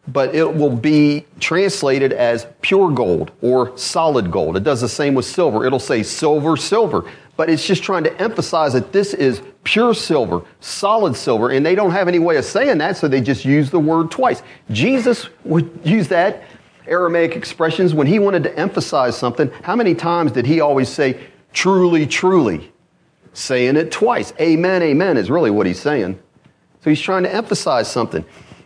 But 0.06 0.34
it 0.34 0.54
will 0.54 0.74
be 0.74 1.26
translated 1.38 2.14
as 2.14 2.46
pure 2.62 2.90
gold 2.90 3.30
or 3.42 3.76
solid 3.76 4.30
gold. 4.30 4.56
It 4.56 4.64
does 4.64 4.80
the 4.80 4.88
same 4.88 5.14
with 5.14 5.26
silver. 5.26 5.66
It'll 5.66 5.78
say 5.78 6.02
silver, 6.02 6.56
silver. 6.56 7.04
But 7.36 7.50
it's 7.50 7.66
just 7.66 7.82
trying 7.82 8.04
to 8.04 8.20
emphasize 8.22 8.72
that 8.72 8.90
this 8.90 9.12
is 9.12 9.42
pure 9.64 9.92
silver, 9.92 10.40
solid 10.60 11.14
silver, 11.14 11.50
and 11.50 11.64
they 11.64 11.74
don't 11.74 11.90
have 11.90 12.08
any 12.08 12.18
way 12.18 12.38
of 12.38 12.46
saying 12.46 12.78
that, 12.78 12.96
so 12.96 13.06
they 13.06 13.20
just 13.20 13.44
use 13.44 13.70
the 13.70 13.78
word 13.78 14.10
twice. 14.10 14.42
Jesus 14.70 15.28
would 15.44 15.70
use 15.84 16.08
that 16.08 16.42
Aramaic 16.88 17.36
expressions 17.36 17.94
when 17.94 18.06
he 18.06 18.18
wanted 18.18 18.42
to 18.44 18.58
emphasize 18.58 19.16
something. 19.16 19.50
How 19.62 19.76
many 19.76 19.94
times 19.94 20.32
did 20.32 20.46
he 20.46 20.60
always 20.60 20.88
say, 20.88 21.20
truly, 21.52 22.06
truly. 22.06 22.72
Saying 23.32 23.76
it 23.76 23.92
twice. 23.92 24.32
Amen, 24.40 24.82
amen 24.82 25.16
is 25.16 25.30
really 25.30 25.50
what 25.50 25.66
he's 25.66 25.80
saying. 25.80 26.18
So 26.82 26.90
he's 26.90 27.00
trying 27.00 27.24
to 27.24 27.34
emphasize 27.34 27.90
something. 27.90 28.24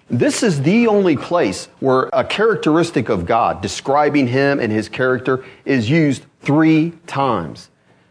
This 0.08 0.42
is 0.42 0.62
the 0.62 0.88
only 0.88 1.16
place 1.16 1.68
where 1.80 2.10
a 2.12 2.24
characteristic 2.24 3.08
of 3.08 3.24
God, 3.24 3.62
describing 3.62 4.26
him 4.26 4.60
and 4.60 4.70
his 4.70 4.88
character, 4.88 5.44
is 5.64 5.88
used 5.88 6.24
three 6.40 6.92
times. 7.06 7.70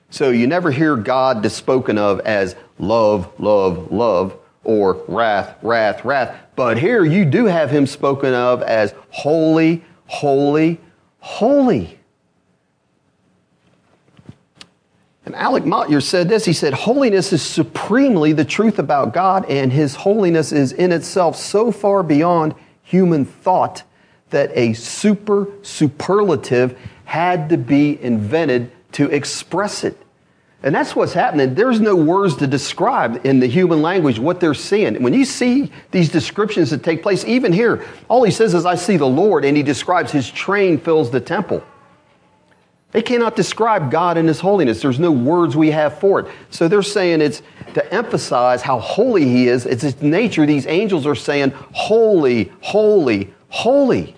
So 0.10 0.30
you 0.30 0.47
never 0.47 0.71
hear 0.71 0.95
God 0.95 1.50
spoken 1.52 1.97
of 1.97 2.19
as 2.21 2.56
love, 2.80 3.32
love, 3.39 3.91
love, 3.91 4.36
or 4.63 5.04
wrath, 5.08 5.56
wrath, 5.62 6.04
wrath. 6.04 6.36
But 6.56 6.78
here 6.78 7.06
you 7.06 7.24
do 7.24 7.45
have 7.45 7.69
him 7.69 7.86
spoken 7.86 8.34
of 8.34 8.62
as 8.63 8.93
holy, 9.10 9.84
holy, 10.12 10.78
holy. 11.19 11.97
And 15.26 15.34
Alec 15.36 15.63
Motyer 15.63 16.02
said 16.02 16.28
this. 16.28 16.43
He 16.43 16.52
said, 16.52 16.74
Holiness 16.74 17.32
is 17.32 17.41
supremely 17.41 18.34
the 18.34 18.43
truth 18.43 18.78
about 18.78 19.13
God, 19.13 19.45
and 19.45 19.71
His 19.71 19.95
holiness 19.95 20.52
is 20.52 20.74
in 20.74 20.91
itself 20.91 21.38
so 21.38 21.71
far 21.71 22.04
beyond 22.04 22.56
human 22.84 23.24
thought 23.24 23.84
that 24.32 24.52
a 24.54 24.74
super 24.74 25.47
superlative 25.62 26.78
had 27.06 27.47
to 27.47 27.58
be 27.58 27.97
invented 28.04 28.69
to 28.91 29.08
express 29.10 29.86
it. 29.86 29.97
And 30.63 30.76
that's 30.76 30.95
what's 30.95 31.13
happening. 31.13 31.56
There's 31.56 31.80
no 31.80 31.95
words 31.95 32.36
to 32.38 32.47
describe 32.47 33.26
in 33.26 33.39
the 33.39 33.47
human 33.47 33.82
language 33.82 34.19
what 34.19 34.39
they're 34.39 34.54
seeing. 34.54 35.02
When 35.02 35.13
you 35.13 35.26
see 35.26 35.71
these 35.89 36.10
descriptions 36.10 36.69
that 36.69 36.84
take 36.84 37.02
place, 37.02 37.26
even 37.26 37.52
here, 37.52 37.84
all 38.08 38.24
he 38.24 38.32
says 38.32 38.54
is, 38.54 38.65
I 38.65 38.76
see 38.76 38.97
the 38.97 39.08
Lord, 39.08 39.43
and 39.43 39.58
he 39.58 39.63
describes 39.63 40.12
his 40.12 40.30
train 40.30 40.78
fills 40.78 41.10
the 41.10 41.19
temple. 41.19 41.63
They 42.91 43.02
cannot 43.02 43.36
describe 43.36 43.89
God 43.89 44.17
and 44.17 44.28
His 44.28 44.39
holiness. 44.39 44.82
There's 44.82 45.00
no 45.00 45.12
words 45.12 45.56
we 45.56 45.71
have 45.71 45.97
for 46.00 46.19
it. 46.19 46.28
So 46.50 46.67
they're 46.67 46.84
saying 46.84 47.21
it's 47.21 47.41
to 47.74 47.93
emphasize 47.93 48.62
how 48.62 48.80
holy 48.80 49.24
He 49.26 49.47
is. 49.47 49.65
It's 49.65 49.82
His 49.82 50.02
nature. 50.02 50.45
These 50.45 50.67
angels 50.67 51.06
are 51.06 51.15
saying, 51.15 51.52
Holy, 51.71 52.52
holy, 52.62 53.34
holy. 53.47 54.15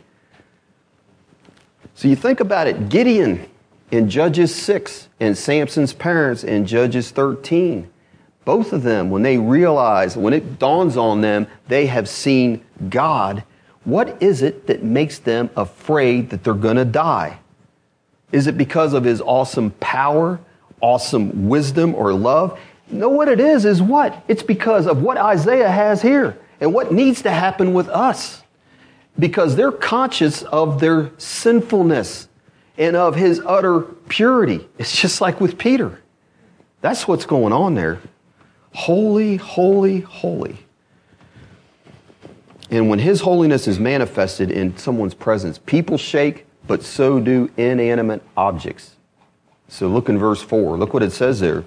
So 1.93 2.07
you 2.07 2.15
think 2.15 2.39
about 2.39 2.65
it 2.65 2.89
Gideon 2.89 3.47
in 3.93 4.09
Judges 4.09 4.55
6 4.55 5.07
and 5.19 5.37
Samson's 5.37 5.93
parents 5.93 6.43
in 6.43 6.65
Judges 6.65 7.11
13. 7.11 7.87
Both 8.43 8.73
of 8.73 8.81
them, 8.81 9.11
when 9.11 9.21
they 9.21 9.37
realize, 9.37 10.17
when 10.17 10.33
it 10.33 10.57
dawns 10.57 10.97
on 10.97 11.21
them, 11.21 11.45
they 11.67 11.85
have 11.85 12.09
seen 12.09 12.65
God, 12.89 13.43
what 13.83 14.19
is 14.19 14.41
it 14.41 14.65
that 14.65 14.81
makes 14.81 15.19
them 15.19 15.51
afraid 15.55 16.31
that 16.31 16.43
they're 16.43 16.55
going 16.55 16.77
to 16.77 16.85
die? 16.85 17.37
Is 18.31 18.47
it 18.47 18.57
because 18.57 18.93
of 18.93 19.03
his 19.03 19.21
awesome 19.21 19.69
power, 19.79 20.39
awesome 20.81 21.47
wisdom, 21.47 21.93
or 21.93 22.13
love? 22.13 22.59
No, 22.89 23.09
what 23.09 23.27
it 23.27 23.39
is 23.39 23.63
is 23.63 23.79
what? 23.79 24.23
It's 24.27 24.41
because 24.41 24.87
of 24.87 25.03
what 25.03 25.17
Isaiah 25.17 25.69
has 25.69 26.01
here 26.01 26.35
and 26.59 26.73
what 26.73 26.91
needs 26.91 27.21
to 27.21 27.29
happen 27.29 27.75
with 27.75 27.89
us. 27.89 28.41
Because 29.19 29.55
they're 29.55 29.71
conscious 29.71 30.41
of 30.41 30.79
their 30.79 31.11
sinfulness. 31.19 32.27
And 32.77 32.95
of 32.95 33.15
his 33.15 33.41
utter 33.45 33.81
purity. 33.81 34.67
It's 34.77 34.95
just 34.95 35.21
like 35.21 35.39
with 35.39 35.57
Peter. 35.57 36.01
That's 36.81 37.07
what's 37.07 37.25
going 37.25 37.53
on 37.53 37.75
there. 37.75 37.99
Holy, 38.73 39.37
holy, 39.37 40.01
holy. 40.01 40.57
And 42.69 42.89
when 42.89 42.99
his 42.99 43.21
holiness 43.21 43.67
is 43.67 43.79
manifested 43.79 44.49
in 44.49 44.75
someone's 44.77 45.13
presence, 45.13 45.59
people 45.59 45.97
shake, 45.97 46.47
but 46.65 46.81
so 46.81 47.19
do 47.19 47.51
inanimate 47.55 48.23
objects. 48.35 48.95
So 49.67 49.87
look 49.87 50.09
in 50.09 50.17
verse 50.17 50.41
4. 50.41 50.77
Look 50.77 50.93
what 50.93 51.03
it 51.03 51.11
says 51.11 51.39
there. 51.39 51.63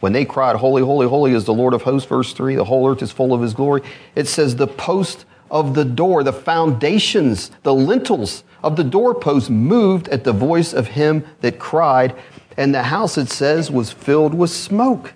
When 0.00 0.12
they 0.12 0.24
cried, 0.24 0.56
Holy, 0.56 0.82
holy, 0.82 1.08
holy 1.08 1.32
is 1.32 1.44
the 1.44 1.54
Lord 1.54 1.74
of 1.74 1.82
hosts, 1.82 2.08
verse 2.08 2.32
3, 2.32 2.56
the 2.56 2.64
whole 2.64 2.88
earth 2.88 3.02
is 3.02 3.10
full 3.10 3.32
of 3.32 3.40
his 3.40 3.54
glory. 3.54 3.82
It 4.14 4.28
says, 4.28 4.56
The 4.56 4.66
post 4.66 5.24
of 5.54 5.72
the 5.74 5.84
door, 5.84 6.24
the 6.24 6.32
foundations, 6.32 7.52
the 7.62 7.72
lintels 7.72 8.42
of 8.64 8.74
the 8.74 8.82
doorpost 8.82 9.48
moved 9.48 10.08
at 10.08 10.24
the 10.24 10.32
voice 10.32 10.74
of 10.74 10.88
him 10.88 11.24
that 11.42 11.60
cried, 11.60 12.14
and 12.56 12.74
the 12.74 12.82
house, 12.82 13.16
it 13.16 13.30
says, 13.30 13.70
was 13.70 13.92
filled 13.92 14.34
with 14.34 14.50
smoke. 14.50 15.14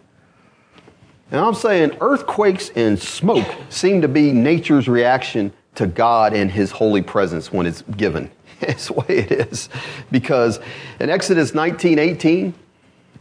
And 1.33 1.41
I'm 1.41 1.55
saying 1.55 1.97
earthquakes 2.01 2.71
and 2.77 2.99
smoke 2.99 3.47
seem 3.69 4.01
to 4.03 4.09
be 4.09 4.33
nature's 4.33 4.89
reaction 4.89 5.53
to 5.75 5.89
God 5.89 6.33
and 6.33 6.51
his 6.51 6.71
holy 6.71 7.03
presence 7.03 7.53
when 7.53 7.67
it's 7.67 7.83
given. 7.83 8.31
It's 8.61 8.89
the 8.89 8.95
way 8.95 9.07
it 9.09 9.31
is. 9.31 9.69
Because 10.11 10.59
in 10.99 11.11
Exodus 11.11 11.55
19 11.55 12.01
18, 12.01 12.53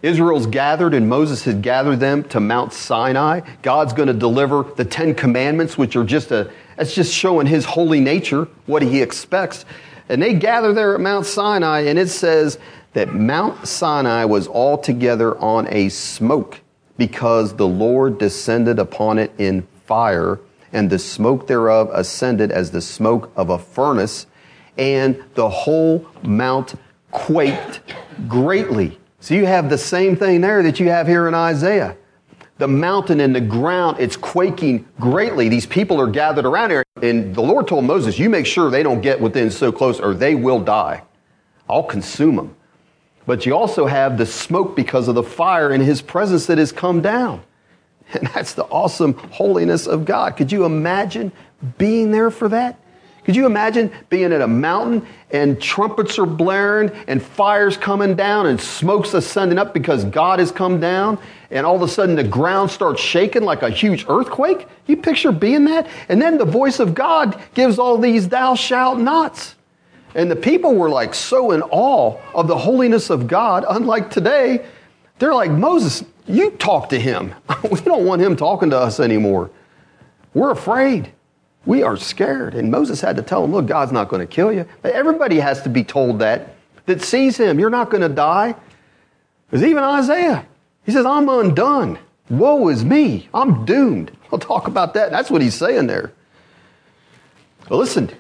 Israel's 0.02 0.48
gathered 0.48 0.96
and 0.96 1.08
Moses 1.08 1.44
had 1.44 1.62
gathered 1.62 2.00
them 2.00 2.24
to 2.30 2.40
Mount 2.40 2.74
Sinai. 2.74 3.42
God's 3.62 3.94
going 3.94 4.08
to 4.08 4.16
deliver 4.16 4.64
the 4.64 4.86
Ten 4.86 5.14
Commandments, 5.14 5.78
which 5.78 5.96
are 5.96 6.04
just 6.04 6.32
a, 6.32 6.52
that's 6.78 6.96
just 6.96 7.14
showing 7.14 7.48
his 7.48 7.66
holy 7.66 8.00
nature, 8.00 8.48
what 8.66 8.82
he 8.82 9.02
expects. 9.02 9.66
And 10.08 10.22
they 10.22 10.34
gather 10.34 10.74
there 10.74 10.94
at 10.94 11.02
Mount 11.02 11.26
Sinai, 11.26 11.82
and 11.82 12.00
it 12.00 12.08
says 12.08 12.58
that 12.94 13.14
Mount 13.14 13.68
Sinai 13.68 14.24
was 14.24 14.48
altogether 14.48 15.38
on 15.40 15.68
a 15.70 15.90
smoke 15.90 16.62
because 16.98 17.56
the 17.56 17.68
Lord 17.68 18.18
descended 18.18 18.80
upon 18.80 19.20
it 19.20 19.32
in 19.38 19.68
fire, 19.86 20.40
and 20.72 20.90
the 20.90 21.00
smoke 21.00 21.48
thereof 21.48 21.90
ascended 21.94 22.52
as 22.52 22.72
the 22.72 22.82
smoke 22.82 23.32
of 23.36 23.50
a 23.50 23.60
furnace, 23.60 24.28
and 24.78 25.22
the 25.34 25.50
whole 25.50 26.06
mount 26.24 26.76
quaked 27.12 27.82
greatly. 28.28 29.00
So 29.20 29.34
you 29.34 29.46
have 29.46 29.70
the 29.70 29.78
same 29.78 30.16
thing 30.16 30.42
there 30.42 30.64
that 30.64 30.80
you 30.80 30.90
have 30.90 31.08
here 31.08 31.28
in 31.28 31.34
Isaiah. 31.34 31.98
The 32.58 32.68
mountain 32.68 33.20
and 33.20 33.36
the 33.36 33.42
ground, 33.42 33.98
it's 34.00 34.18
quaking 34.18 34.88
greatly. 35.00 35.48
These 35.48 35.68
people 35.68 36.02
are 36.02 36.08
gathered 36.08 36.46
around 36.46 36.72
here. 36.72 36.84
And 37.02 37.36
the 37.36 37.42
Lord 37.42 37.68
told 37.68 37.86
Moses, 37.86 38.18
You 38.18 38.30
make 38.30 38.46
sure 38.46 38.70
they 38.70 38.84
don't 38.84 39.02
get 39.02 39.22
within 39.22 39.52
so 39.52 39.72
close 39.72 40.00
or 40.00 40.14
they 40.14 40.34
will 40.34 40.60
die. 40.60 41.04
I'll 41.70 41.84
consume 41.84 42.36
them. 42.36 42.56
But 43.26 43.46
you 43.46 43.56
also 43.56 43.86
have 43.86 44.18
the 44.18 44.26
smoke 44.26 44.76
because 44.76 45.08
of 45.08 45.16
the 45.16 45.24
fire 45.24 45.72
in 45.72 45.82
his 45.82 46.02
presence 46.02 46.46
that 46.48 46.58
has 46.58 46.72
come 46.72 47.02
down. 47.02 47.44
And 48.14 48.28
that's 48.34 48.54
the 48.54 48.64
awesome 48.64 49.14
holiness 49.14 49.86
of 49.86 50.06
God. 50.06 50.38
Could 50.38 50.52
you 50.52 50.66
imagine 50.66 51.32
being 51.78 52.12
there 52.12 52.32
for 52.32 52.50
that? 52.50 52.80
Could 53.28 53.36
you 53.36 53.46
imagine 53.46 53.92
being 54.08 54.32
at 54.32 54.40
a 54.40 54.48
mountain 54.48 55.06
and 55.32 55.62
trumpets 55.62 56.18
are 56.18 56.26
blaring 56.26 56.92
and 57.10 57.22
fire's 57.22 57.76
coming 57.76 58.16
down 58.16 58.46
and 58.46 58.58
smoke's 58.58 59.14
ascending 59.14 59.58
up 59.58 59.74
because 59.74 60.06
God 60.06 60.40
has 60.40 60.50
come 60.50 60.80
down 60.80 61.20
and 61.52 61.66
all 61.66 61.76
of 61.76 61.82
a 61.82 61.90
sudden 61.90 62.16
the 62.16 62.24
ground 62.24 62.72
starts 62.72 63.02
shaking 63.02 63.42
like 63.42 63.64
a 63.64 63.70
huge 63.70 64.06
earthquake? 64.08 64.66
You 64.86 64.96
picture 64.96 65.34
being 65.34 65.66
that? 65.66 65.90
And 66.08 66.22
then 66.22 66.38
the 66.38 66.46
voice 66.46 66.80
of 66.80 66.96
God 66.96 67.38
gives 67.54 67.78
all 67.78 67.98
these 67.98 68.30
thou 68.30 68.56
shalt 68.56 68.98
nots. 68.98 69.56
And 70.16 70.32
the 70.32 70.38
people 70.38 70.74
were 70.74 70.90
like 70.90 71.14
so 71.14 71.52
in 71.52 71.64
awe 71.64 72.18
of 72.34 72.48
the 72.48 72.58
holiness 72.58 73.10
of 73.10 73.28
God, 73.28 73.66
unlike 73.68 74.10
today. 74.10 74.66
They're 75.20 75.34
like, 75.34 75.52
Moses, 75.52 76.06
you 76.28 76.52
talk 76.52 76.88
to 76.92 76.98
him. 76.98 77.36
we 77.70 77.82
don't 77.82 78.06
want 78.06 78.22
him 78.22 78.38
talking 78.38 78.70
to 78.70 78.80
us 78.80 79.02
anymore. 79.02 79.52
We're 80.34 80.52
afraid. 80.52 81.12
We 81.68 81.84
are 81.84 81.98
scared. 81.98 82.56
And 82.56 82.72
Moses 82.72 83.02
had 83.02 83.18
to 83.18 83.22
tell 83.22 83.42
them, 83.42 83.52
look, 83.52 83.66
God's 83.66 83.92
not 83.92 84.08
going 84.08 84.22
to 84.22 84.26
kill 84.26 84.54
you. 84.54 84.66
Everybody 84.86 85.38
has 85.40 85.62
to 85.64 85.70
be 85.70 85.84
told 85.84 86.20
that, 86.20 86.56
that 86.86 87.02
sees 87.02 87.36
him. 87.36 87.60
You're 87.60 87.70
not 87.70 87.90
going 87.90 88.02
to 88.02 88.10
die. 88.10 88.56
Because 89.50 89.66
even 89.66 89.84
Isaiah, 89.84 90.46
he 90.86 90.94
says, 90.94 91.06
I'm 91.06 91.28
undone. 91.28 92.00
Woe 92.30 92.70
is 92.70 92.86
me. 92.86 93.28
I'm 93.34 93.66
doomed. 93.66 94.12
I'll 94.32 94.40
talk 94.40 94.70
about 94.70 94.94
that. 94.94 95.12
That's 95.12 95.30
what 95.30 95.42
he's 95.42 95.56
saying 95.56 95.88
there. 95.88 96.14
But 97.68 97.76
listen, 97.76 98.12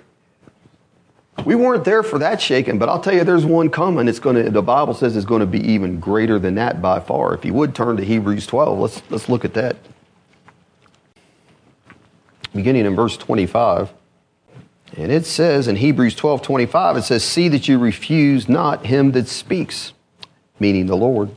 we 1.45 1.55
weren't 1.55 1.86
there 1.86 2.03
for 2.03 2.19
that 2.19 2.41
shaking, 2.41 2.79
but 2.79 2.89
I'll 2.89 2.99
tell 2.99 3.13
you 3.13 3.23
there's 3.23 3.45
one 3.45 3.69
coming. 3.69 4.10
It's 4.10 4.19
going 4.19 4.43
to, 4.43 4.51
the 4.51 4.62
Bible 4.62 4.93
says 4.93 5.15
it's 5.15 5.25
going 5.25 5.39
to 5.39 5.45
be 5.45 5.65
even 5.71 6.01
greater 6.01 6.38
than 6.38 6.55
that 6.55 6.81
by 6.81 6.99
far. 6.99 7.33
If 7.33 7.45
you 7.45 7.53
would 7.53 7.73
turn 7.73 7.95
to 7.95 8.03
Hebrews 8.03 8.45
12, 8.45 8.77
let's, 8.77 9.01
let's 9.10 9.29
look 9.29 9.45
at 9.45 9.53
that. 9.53 9.77
Beginning 12.57 12.87
in 12.87 12.95
verse 12.95 13.15
25. 13.17 13.93
And 14.97 15.11
it 15.11 15.27
says 15.27 15.67
in 15.67 15.75
Hebrews 15.75 16.15
12, 16.15 16.41
25, 16.41 16.97
it 16.97 17.03
says, 17.03 17.23
See 17.23 17.49
that 17.49 17.67
you 17.67 17.77
refuse 17.77 18.49
not 18.49 18.87
him 18.87 19.11
that 19.11 19.27
speaks, 19.27 19.93
meaning 20.59 20.87
the 20.87 20.97
Lord. 20.97 21.29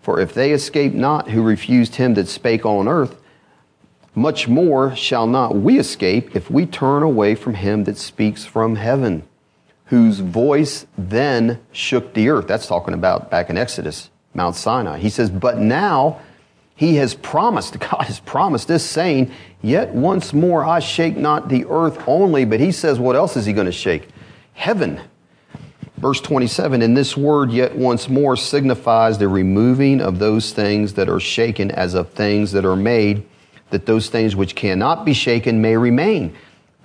For 0.00 0.18
if 0.18 0.34
they 0.34 0.50
escape 0.50 0.94
not 0.94 1.30
who 1.30 1.44
refused 1.44 1.94
him 1.94 2.14
that 2.14 2.26
spake 2.26 2.66
on 2.66 2.88
earth, 2.88 3.20
much 4.16 4.48
more 4.48 4.96
shall 4.96 5.28
not 5.28 5.54
we 5.54 5.78
escape 5.78 6.34
if 6.34 6.50
we 6.50 6.66
turn 6.66 7.04
away 7.04 7.36
from 7.36 7.54
him 7.54 7.84
that 7.84 7.96
speaks 7.96 8.44
from 8.44 8.74
heaven, 8.74 9.22
whose 9.84 10.18
voice 10.18 10.86
then 10.98 11.60
shook 11.70 12.14
the 12.14 12.30
earth. 12.30 12.48
That's 12.48 12.66
talking 12.66 12.94
about 12.94 13.30
back 13.30 13.48
in 13.48 13.56
Exodus, 13.56 14.10
Mount 14.34 14.56
Sinai. 14.56 14.98
He 14.98 15.08
says, 15.08 15.30
But 15.30 15.58
now 15.58 16.18
he 16.78 16.94
has 16.94 17.12
promised, 17.12 17.76
God 17.80 18.04
has 18.04 18.20
promised 18.20 18.68
this, 18.68 18.88
saying, 18.88 19.32
Yet 19.60 19.92
once 19.92 20.32
more 20.32 20.64
I 20.64 20.78
shake 20.78 21.16
not 21.16 21.48
the 21.48 21.66
earth 21.66 22.00
only. 22.06 22.44
But 22.44 22.60
he 22.60 22.70
says, 22.70 23.00
What 23.00 23.16
else 23.16 23.36
is 23.36 23.44
he 23.44 23.52
going 23.52 23.66
to 23.66 23.72
shake? 23.72 24.08
Heaven. 24.52 25.00
Verse 25.96 26.20
27 26.20 26.80
And 26.80 26.96
this 26.96 27.16
word, 27.16 27.50
yet 27.50 27.76
once 27.76 28.08
more, 28.08 28.36
signifies 28.36 29.18
the 29.18 29.26
removing 29.26 30.00
of 30.00 30.20
those 30.20 30.52
things 30.52 30.94
that 30.94 31.08
are 31.08 31.18
shaken 31.18 31.72
as 31.72 31.94
of 31.94 32.10
things 32.10 32.52
that 32.52 32.64
are 32.64 32.76
made 32.76 33.26
that 33.70 33.84
those 33.84 34.08
things 34.08 34.36
which 34.36 34.54
cannot 34.54 35.04
be 35.04 35.12
shaken 35.12 35.60
may 35.60 35.76
remain. 35.76 36.36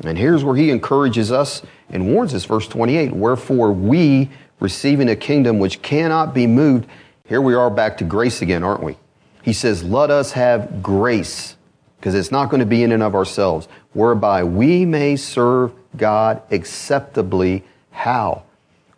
And 0.04 0.18
here's 0.18 0.44
where 0.44 0.56
he 0.56 0.72
encourages 0.72 1.32
us 1.32 1.62
and 1.92 2.12
warns 2.12 2.34
us, 2.34 2.46
verse 2.46 2.68
28 2.68 3.14
Wherefore 3.14 3.72
we, 3.72 4.32
receiving 4.60 5.08
a 5.08 5.16
kingdom 5.16 5.60
which 5.60 5.84
cannot 5.84 6.34
be 6.34 6.48
moved, 6.48 6.90
here 7.26 7.42
we 7.42 7.54
are 7.54 7.70
back 7.70 8.00
to 8.00 8.04
grace 8.04 8.42
again, 8.42 8.64
aren't 8.64 8.82
we? 8.82 8.98
He 9.44 9.54
says, 9.54 9.84
Let 9.84 10.10
us 10.10 10.32
have 10.32 10.82
grace, 10.82 11.56
because 12.00 12.16
it's 12.16 12.32
not 12.32 12.50
going 12.50 12.62
to 12.62 12.66
be 12.66 12.82
in 12.82 12.92
and 12.92 13.04
of 13.04 13.14
ourselves, 13.14 13.68
whereby 13.92 14.44
we 14.44 14.86
may 14.86 15.16
serve 15.16 15.74
God 15.96 16.42
acceptably. 16.50 17.64
How? 17.92 18.44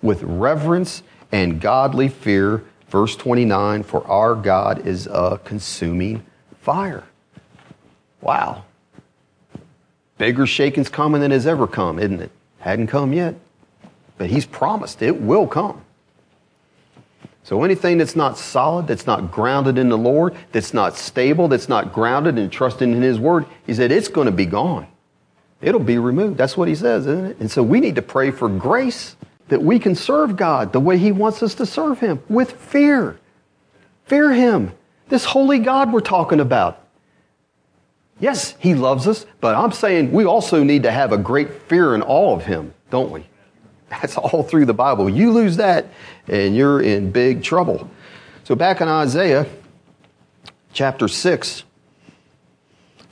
With 0.01 0.23
reverence 0.23 1.03
and 1.31 1.59
godly 1.59 2.07
fear. 2.07 2.63
Verse 2.89 3.15
29 3.17 3.83
For 3.83 4.05
our 4.07 4.35
God 4.35 4.87
is 4.87 5.07
a 5.07 5.41
consuming 5.43 6.23
fire. 6.61 7.03
Wow. 8.21 8.63
Bigger 10.17 10.45
shaking's 10.45 10.89
coming 10.89 11.21
than 11.21 11.31
has 11.31 11.45
ever 11.45 11.67
come, 11.67 11.99
isn't 11.99 12.21
it? 12.21 12.31
Hadn't 12.59 12.87
come 12.87 13.13
yet. 13.13 13.35
But 14.17 14.29
he's 14.29 14.45
promised 14.45 15.01
it 15.01 15.19
will 15.19 15.47
come. 15.47 15.84
So 17.45 17.63
anything 17.63 17.99
that's 17.99 18.15
not 18.15 18.37
solid, 18.37 18.87
that's 18.87 19.05
not 19.05 19.31
grounded 19.31 19.77
in 19.77 19.89
the 19.89 19.97
Lord, 19.97 20.35
that's 20.51 20.73
not 20.73 20.97
stable, 20.97 21.47
that's 21.47 21.69
not 21.69 21.93
grounded 21.93 22.39
and 22.39 22.51
trusting 22.51 22.91
in 22.91 23.01
his 23.01 23.19
word, 23.19 23.45
he 23.67 23.73
said 23.73 23.91
it's 23.91 24.07
going 24.07 24.25
to 24.25 24.31
be 24.31 24.47
gone. 24.47 24.87
It'll 25.61 25.79
be 25.79 25.99
removed. 25.99 26.37
That's 26.37 26.57
what 26.57 26.67
he 26.67 26.75
says, 26.75 27.05
isn't 27.05 27.25
it? 27.25 27.37
And 27.39 27.49
so 27.49 27.61
we 27.61 27.79
need 27.79 27.95
to 27.95 28.01
pray 28.01 28.31
for 28.31 28.49
grace 28.49 29.15
that 29.49 29.61
we 29.61 29.77
can 29.77 29.93
serve 29.93 30.35
God 30.35 30.73
the 30.73 30.79
way 30.79 30.97
he 30.97 31.11
wants 31.11 31.43
us 31.43 31.53
to 31.55 31.67
serve 31.67 31.99
him 31.99 32.19
with 32.27 32.51
fear. 32.51 33.19
Fear 34.05 34.33
him. 34.33 34.73
This 35.09 35.23
holy 35.23 35.59
God 35.59 35.93
we're 35.93 36.01
talking 36.01 36.39
about. 36.39 36.81
Yes, 38.19 38.55
He 38.59 38.75
loves 38.75 39.07
us, 39.07 39.25
but 39.41 39.55
I'm 39.55 39.71
saying 39.71 40.11
we 40.11 40.25
also 40.25 40.63
need 40.63 40.83
to 40.83 40.91
have 40.91 41.11
a 41.11 41.17
great 41.17 41.51
fear 41.63 41.93
and 41.93 42.03
awe 42.03 42.33
of 42.33 42.45
Him, 42.45 42.73
don't 42.89 43.11
we? 43.11 43.27
That's 43.89 44.17
all 44.17 44.43
through 44.43 44.65
the 44.65 44.73
Bible. 44.73 45.09
You 45.09 45.31
lose 45.31 45.57
that, 45.57 45.87
and 46.27 46.55
you're 46.55 46.81
in 46.81 47.11
big 47.11 47.43
trouble. 47.43 47.89
So, 48.43 48.55
back 48.55 48.81
in 48.81 48.87
Isaiah 48.87 49.45
chapter 50.73 51.07
6, 51.07 51.63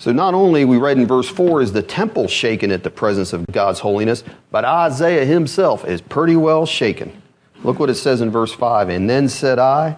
so 0.04 0.12
not 0.12 0.34
only 0.34 0.66
we 0.66 0.78
read 0.78 0.98
in 0.98 1.08
verse 1.08 1.30
4 1.30 1.62
is 1.62 1.72
the 1.72 1.82
temple 1.82 2.28
shaken 2.28 2.72
at 2.72 2.84
the 2.84 2.90
presence 2.90 3.32
of 3.32 3.46
God's 3.48 3.80
holiness, 3.80 4.24
but 4.52 4.66
Isaiah 4.66 5.26
himself 5.26 5.86
is 5.86 6.02
pretty 6.02 6.36
well 6.36 6.66
shaken. 6.66 7.22
Look 7.64 7.80
what 7.80 7.90
it 7.90 7.96
says 7.96 8.20
in 8.20 8.30
verse 8.30 8.52
5. 8.52 8.90
And 8.90 9.10
then 9.10 9.30
said 9.30 9.60
I, 9.60 9.96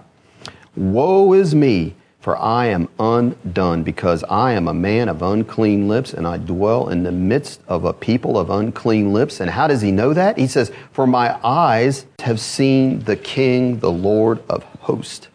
Woe 0.75 1.33
is 1.33 1.55
me, 1.55 1.95
For 2.25 2.35
I 2.41 2.65
am 2.69 2.89
undone, 2.99 3.83
because 3.83 4.23
I 4.23 4.53
am 4.53 4.67
a 4.67 4.73
man 4.73 5.09
of 5.09 5.21
unclean 5.21 5.87
lips, 5.87 6.11
and 6.11 6.25
I 6.25 6.39
dwell 6.39 6.89
in 6.89 7.03
the 7.03 7.11
midst 7.11 7.61
of 7.67 7.85
a 7.85 7.93
people 7.93 8.39
of 8.39 8.49
unclean 8.49 9.13
lips. 9.13 9.39
And 9.39 9.51
how 9.51 9.67
does 9.67 9.81
he 9.81 9.91
know 9.91 10.11
that? 10.11 10.35
He 10.35 10.47
says, 10.47 10.71
For 10.91 11.05
my 11.05 11.37
eyes 11.45 12.07
have 12.21 12.39
seen 12.39 13.01
the 13.01 13.15
King, 13.15 13.77
the 13.77 13.91
Lord 13.91 14.41
of 14.49 14.63
hosts. 14.79 15.27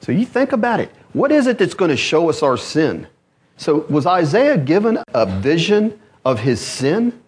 So 0.00 0.12
you 0.12 0.26
think 0.26 0.52
about 0.52 0.80
it. 0.80 0.90
What 1.14 1.32
is 1.32 1.46
it 1.46 1.56
that's 1.56 1.72
going 1.72 1.92
to 1.92 1.96
show 1.96 2.28
us 2.28 2.42
our 2.42 2.58
sin? 2.58 3.06
So 3.56 3.86
was 3.88 4.04
Isaiah 4.04 4.58
given 4.58 4.98
a 5.14 5.24
vision 5.24 5.98
of 6.26 6.40
his 6.40 6.60
sin? 6.60 7.18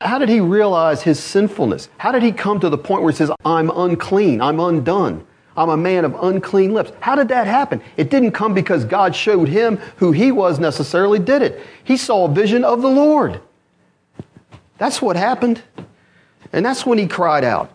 How 0.00 0.18
did 0.18 0.28
he 0.28 0.38
realize 0.38 1.02
his 1.02 1.18
sinfulness? 1.18 1.88
How 1.98 2.12
did 2.12 2.22
he 2.22 2.30
come 2.30 2.60
to 2.60 2.68
the 2.68 2.78
point 2.78 3.02
where 3.02 3.10
he 3.10 3.16
says, 3.16 3.32
I'm 3.44 3.70
unclean, 3.70 4.40
I'm 4.40 4.60
undone? 4.60 5.26
I'm 5.56 5.70
a 5.70 5.76
man 5.76 6.04
of 6.04 6.14
unclean 6.22 6.74
lips. 6.74 6.92
How 7.00 7.14
did 7.14 7.28
that 7.28 7.46
happen? 7.46 7.80
It 7.96 8.10
didn't 8.10 8.32
come 8.32 8.52
because 8.52 8.84
God 8.84 9.16
showed 9.16 9.48
him 9.48 9.78
who 9.96 10.12
he 10.12 10.30
was 10.30 10.58
necessarily, 10.58 11.18
did 11.18 11.42
it? 11.42 11.60
He 11.82 11.96
saw 11.96 12.26
a 12.26 12.28
vision 12.28 12.64
of 12.64 12.82
the 12.82 12.88
Lord. 12.88 13.40
That's 14.78 15.00
what 15.00 15.16
happened. 15.16 15.62
And 16.52 16.64
that's 16.64 16.84
when 16.84 16.98
he 16.98 17.06
cried 17.06 17.44
out. 17.44 17.72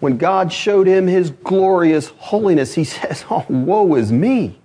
When 0.00 0.18
God 0.18 0.52
showed 0.52 0.88
him 0.88 1.06
his 1.06 1.30
glorious 1.30 2.08
holiness, 2.18 2.74
he 2.74 2.84
says, 2.84 3.24
Oh, 3.30 3.46
woe 3.48 3.94
is 3.94 4.10
me. 4.10 4.58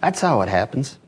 That's 0.00 0.20
how 0.20 0.42
it 0.42 0.50
happens. 0.50 0.98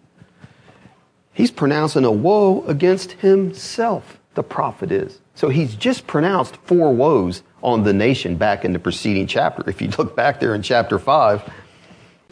He's 1.34 1.50
pronouncing 1.50 2.04
a 2.04 2.10
woe 2.10 2.64
against 2.66 3.12
himself, 3.12 4.18
the 4.34 4.42
prophet 4.42 4.90
is. 4.90 5.20
So 5.34 5.50
he's 5.50 5.74
just 5.74 6.06
pronounced 6.06 6.56
four 6.64 6.94
woes 6.94 7.42
on 7.62 7.82
the 7.82 7.92
nation 7.92 8.36
back 8.36 8.64
in 8.64 8.72
the 8.72 8.78
preceding 8.78 9.26
chapter. 9.26 9.68
If 9.68 9.80
you 9.80 9.88
look 9.98 10.14
back 10.14 10.40
there 10.40 10.54
in 10.54 10.62
chapter 10.62 10.98
5, 10.98 11.42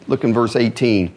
look 0.07 0.23
in 0.23 0.33
verse 0.33 0.55
18. 0.55 1.15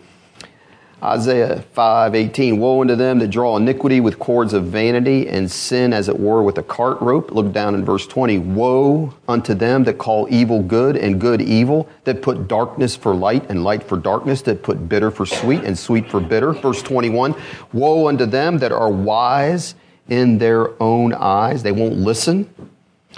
Isaiah 1.01 1.63
5:18 1.77 2.59
Woe 2.59 2.81
unto 2.81 2.97
them 2.97 3.21
that 3.21 3.29
draw 3.29 3.57
iniquity 3.57 4.01
with 4.01 4.19
cords 4.19 4.53
of 4.53 4.65
vanity 4.65 5.29
and 5.29 5.49
sin 5.49 5.93
as 5.93 6.09
it 6.09 6.19
were 6.19 6.43
with 6.43 6.59
a 6.59 6.63
cart 6.65 7.01
rope. 7.01 7.31
Look 7.31 7.53
down 7.53 7.77
in 7.77 7.85
verse 7.85 8.05
20. 8.05 8.39
Woe 8.39 9.15
unto 9.29 9.55
them 9.55 9.85
that 9.85 9.99
call 9.99 10.27
evil 10.29 10.61
good 10.61 10.97
and 10.97 11.21
good 11.21 11.41
evil, 11.41 11.89
that 12.03 12.21
put 12.21 12.49
darkness 12.49 12.97
for 12.97 13.15
light 13.15 13.49
and 13.49 13.63
light 13.63 13.85
for 13.85 13.97
darkness, 13.97 14.43
that 14.43 14.65
put 14.65 14.89
bitter 14.89 15.13
for 15.13 15.25
sweet 15.25 15.63
and 15.63 15.79
sweet 15.79 16.11
for 16.11 16.19
bitter. 16.19 16.53
Verse 16.53 16.83
21. 16.83 17.37
Woe 17.73 18.09
unto 18.09 18.27
them 18.27 18.59
that 18.59 18.73
are 18.73 18.91
wise 18.91 19.77
in 20.09 20.39
their 20.39 20.83
own 20.83 21.15
eyes. 21.15 21.63
They 21.63 21.71
won't 21.71 21.95
listen 21.95 22.53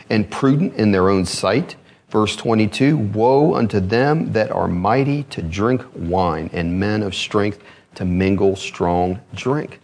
and 0.09 0.31
prudent 0.31 0.75
in 0.75 0.93
their 0.93 1.09
own 1.09 1.25
sight. 1.25 1.77
Verse 2.11 2.35
22 2.37 2.97
Woe 2.97 3.55
unto 3.55 3.81
them 3.81 4.33
that 4.33 4.51
are 4.51 4.69
mighty 4.69 5.25
to 5.25 5.43
drink 5.43 5.83
wine, 5.95 6.51
and 6.53 6.79
men 6.79 7.03
of 7.03 7.15
strength 7.15 7.63
to 7.95 8.05
mingle 8.05 8.57
strong 8.57 9.21
drink. 9.35 9.81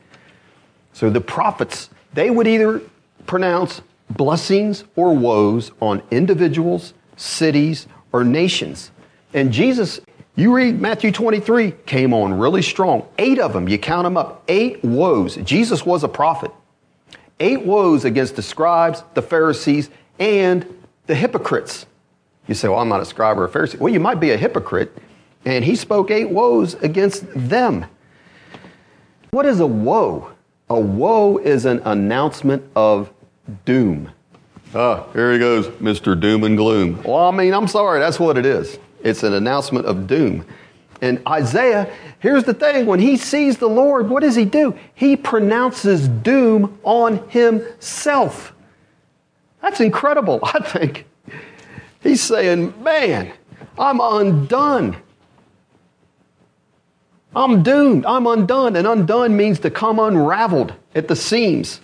So 0.92 1.11
the 1.11 1.21
prophets, 1.21 1.90
they 2.14 2.31
would 2.31 2.47
either 2.47 2.81
pronounce 3.27 3.83
blessings 4.11 4.85
or 4.95 5.14
woes 5.14 5.73
on 5.81 6.03
individuals, 6.11 6.95
cities, 7.16 7.87
or 8.12 8.25
nations. 8.25 8.90
And 9.35 9.53
Jesus, 9.53 10.01
you 10.37 10.55
read 10.55 10.81
Matthew 10.81 11.12
23, 11.12 11.73
came 11.85 12.14
on 12.14 12.38
really 12.38 12.62
strong. 12.62 13.07
Eight 13.19 13.38
of 13.38 13.53
them, 13.53 13.69
you 13.69 13.79
count 13.79 14.05
them 14.05 14.16
up, 14.16 14.42
eight 14.49 14.83
woes. 14.85 15.37
Jesus 15.37 15.85
was 15.85 16.05
a 16.05 16.09
prophet. 16.09 16.51
Eight 17.38 17.64
woes 17.64 18.05
against 18.05 18.37
the 18.37 18.42
scribes, 18.42 19.03
the 19.14 19.22
Pharisees, 19.22 19.90
and 20.18 20.66
the 21.07 21.14
hypocrites. 21.14 21.87
You 22.46 22.55
say, 22.55 22.68
Well, 22.68 22.79
I'm 22.79 22.88
not 22.88 23.01
a 23.01 23.05
scribe 23.05 23.38
or 23.38 23.44
a 23.44 23.49
Pharisee. 23.49 23.79
Well, 23.79 23.92
you 23.92 24.01
might 24.01 24.20
be 24.20 24.31
a 24.31 24.37
hypocrite. 24.37 24.96
And 25.44 25.64
he 25.64 25.77
spoke 25.77 26.11
eight 26.11 26.31
woes 26.31 26.75
against 26.75 27.25
them. 27.35 27.87
What 29.31 29.46
is 29.46 29.61
a 29.61 29.66
woe? 29.66 30.33
A 30.68 30.81
woe 30.81 31.37
is 31.38 31.64
an 31.64 31.81
announcement 31.85 32.64
of 32.75 33.12
doom. 33.64 34.11
Ah, 34.75 35.07
here 35.12 35.33
he 35.33 35.38
goes, 35.38 35.68
Mr. 35.68 36.18
Doom 36.18 36.42
and 36.42 36.57
Gloom. 36.57 37.03
Well, 37.05 37.29
I 37.29 37.31
mean, 37.31 37.55
I'm 37.55 37.68
sorry, 37.68 38.01
that's 38.01 38.18
what 38.18 38.37
it 38.37 38.44
is. 38.44 38.79
It's 39.05 39.22
an 39.22 39.35
announcement 39.35 39.87
of 39.87 40.09
doom. 40.09 40.44
And 41.03 41.21
Isaiah, 41.29 41.93
here's 42.21 42.45
the 42.45 42.55
thing 42.55 42.87
when 42.87 43.01
he 43.01 43.17
sees 43.17 43.59
the 43.59 43.69
Lord, 43.69 44.09
what 44.09 44.23
does 44.23 44.35
he 44.35 44.45
do? 44.45 44.79
He 44.95 45.17
pronounces 45.17 46.09
doom 46.09 46.79
on 46.83 47.29
himself. 47.29 48.55
That's 49.61 49.81
incredible, 49.81 50.41
I 50.43 50.61
think. 50.61 51.07
He's 52.01 52.23
saying, 52.23 52.73
Man, 52.83 53.33
I'm 53.79 54.01
undone. 54.01 54.97
I'm 57.35 57.63
doomed. 57.63 58.07
I'm 58.07 58.27
undone. 58.27 58.77
And 58.77 58.87
undone 58.87 59.37
means 59.37 59.59
to 59.61 59.71
come 59.71 59.99
unraveled 59.99 60.73
at 60.95 61.09
the 61.09 61.17
seams, 61.17 61.81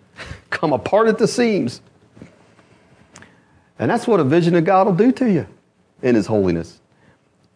come 0.50 0.72
apart 0.72 1.06
at 1.06 1.18
the 1.18 1.28
seams. 1.28 1.80
And 3.78 3.88
that's 3.88 4.08
what 4.08 4.18
a 4.18 4.24
vision 4.24 4.56
of 4.56 4.64
God 4.64 4.86
will 4.88 4.94
do 4.94 5.12
to 5.12 5.30
you 5.30 5.46
in 6.02 6.16
His 6.16 6.26
holiness. 6.26 6.80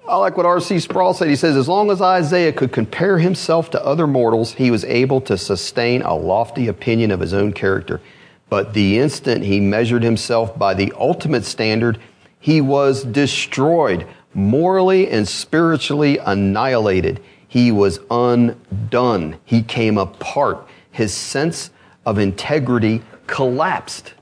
I 0.09 0.17
like 0.17 0.37
what 0.37 0.47
R.C. 0.47 0.81
Sproul 0.81 1.15
said. 1.15 1.29
He 1.29 1.37
says, 1.37 1.57
as 1.57 1.69
long 1.69 1.91
as 1.91 2.03
Isaiah 2.03 2.53
could 2.53 2.73
compare 2.73 3.19
himself 3.19 3.71
to 3.71 3.85
other 3.85 4.07
mortals, 4.07 4.53
he 4.55 4.71
was 4.71 4.85
able 4.85 5.21
to 5.23 5.39
sustain 5.39 6.03
a 6.03 6.15
lofty 6.15 6.67
opinion 6.67 7.13
of 7.13 7.21
his 7.21 7.33
own 7.33 7.53
character. 7.53 8.01
But 8.49 8.75
the 8.75 8.99
instant 8.99 9.45
he 9.45 9.61
measured 9.61 10.03
himself 10.03 10.59
by 10.59 10.75
the 10.75 10.93
ultimate 10.99 11.45
standard, 11.45 11.99
he 12.41 12.61
was 12.61 13.05
destroyed, 13.05 14.07
morally 14.35 15.09
and 15.09 15.27
spiritually 15.27 16.19
annihilated. 16.19 17.23
He 17.47 17.71
was 17.71 18.01
undone. 18.11 19.39
He 19.45 19.63
came 19.63 19.99
apart. 19.99 20.67
His 20.91 21.15
sense 21.15 21.71
of 22.05 22.19
integrity 22.19 23.03
collapsed. 23.29 24.15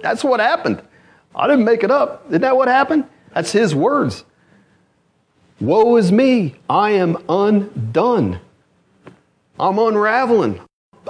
That's 0.00 0.24
what 0.24 0.40
happened. 0.40 0.82
I 1.34 1.46
didn't 1.46 1.66
make 1.66 1.84
it 1.84 1.90
up. 1.90 2.24
Isn't 2.28 2.40
that 2.40 2.56
what 2.56 2.68
happened? 2.68 3.04
That's 3.34 3.52
his 3.52 3.74
words. 3.74 4.24
Woe 5.60 5.96
is 5.96 6.12
me. 6.12 6.54
I 6.68 6.90
am 6.92 7.16
undone. 7.28 8.40
I'm 9.58 9.78
unraveling. 9.78 10.60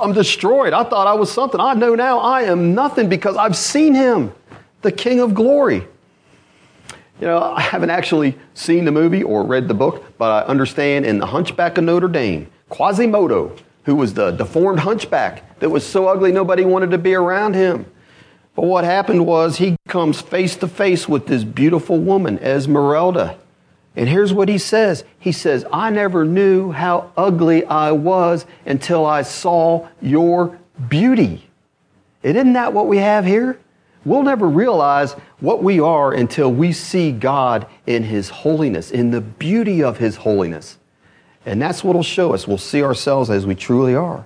I'm 0.01 0.13
destroyed. 0.13 0.73
I 0.73 0.85
thought 0.85 1.07
I 1.07 1.15
was 1.15 1.33
something. 1.33 1.61
I 1.61 1.75
know 1.75 1.95
now 1.95 2.19
I 2.19 2.43
am 2.43 2.75
nothing 2.75 3.09
because 3.09 3.37
I've 3.37 3.57
seen 3.57 3.95
him, 3.95 4.33
the 4.83 4.93
King 4.93 5.21
of 5.21 5.35
glory. 5.35 5.87
You 7.21 7.27
know, 7.27 7.43
I 7.43 7.63
haven't 7.63 7.91
actually 7.91 8.37
seen 8.55 8.85
the 8.85 8.93
movie 8.93 9.23
or 9.23 9.43
read 9.43 9.69
the 9.69 9.75
book, 9.75 10.05
but 10.19 10.31
I 10.31 10.47
understand 10.47 11.07
in 11.07 11.19
The 11.19 11.27
Hunchback 11.27 11.79
of 11.79 11.85
Notre 11.85 12.09
Dame, 12.09 12.51
Quasimodo, 12.69 13.57
who 13.85 13.97
was 13.97 14.15
the 14.15 14.33
deformed 14.33 14.81
hunchback 14.81 15.59
that 15.61 15.71
was 15.71 15.85
so 15.85 16.09
ugly 16.09 16.31
nobody 16.31 16.65
wanted 16.65 16.91
to 16.91 16.99
be 16.99 17.15
around 17.15 17.55
him. 17.55 17.87
But 18.55 18.67
what 18.67 18.85
happened 18.85 19.27
was 19.27 19.57
he 19.57 19.77
comes 19.89 20.21
face 20.21 20.57
to 20.57 20.69
face 20.69 21.09
with 21.09 21.27
this 21.27 21.43
beautiful 21.43 21.99
woman, 21.99 22.39
Esmeralda. 22.39 23.39
And 23.97 24.09
here's 24.09 24.33
what 24.33 24.49
he 24.49 24.59
says 24.59 25.05
He 25.19 25.33
says, 25.33 25.65
I 25.73 25.91
never 25.91 26.25
knew 26.25 26.71
how 26.71 27.11
ugly 27.17 27.65
I 27.65 27.93
was 27.93 28.47
until 28.67 29.07
I 29.07 29.23
saw 29.23 29.89
your 30.01 30.59
beauty. 30.89 31.49
And 32.23 32.37
isn't 32.37 32.53
that 32.53 32.73
what 32.73 32.87
we 32.87 32.99
have 32.99 33.25
here? 33.25 33.59
We'll 34.05 34.23
never 34.23 34.47
realize 34.47 35.15
what 35.41 35.63
we 35.65 35.81
are 35.81 36.13
until 36.13 36.53
we 36.53 36.73
see 36.73 37.11
God 37.11 37.67
in 37.87 38.05
His 38.05 38.29
holiness, 38.29 38.91
in 38.91 39.11
the 39.11 39.21
beauty 39.21 39.83
of 39.83 39.99
His 39.99 40.17
holiness. 40.17 40.79
And 41.45 41.63
that's 41.63 41.83
what 41.83 41.97
will 41.97 42.03
show 42.03 42.35
us. 42.35 42.47
We'll 42.47 42.59
see 42.59 42.83
ourselves 42.83 43.31
as 43.31 43.47
we 43.47 43.55
truly 43.55 43.95
are. 43.95 44.25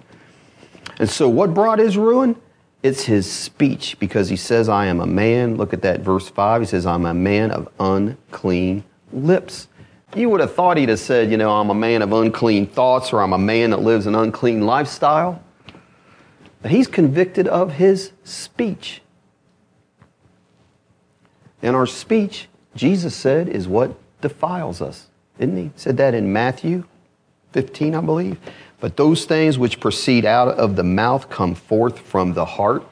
And 0.99 1.09
so, 1.09 1.29
what 1.29 1.55
brought 1.55 1.79
his 1.79 1.97
ruin? 1.97 2.37
It's 2.83 3.05
his 3.05 3.31
speech 3.31 3.99
because 3.99 4.31
he 4.31 4.37
says, 4.37 4.69
I 4.69 4.87
am 4.87 5.01
a 5.01 5.07
man. 5.07 5.57
Look 5.57 5.75
at 5.75 5.83
that 5.83 6.01
verse 6.01 6.29
5. 6.29 6.63
He 6.63 6.67
says, 6.67 6.87
I'm 6.87 7.05
a 7.05 7.13
man 7.13 7.51
of 7.51 7.69
unclean 7.79 8.85
lips. 9.13 9.69
You 10.15 10.29
would 10.31 10.41
have 10.41 10.55
thought 10.55 10.77
he'd 10.77 10.89
have 10.89 10.99
said, 10.99 11.31
you 11.31 11.37
know, 11.37 11.53
I'm 11.53 11.71
a 11.71 11.75
man 11.75 12.03
of 12.03 12.13
unclean 12.13 12.67
thoughts 12.67 13.13
or 13.13 13.21
I'm 13.21 13.33
a 13.33 13.39
man 13.39 13.71
that 13.71 13.81
lives 13.81 14.07
an 14.07 14.15
unclean 14.15 14.63
lifestyle. 14.63 15.43
But 16.63 16.71
he's 16.71 16.87
convicted 16.87 17.47
of 17.49 17.75
his 17.75 18.13
speech. 18.25 19.03
And 21.63 21.77
our 21.77 21.87
speech, 21.87 22.49
Jesus 22.75 23.15
said, 23.15 23.49
is 23.49 23.69
what 23.69 23.97
defiles 24.21 24.83
us. 24.83 25.09
Didn't 25.39 25.57
he? 25.57 25.63
he 25.65 25.71
said 25.77 25.97
that 25.99 26.15
in 26.15 26.33
Matthew 26.33 26.85
15, 27.53 27.95
I 27.95 28.01
believe. 28.01 28.39
But 28.81 28.97
those 28.97 29.25
things 29.25 29.59
which 29.59 29.81
proceed 29.81 30.25
out 30.25 30.49
of 30.49 30.77
the 30.77 30.83
mouth 30.83 31.29
come 31.29 31.55
forth 31.55 31.99
from 31.99 32.33
the 32.33 32.45
heart, 32.45 32.83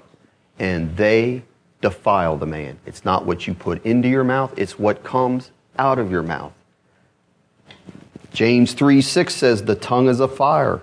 and 0.58 0.96
they 0.96 1.42
defile 1.80 2.36
the 2.36 2.46
man. 2.46 2.78
It's 2.84 3.04
not 3.04 3.24
what 3.24 3.46
you 3.46 3.54
put 3.54 3.84
into 3.84 4.08
your 4.08 4.24
mouth, 4.24 4.52
it's 4.56 4.78
what 4.78 5.02
comes 5.02 5.50
out 5.78 5.98
of 5.98 6.10
your 6.10 6.22
mouth. 6.22 6.52
James 8.32 8.72
3 8.72 9.00
6 9.00 9.34
says, 9.34 9.62
The 9.62 9.74
tongue 9.74 10.08
is 10.08 10.20
a 10.20 10.28
fire, 10.28 10.82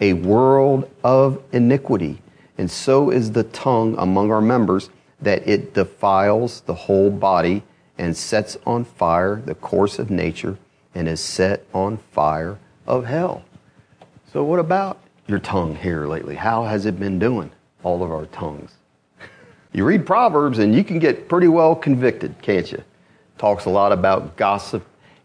a 0.00 0.12
world 0.14 0.90
of 1.02 1.42
iniquity. 1.52 2.20
And 2.58 2.70
so 2.70 3.10
is 3.10 3.32
the 3.32 3.44
tongue 3.44 3.96
among 3.98 4.30
our 4.30 4.40
members, 4.40 4.90
that 5.20 5.46
it 5.48 5.74
defiles 5.74 6.60
the 6.62 6.74
whole 6.74 7.10
body 7.10 7.62
and 7.98 8.16
sets 8.16 8.56
on 8.66 8.84
fire 8.84 9.40
the 9.44 9.54
course 9.54 9.98
of 9.98 10.10
nature 10.10 10.58
and 10.94 11.08
is 11.08 11.20
set 11.20 11.64
on 11.72 11.96
fire 12.12 12.58
of 12.86 13.06
hell. 13.06 13.44
So, 14.32 14.44
what 14.44 14.58
about 14.58 15.00
your 15.26 15.38
tongue 15.38 15.76
here 15.76 16.06
lately? 16.06 16.34
How 16.34 16.64
has 16.64 16.86
it 16.86 16.98
been 16.98 17.18
doing? 17.18 17.50
All 17.82 18.02
of 18.02 18.10
our 18.10 18.26
tongues. 18.26 18.72
You 19.72 19.84
read 19.84 20.06
Proverbs 20.06 20.58
and 20.58 20.74
you 20.74 20.84
can 20.84 20.98
get 20.98 21.28
pretty 21.28 21.48
well 21.48 21.74
convicted, 21.74 22.40
can't 22.42 22.70
you? 22.70 22.82
Talks 23.38 23.64
a 23.64 23.70
lot 23.70 23.92
about 23.92 24.36
gossip 24.36 24.84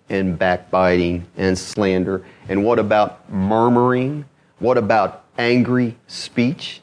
and 0.10 0.38
backbiting 0.38 1.26
and 1.38 1.58
slander. 1.58 2.26
And 2.48 2.64
what 2.64 2.80
about 2.80 3.32
murmuring? 3.32 4.26
What 4.60 4.78
about 4.78 5.24
angry 5.38 5.96
speech? 6.08 6.82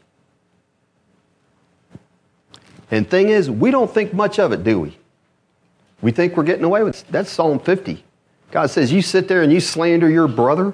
And 2.90 3.08
thing 3.08 3.28
is, 3.28 3.50
we 3.50 3.70
don't 3.70 3.92
think 3.92 4.14
much 4.14 4.38
of 4.38 4.52
it, 4.52 4.62
do 4.62 4.80
we? 4.80 4.96
We 6.00 6.12
think 6.12 6.36
we're 6.36 6.44
getting 6.44 6.64
away 6.64 6.82
with 6.82 7.00
it. 7.00 7.04
That's 7.10 7.30
Psalm 7.30 7.58
50. 7.58 8.04
God 8.50 8.70
says, 8.70 8.92
You 8.92 9.02
sit 9.02 9.28
there 9.28 9.42
and 9.42 9.52
you 9.52 9.60
slander 9.60 10.08
your 10.08 10.28
brother, 10.28 10.72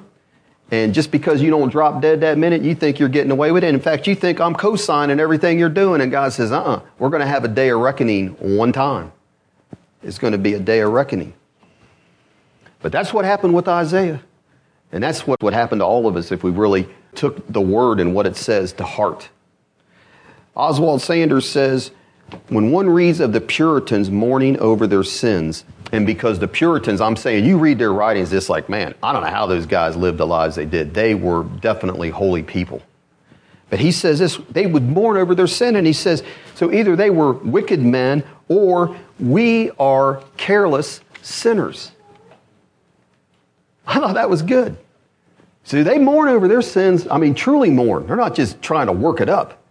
and 0.70 0.94
just 0.94 1.11
because 1.11 1.40
you 1.42 1.50
don't 1.50 1.70
drop 1.70 2.03
dead 2.03 2.20
that 2.20 2.38
minute, 2.38 2.62
you 2.62 2.74
think 2.74 2.98
you're 2.98 3.09
getting 3.09 3.30
away 3.30 3.53
with 3.53 3.64
it. 3.64 3.74
In 3.74 3.80
fact, 3.80 4.07
you 4.07 4.14
think 4.14 4.40
I'm 4.40 4.55
co 4.55 4.76
signing 4.76 5.20
everything 5.20 5.59
you're 5.59 5.68
doing. 5.68 6.00
And 6.00 6.11
God 6.11 6.32
says, 6.32 6.53
Uh 6.53 6.61
uh-uh, 6.61 6.76
uh, 6.76 6.80
we 6.98 7.07
are 7.07 7.11
going 7.11 7.20
to 7.20 7.26
have 7.26 7.44
a 7.44 7.48
day 7.48 7.70
of 7.70 7.80
reckoning 7.80 8.28
one 8.57 8.72
time. 8.72 9.12
It's 10.03 10.18
going 10.18 10.32
to 10.32 10.38
be 10.38 10.55
a 10.55 10.61
day 10.61 10.80
of 10.80 10.92
reckoning. 10.92 11.34
But 12.80 12.92
that's 12.92 13.12
what 13.12 13.24
happened 13.24 13.55
with 13.55 13.68
Isaiah. 13.68 14.20
And 14.90 15.03
that's 15.03 15.26
what 15.26 15.42
would 15.42 15.55
happen 15.55 15.78
to 15.78 15.84
all 15.84 16.07
of 16.07 16.16
us 16.16 16.32
if 16.32 16.42
we 16.42 16.50
really 16.50 16.88
took 17.14 17.46
the 17.50 17.61
word 17.61 18.00
and 18.00 18.14
what 18.14 18.26
it 18.26 18.36
says 18.36 18.72
to 18.74 18.84
heart. 18.84 19.30
Oswald 20.55 21.00
Sanders 21.00 21.48
says, 21.48 21.92
when 22.48 22.70
one 22.70 22.88
reads 22.88 23.20
of 23.20 23.32
the 23.32 23.40
Puritans 23.40 24.11
mourning 24.11 24.59
over 24.59 24.86
their 24.86 25.03
sins, 25.03 25.64
and 25.92 26.07
because 26.07 26.38
the 26.38 26.48
Puritans, 26.48 27.00
I'm 27.00 27.16
saying, 27.16 27.44
you 27.44 27.59
read 27.59 27.78
their 27.78 27.92
writings, 27.92 28.32
it's 28.32 28.48
like, 28.48 28.68
man, 28.68 28.94
I 29.03 29.12
don't 29.12 29.22
know 29.22 29.30
how 29.30 29.46
those 29.46 29.66
guys 29.66 29.96
lived 29.96 30.18
the 30.18 30.26
lives 30.26 30.57
they 30.57 30.64
did. 30.64 30.94
They 30.94 31.14
were 31.14 31.44
definitely 31.44 32.11
holy 32.11 32.42
people. 32.42 32.82
But 33.68 33.80
he 33.80 33.92
says 33.92 34.18
this 34.18 34.38
they 34.50 34.66
would 34.66 34.82
mourn 34.82 35.16
over 35.16 35.34
their 35.34 35.46
sin, 35.46 35.76
and 35.76 35.86
he 35.86 35.92
says, 35.92 36.22
so 36.55 36.72
either 36.72 36.96
they 36.96 37.11
were 37.11 37.32
wicked 37.32 37.80
men 37.80 38.24
or 38.48 38.96
we 39.23 39.70
are 39.79 40.23
careless 40.37 41.01
sinners. 41.23 41.93
I 43.87 43.95
thought 43.95 44.14
that 44.14 44.29
was 44.29 44.43
good. 44.43 44.77
So 45.64 45.85
they 45.85 45.99
mourn 45.99 46.29
over 46.29 46.49
their 46.49 46.62
sins. 46.62 47.07
I 47.09 47.18
mean, 47.18 47.35
truly 47.35 47.70
mourn. 47.70 48.07
They're 48.07 48.16
not 48.16 48.35
just 48.35 48.61
trying 48.61 48.87
to 48.87 48.93
work 48.93 49.20
it 49.20 49.29
up. 49.29 49.62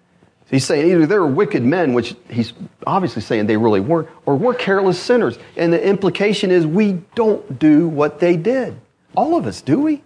He's 0.50 0.66
saying 0.66 0.90
either 0.90 1.06
they're 1.06 1.26
wicked 1.26 1.64
men, 1.64 1.94
which 1.94 2.16
he's 2.30 2.54
obviously 2.86 3.22
saying 3.22 3.46
they 3.46 3.58
really 3.58 3.80
weren't, 3.80 4.10
or 4.26 4.36
we're 4.36 4.54
careless 4.54 5.00
sinners. 5.00 5.38
And 5.56 5.72
the 5.72 5.86
implication 5.86 6.52
is 6.52 6.66
we 6.66 7.02
don't 7.16 7.60
do 7.60 7.88
what 7.88 8.20
they 8.20 8.36
did. 8.36 8.80
All 9.16 9.38
of 9.38 9.46
us, 9.46 9.62
do 9.62 9.80
we? 9.80 10.04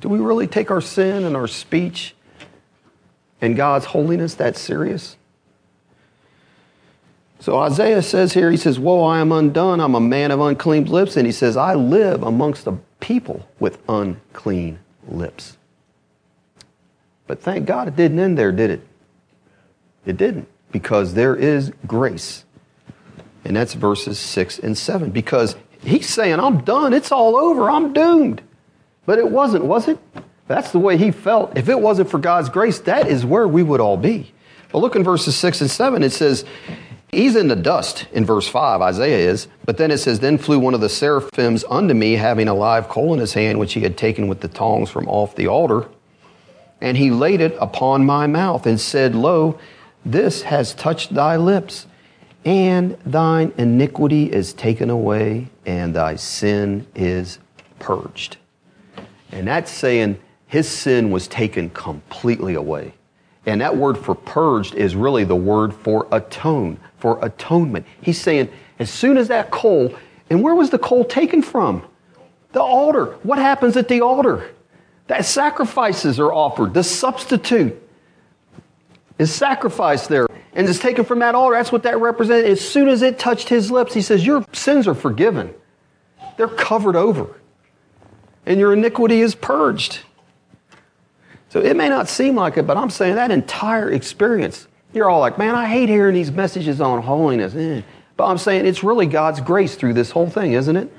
Do 0.00 0.08
we 0.08 0.18
really 0.18 0.46
take 0.46 0.70
our 0.70 0.80
sin 0.80 1.24
and 1.24 1.36
our 1.36 1.46
speech 1.46 2.14
and 3.40 3.56
God's 3.56 3.86
holiness 3.86 4.34
that 4.34 4.56
serious? 4.56 5.16
So 7.40 7.58
Isaiah 7.58 8.02
says 8.02 8.32
here, 8.32 8.50
he 8.50 8.56
says, 8.56 8.78
Woe, 8.78 9.04
I 9.04 9.20
am 9.20 9.30
undone. 9.30 9.80
I'm 9.80 9.94
a 9.94 10.00
man 10.00 10.30
of 10.30 10.40
unclean 10.40 10.86
lips. 10.86 11.16
And 11.16 11.26
he 11.26 11.32
says, 11.32 11.56
I 11.56 11.74
live 11.74 12.22
amongst 12.22 12.66
a 12.66 12.78
people 13.00 13.48
with 13.60 13.78
unclean 13.88 14.80
lips. 15.06 15.56
But 17.26 17.40
thank 17.40 17.66
God 17.66 17.88
it 17.88 17.96
didn't 17.96 18.18
end 18.18 18.38
there, 18.38 18.50
did 18.50 18.70
it? 18.70 18.80
It 20.06 20.16
didn't, 20.16 20.48
because 20.72 21.14
there 21.14 21.36
is 21.36 21.72
grace. 21.86 22.44
And 23.44 23.56
that's 23.56 23.74
verses 23.74 24.18
6 24.18 24.58
and 24.58 24.76
7. 24.76 25.10
Because 25.10 25.54
he's 25.82 26.08
saying, 26.08 26.40
I'm 26.40 26.64
done. 26.64 26.92
It's 26.92 27.12
all 27.12 27.36
over. 27.36 27.70
I'm 27.70 27.92
doomed. 27.92 28.42
But 29.06 29.18
it 29.18 29.30
wasn't, 29.30 29.64
was 29.64 29.88
it? 29.88 29.98
That's 30.48 30.72
the 30.72 30.78
way 30.78 30.96
he 30.96 31.10
felt. 31.10 31.56
If 31.56 31.68
it 31.68 31.78
wasn't 31.78 32.10
for 32.10 32.18
God's 32.18 32.48
grace, 32.48 32.80
that 32.80 33.06
is 33.06 33.24
where 33.24 33.46
we 33.46 33.62
would 33.62 33.80
all 33.80 33.96
be. 33.96 34.32
But 34.72 34.78
look 34.78 34.96
in 34.96 35.04
verses 35.04 35.36
6 35.36 35.60
and 35.60 35.70
7. 35.70 36.02
It 36.02 36.12
says, 36.12 36.44
He's 37.10 37.36
in 37.36 37.48
the 37.48 37.56
dust 37.56 38.06
in 38.12 38.26
verse 38.26 38.46
5, 38.46 38.82
Isaiah 38.82 39.30
is. 39.30 39.48
But 39.64 39.78
then 39.78 39.90
it 39.90 39.98
says, 39.98 40.20
Then 40.20 40.36
flew 40.36 40.58
one 40.58 40.74
of 40.74 40.80
the 40.80 40.90
seraphims 40.90 41.64
unto 41.70 41.94
me, 41.94 42.14
having 42.14 42.48
a 42.48 42.54
live 42.54 42.88
coal 42.88 43.14
in 43.14 43.20
his 43.20 43.32
hand, 43.32 43.58
which 43.58 43.72
he 43.72 43.80
had 43.80 43.96
taken 43.96 44.28
with 44.28 44.40
the 44.40 44.48
tongs 44.48 44.90
from 44.90 45.08
off 45.08 45.34
the 45.34 45.48
altar. 45.48 45.88
And 46.80 46.96
he 46.96 47.10
laid 47.10 47.40
it 47.40 47.56
upon 47.60 48.04
my 48.04 48.26
mouth 48.26 48.66
and 48.66 48.78
said, 48.78 49.14
Lo, 49.14 49.58
this 50.04 50.42
has 50.42 50.74
touched 50.74 51.14
thy 51.14 51.36
lips, 51.36 51.86
and 52.44 52.96
thine 53.04 53.52
iniquity 53.56 54.30
is 54.30 54.52
taken 54.52 54.90
away, 54.90 55.48
and 55.66 55.94
thy 55.94 56.16
sin 56.16 56.86
is 56.94 57.38
purged. 57.78 58.36
And 59.32 59.46
that's 59.48 59.70
saying 59.70 60.18
his 60.46 60.68
sin 60.68 61.10
was 61.10 61.26
taken 61.26 61.70
completely 61.70 62.54
away. 62.54 62.94
And 63.48 63.62
that 63.62 63.78
word 63.78 63.96
for 63.96 64.14
purged 64.14 64.74
is 64.74 64.94
really 64.94 65.24
the 65.24 65.34
word 65.34 65.72
for 65.72 66.06
atone, 66.12 66.78
for 66.98 67.18
atonement. 67.24 67.86
He's 68.02 68.20
saying, 68.20 68.50
as 68.78 68.90
soon 68.90 69.16
as 69.16 69.28
that 69.28 69.50
coal, 69.50 69.94
and 70.28 70.42
where 70.42 70.54
was 70.54 70.68
the 70.68 70.78
coal 70.78 71.02
taken 71.02 71.40
from? 71.40 71.82
The 72.52 72.60
altar. 72.60 73.16
What 73.22 73.38
happens 73.38 73.78
at 73.78 73.88
the 73.88 74.02
altar? 74.02 74.50
That 75.06 75.24
sacrifices 75.24 76.20
are 76.20 76.30
offered, 76.30 76.74
the 76.74 76.84
substitute 76.84 77.82
is 79.18 79.32
sacrificed 79.34 80.10
there 80.10 80.28
and 80.52 80.68
it's 80.68 80.78
taken 80.78 81.06
from 81.06 81.20
that 81.20 81.34
altar. 81.34 81.56
That's 81.56 81.72
what 81.72 81.84
that 81.84 81.98
represented. 81.98 82.44
As 82.50 82.60
soon 82.60 82.88
as 82.88 83.00
it 83.00 83.18
touched 83.18 83.48
his 83.48 83.70
lips, 83.70 83.94
he 83.94 84.02
says, 84.02 84.26
Your 84.26 84.44
sins 84.52 84.86
are 84.86 84.94
forgiven. 84.94 85.54
They're 86.36 86.48
covered 86.48 86.96
over. 86.96 87.40
And 88.44 88.60
your 88.60 88.74
iniquity 88.74 89.22
is 89.22 89.34
purged. 89.34 90.00
So 91.48 91.60
it 91.60 91.76
may 91.76 91.88
not 91.88 92.08
seem 92.08 92.34
like 92.34 92.56
it, 92.56 92.66
but 92.66 92.76
I'm 92.76 92.90
saying 92.90 93.14
that 93.14 93.30
entire 93.30 93.90
experience, 93.90 94.68
you're 94.92 95.08
all 95.08 95.20
like, 95.20 95.38
man, 95.38 95.54
I 95.54 95.66
hate 95.66 95.88
hearing 95.88 96.14
these 96.14 96.30
messages 96.30 96.80
on 96.80 97.02
holiness. 97.02 97.54
Eh. 97.54 97.82
But 98.16 98.26
I'm 98.26 98.38
saying 98.38 98.66
it's 98.66 98.82
really 98.82 99.06
God's 99.06 99.40
grace 99.40 99.74
through 99.74 99.94
this 99.94 100.10
whole 100.10 100.28
thing, 100.28 100.52
isn't 100.52 100.76
it? 100.76 100.92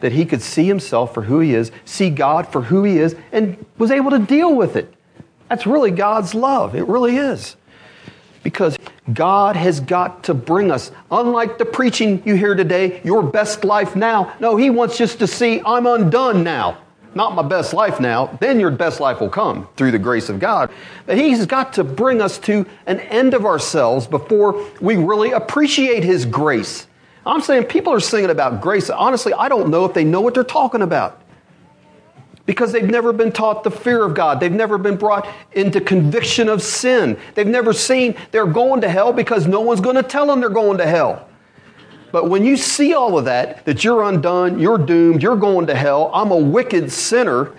That 0.00 0.12
he 0.12 0.24
could 0.24 0.40
see 0.40 0.64
himself 0.64 1.12
for 1.12 1.22
who 1.22 1.40
he 1.40 1.54
is, 1.54 1.70
see 1.84 2.08
God 2.08 2.48
for 2.48 2.62
who 2.62 2.84
he 2.84 2.98
is, 2.98 3.14
and 3.32 3.62
was 3.76 3.90
able 3.90 4.10
to 4.12 4.18
deal 4.18 4.54
with 4.54 4.76
it. 4.76 4.94
That's 5.48 5.66
really 5.66 5.90
God's 5.90 6.34
love. 6.34 6.74
It 6.74 6.86
really 6.86 7.16
is. 7.16 7.56
Because 8.42 8.78
God 9.12 9.56
has 9.56 9.80
got 9.80 10.24
to 10.24 10.34
bring 10.34 10.70
us, 10.70 10.92
unlike 11.10 11.58
the 11.58 11.64
preaching 11.66 12.22
you 12.24 12.36
hear 12.36 12.54
today, 12.54 13.02
your 13.04 13.22
best 13.22 13.64
life 13.64 13.96
now. 13.96 14.34
No, 14.40 14.56
He 14.56 14.70
wants 14.70 14.98
us 15.00 15.16
to 15.16 15.26
see, 15.26 15.60
I'm 15.66 15.86
undone 15.86 16.42
now. 16.42 16.78
Not 17.14 17.34
my 17.34 17.42
best 17.42 17.74
life 17.74 17.98
now. 17.98 18.38
Then 18.40 18.60
your 18.60 18.70
best 18.70 19.00
life 19.00 19.20
will 19.20 19.30
come 19.30 19.68
through 19.76 19.90
the 19.90 19.98
grace 19.98 20.28
of 20.28 20.38
God. 20.38 20.70
But 21.06 21.18
He's 21.18 21.44
got 21.46 21.72
to 21.74 21.84
bring 21.84 22.20
us 22.20 22.38
to 22.40 22.66
an 22.86 23.00
end 23.00 23.34
of 23.34 23.44
ourselves 23.44 24.06
before 24.06 24.64
we 24.80 24.96
really 24.96 25.32
appreciate 25.32 26.04
His 26.04 26.24
grace. 26.24 26.86
I'm 27.26 27.40
saying 27.40 27.64
people 27.64 27.92
are 27.92 28.00
singing 28.00 28.30
about 28.30 28.60
grace. 28.60 28.90
Honestly, 28.90 29.32
I 29.32 29.48
don't 29.48 29.70
know 29.70 29.84
if 29.84 29.92
they 29.92 30.04
know 30.04 30.20
what 30.20 30.34
they're 30.34 30.44
talking 30.44 30.82
about 30.82 31.20
because 32.46 32.72
they've 32.72 32.88
never 32.88 33.12
been 33.12 33.30
taught 33.30 33.62
the 33.62 33.70
fear 33.70 34.02
of 34.02 34.14
God. 34.14 34.40
They've 34.40 34.50
never 34.50 34.78
been 34.78 34.96
brought 34.96 35.28
into 35.52 35.80
conviction 35.80 36.48
of 36.48 36.62
sin. 36.62 37.18
They've 37.34 37.46
never 37.46 37.72
seen 37.72 38.16
they're 38.30 38.46
going 38.46 38.80
to 38.80 38.88
hell 38.88 39.12
because 39.12 39.46
no 39.46 39.60
one's 39.60 39.80
going 39.80 39.96
to 39.96 40.02
tell 40.02 40.26
them 40.26 40.40
they're 40.40 40.48
going 40.48 40.78
to 40.78 40.86
hell. 40.86 41.28
But 42.12 42.28
when 42.28 42.44
you 42.44 42.56
see 42.56 42.94
all 42.94 43.18
of 43.18 43.24
that, 43.26 43.64
that 43.64 43.84
you're 43.84 44.02
undone, 44.02 44.58
you're 44.58 44.78
doomed, 44.78 45.22
you're 45.22 45.36
going 45.36 45.66
to 45.68 45.74
hell, 45.74 46.10
I'm 46.12 46.30
a 46.30 46.36
wicked 46.36 46.90
sinner, 46.90 47.52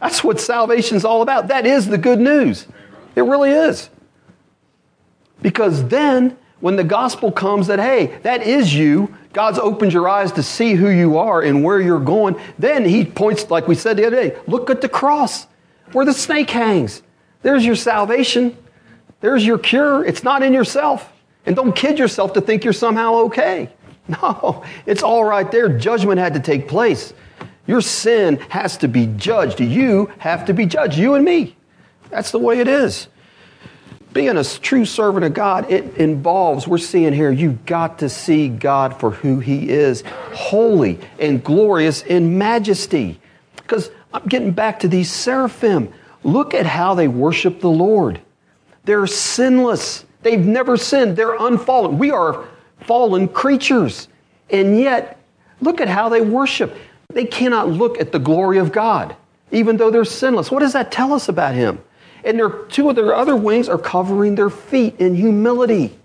that's 0.00 0.24
what 0.24 0.40
salvation's 0.40 1.04
all 1.04 1.22
about. 1.22 1.48
That 1.48 1.64
is 1.64 1.86
the 1.86 1.98
good 1.98 2.18
news. 2.18 2.66
It 3.14 3.22
really 3.22 3.50
is. 3.50 3.88
Because 5.40 5.86
then, 5.88 6.36
when 6.58 6.74
the 6.74 6.84
gospel 6.84 7.30
comes 7.30 7.68
that, 7.68 7.78
hey, 7.78 8.18
that 8.22 8.42
is 8.42 8.74
you, 8.74 9.14
God's 9.32 9.58
opened 9.58 9.92
your 9.92 10.08
eyes 10.08 10.32
to 10.32 10.42
see 10.42 10.74
who 10.74 10.88
you 10.88 11.18
are 11.18 11.40
and 11.40 11.62
where 11.62 11.80
you're 11.80 12.00
going. 12.00 12.36
Then 12.58 12.84
He 12.84 13.04
points, 13.04 13.48
like 13.50 13.68
we 13.68 13.74
said 13.76 13.96
the 13.96 14.06
other 14.06 14.16
day, 14.16 14.36
look 14.46 14.70
at 14.70 14.80
the 14.80 14.88
cross 14.88 15.46
where 15.92 16.04
the 16.04 16.12
snake 16.12 16.50
hangs. 16.50 17.02
There's 17.42 17.64
your 17.64 17.76
salvation. 17.76 18.56
There's 19.20 19.46
your 19.46 19.58
cure. 19.58 20.04
It's 20.04 20.24
not 20.24 20.42
in 20.42 20.52
yourself. 20.52 21.12
And 21.46 21.56
don't 21.56 21.74
kid 21.74 21.98
yourself 21.98 22.32
to 22.34 22.40
think 22.40 22.64
you're 22.64 22.72
somehow 22.72 23.14
okay. 23.26 23.70
No, 24.08 24.64
it's 24.84 25.04
all 25.04 25.22
right 25.22 25.48
there. 25.48 25.68
Judgment 25.68 26.18
had 26.18 26.34
to 26.34 26.40
take 26.40 26.66
place. 26.66 27.14
Your 27.68 27.80
sin 27.80 28.38
has 28.48 28.76
to 28.78 28.88
be 28.88 29.06
judged. 29.16 29.60
You 29.60 30.10
have 30.18 30.44
to 30.46 30.52
be 30.52 30.66
judged, 30.66 30.98
you 30.98 31.14
and 31.14 31.24
me. 31.24 31.56
That's 32.10 32.32
the 32.32 32.40
way 32.40 32.58
it 32.58 32.66
is 32.66 33.06
being 34.12 34.36
a 34.36 34.44
true 34.44 34.84
servant 34.84 35.24
of 35.24 35.34
God, 35.34 35.70
it 35.70 35.96
involves, 35.96 36.66
we're 36.68 36.78
seeing 36.78 37.12
here, 37.12 37.30
you've 37.30 37.64
got 37.64 37.98
to 38.00 38.08
see 38.08 38.48
God 38.48 38.98
for 38.98 39.10
who 39.10 39.40
He 39.40 39.70
is, 39.70 40.02
holy 40.32 40.98
and 41.18 41.42
glorious 41.42 42.02
in 42.02 42.38
majesty. 42.38 43.20
Because 43.56 43.90
I'm 44.12 44.24
getting 44.26 44.52
back 44.52 44.80
to 44.80 44.88
these 44.88 45.10
seraphim. 45.10 45.92
Look 46.24 46.54
at 46.54 46.66
how 46.66 46.94
they 46.94 47.08
worship 47.08 47.60
the 47.60 47.70
Lord. 47.70 48.20
They're 48.84 49.06
sinless. 49.06 50.04
They've 50.22 50.44
never 50.44 50.76
sinned. 50.76 51.16
They're 51.16 51.36
unfallen. 51.36 51.98
We 51.98 52.10
are 52.10 52.44
fallen 52.86 53.28
creatures. 53.28 54.08
And 54.50 54.78
yet, 54.78 55.18
look 55.60 55.80
at 55.80 55.88
how 55.88 56.08
they 56.08 56.20
worship. 56.20 56.76
They 57.08 57.24
cannot 57.24 57.68
look 57.68 58.00
at 58.00 58.12
the 58.12 58.18
glory 58.18 58.58
of 58.58 58.72
God, 58.72 59.16
even 59.50 59.76
though 59.76 59.90
they're 59.90 60.04
sinless. 60.04 60.50
What 60.50 60.60
does 60.60 60.72
that 60.72 60.92
tell 60.92 61.12
us 61.12 61.28
about 61.28 61.54
him? 61.54 61.80
And 62.24 62.38
their 62.38 62.50
two 62.50 62.88
of 62.88 62.96
their 62.96 63.14
other 63.14 63.36
wings 63.36 63.68
are 63.68 63.78
covering 63.78 64.34
their 64.34 64.50
feet 64.50 64.96
in 64.98 65.14
humility. 65.14 65.98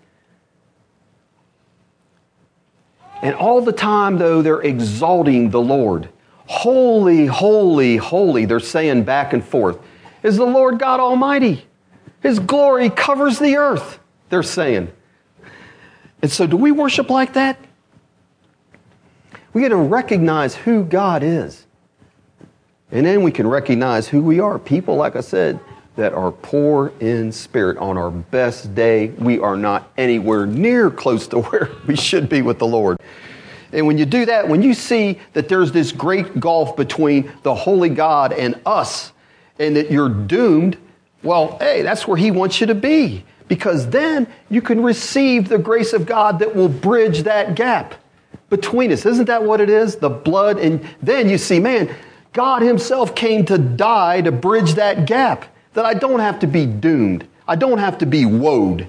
And 3.22 3.36
all 3.36 3.62
the 3.62 3.72
time, 3.72 4.18
though, 4.18 4.42
they're 4.42 4.62
exalting 4.62 5.50
the 5.50 5.62
Lord. 5.62 6.10
Holy, 6.46 7.26
holy, 7.26 7.98
holy, 7.98 8.46
they're 8.46 8.60
saying 8.60 9.04
back 9.04 9.34
and 9.34 9.44
forth, 9.44 9.80
is 10.24 10.38
the 10.38 10.46
Lord 10.46 10.80
God 10.80 11.00
Almighty. 11.00 11.66
His 12.22 12.40
glory 12.40 12.90
covers 12.90 13.40
the 13.40 13.58
earth, 13.58 14.00
they're 14.30 14.44
saying. 14.44 14.92
And 16.22 16.32
so, 16.32 16.48
do 16.48 16.58
we 16.58 16.72
worship 16.72 17.10
like 17.10 17.34
that? 17.34 17.60
We 19.54 19.62
got 19.62 19.70
to 19.70 19.76
recognize 19.76 20.56
who 20.56 20.84
God 20.84 21.24
is. 21.24 21.66
And 22.92 23.06
then 23.06 23.24
we 23.24 23.32
can 23.32 23.48
recognize 23.48 24.08
who 24.08 24.22
we 24.22 24.40
are. 24.40 24.58
People, 24.58 24.96
like 24.96 25.16
I 25.16 25.22
said, 25.22 25.60
that 25.96 26.14
are 26.14 26.32
poor 26.32 26.94
in 27.00 27.32
spirit. 27.32 27.78
On 27.78 27.98
our 27.98 28.12
best 28.12 28.74
day, 28.74 29.08
we 29.08 29.40
are 29.40 29.58
not 29.58 29.92
anywhere 29.98 30.46
near 30.46 30.90
close 30.90 31.28
to 31.30 31.42
where 31.42 31.72
we 31.88 31.96
should 31.96 32.30
be 32.30 32.42
with 32.42 32.60
the 32.60 32.68
Lord. 32.68 32.98
And 33.74 33.86
when 33.86 33.98
you 33.98 34.06
do 34.06 34.26
that, 34.26 34.48
when 34.48 34.62
you 34.62 34.74
see 34.74 35.20
that 35.34 35.50
there's 35.50 35.72
this 35.72 35.92
great 35.92 36.40
gulf 36.40 36.78
between 36.78 37.32
the 37.44 37.54
holy 37.54 37.90
God 37.90 38.32
and 38.32 38.60
us, 38.66 39.12
and 39.60 39.76
that 39.76 39.92
you're 39.92 40.10
doomed, 40.10 40.78
well, 41.24 41.58
hey, 41.60 41.82
that's 41.82 42.08
where 42.08 42.16
He 42.18 42.32
wants 42.32 42.62
you 42.62 42.68
to 42.68 42.76
be. 42.76 43.26
Because 43.48 43.90
then 43.90 44.28
you 44.50 44.62
can 44.62 44.84
receive 44.84 45.48
the 45.48 45.58
grace 45.58 45.94
of 45.94 46.06
God 46.06 46.40
that 46.40 46.56
will 46.56 46.70
bridge 46.70 47.24
that 47.24 47.56
gap 47.56 47.96
between 48.50 48.92
us. 48.92 49.06
Isn't 49.06 49.26
that 49.26 49.44
what 49.44 49.62
it 49.62 49.70
is? 49.70 49.96
The 49.96 50.10
blood. 50.10 50.60
And 50.60 50.86
then 51.02 51.30
you 51.30 51.38
see, 51.38 51.60
man, 51.60 51.94
God 52.34 52.62
Himself 52.62 53.16
came 53.16 53.46
to 53.46 53.58
die 53.58 54.22
to 54.22 54.32
bridge 54.32 54.74
that 54.76 55.06
gap 55.06 55.46
that 55.74 55.86
I 55.86 55.94
don't 55.94 56.20
have 56.20 56.40
to 56.40 56.48
be 56.48 56.66
doomed. 56.66 57.28
I 57.48 57.56
don't 57.56 57.78
have 57.78 57.98
to 58.00 58.06
be 58.06 58.24
woed. 58.24 58.88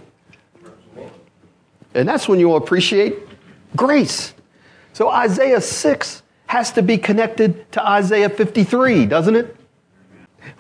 And 1.95 2.09
that's 2.09 2.29
when 2.29 2.39
you'll 2.39 2.57
appreciate 2.57 3.17
grace. 3.77 4.35
So 4.93 5.09
Isaiah 5.09 5.61
6 5.61 6.23
has 6.47 6.73
to 6.73 6.83
be 6.83 6.99
connected 6.99 7.71
to 7.73 7.87
Isaiah 7.87 8.29
53, 8.29 9.07
doesn't 9.07 9.37
it? 9.37 9.57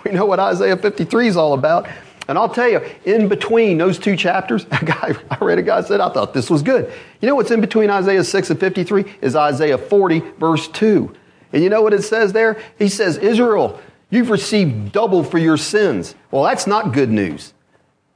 We 0.04 0.12
know 0.12 0.26
what 0.26 0.38
Isaiah 0.38 0.76
53 0.76 1.28
is 1.28 1.36
all 1.36 1.54
about. 1.54 1.88
And 2.28 2.38
I'll 2.38 2.48
tell 2.48 2.68
you, 2.68 2.80
in 3.04 3.26
between 3.28 3.78
those 3.78 3.98
two 3.98 4.16
chapters, 4.16 4.64
a 4.70 4.84
guy, 4.84 5.14
I 5.30 5.38
read 5.44 5.58
a 5.58 5.62
guy 5.62 5.80
said, 5.80 6.00
I 6.00 6.12
thought 6.12 6.34
this 6.34 6.50
was 6.50 6.62
good. 6.62 6.92
You 7.20 7.28
know 7.28 7.34
what's 7.34 7.50
in 7.50 7.60
between 7.60 7.90
Isaiah 7.90 8.22
6 8.22 8.50
and 8.50 8.60
53 8.60 9.04
is 9.22 9.34
Isaiah 9.34 9.78
40, 9.78 10.20
verse 10.38 10.68
2. 10.68 11.14
And 11.52 11.62
you 11.62 11.70
know 11.70 11.82
what 11.82 11.94
it 11.94 12.02
says 12.02 12.32
there? 12.32 12.60
He 12.78 12.88
says, 12.88 13.16
Israel, 13.16 13.80
You've 14.10 14.30
received 14.30 14.92
double 14.92 15.22
for 15.22 15.38
your 15.38 15.56
sins. 15.56 16.14
Well, 16.30 16.44
that's 16.44 16.66
not 16.66 16.92
good 16.92 17.10
news 17.10 17.52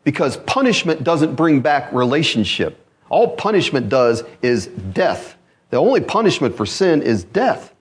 because 0.05 0.37
punishment 0.39 1.05
doesn't 1.05 1.35
bring 1.35 1.61
back 1.61 1.93
relationship. 1.93 2.79
All 3.11 3.37
punishment 3.37 3.89
does 3.89 4.25
is 4.41 4.67
death. 4.67 5.37
The 5.71 5.77
only 5.77 6.01
punishment 6.01 6.57
for 6.57 6.65
sin 6.65 7.03
is 7.03 7.25
death. 7.25 7.75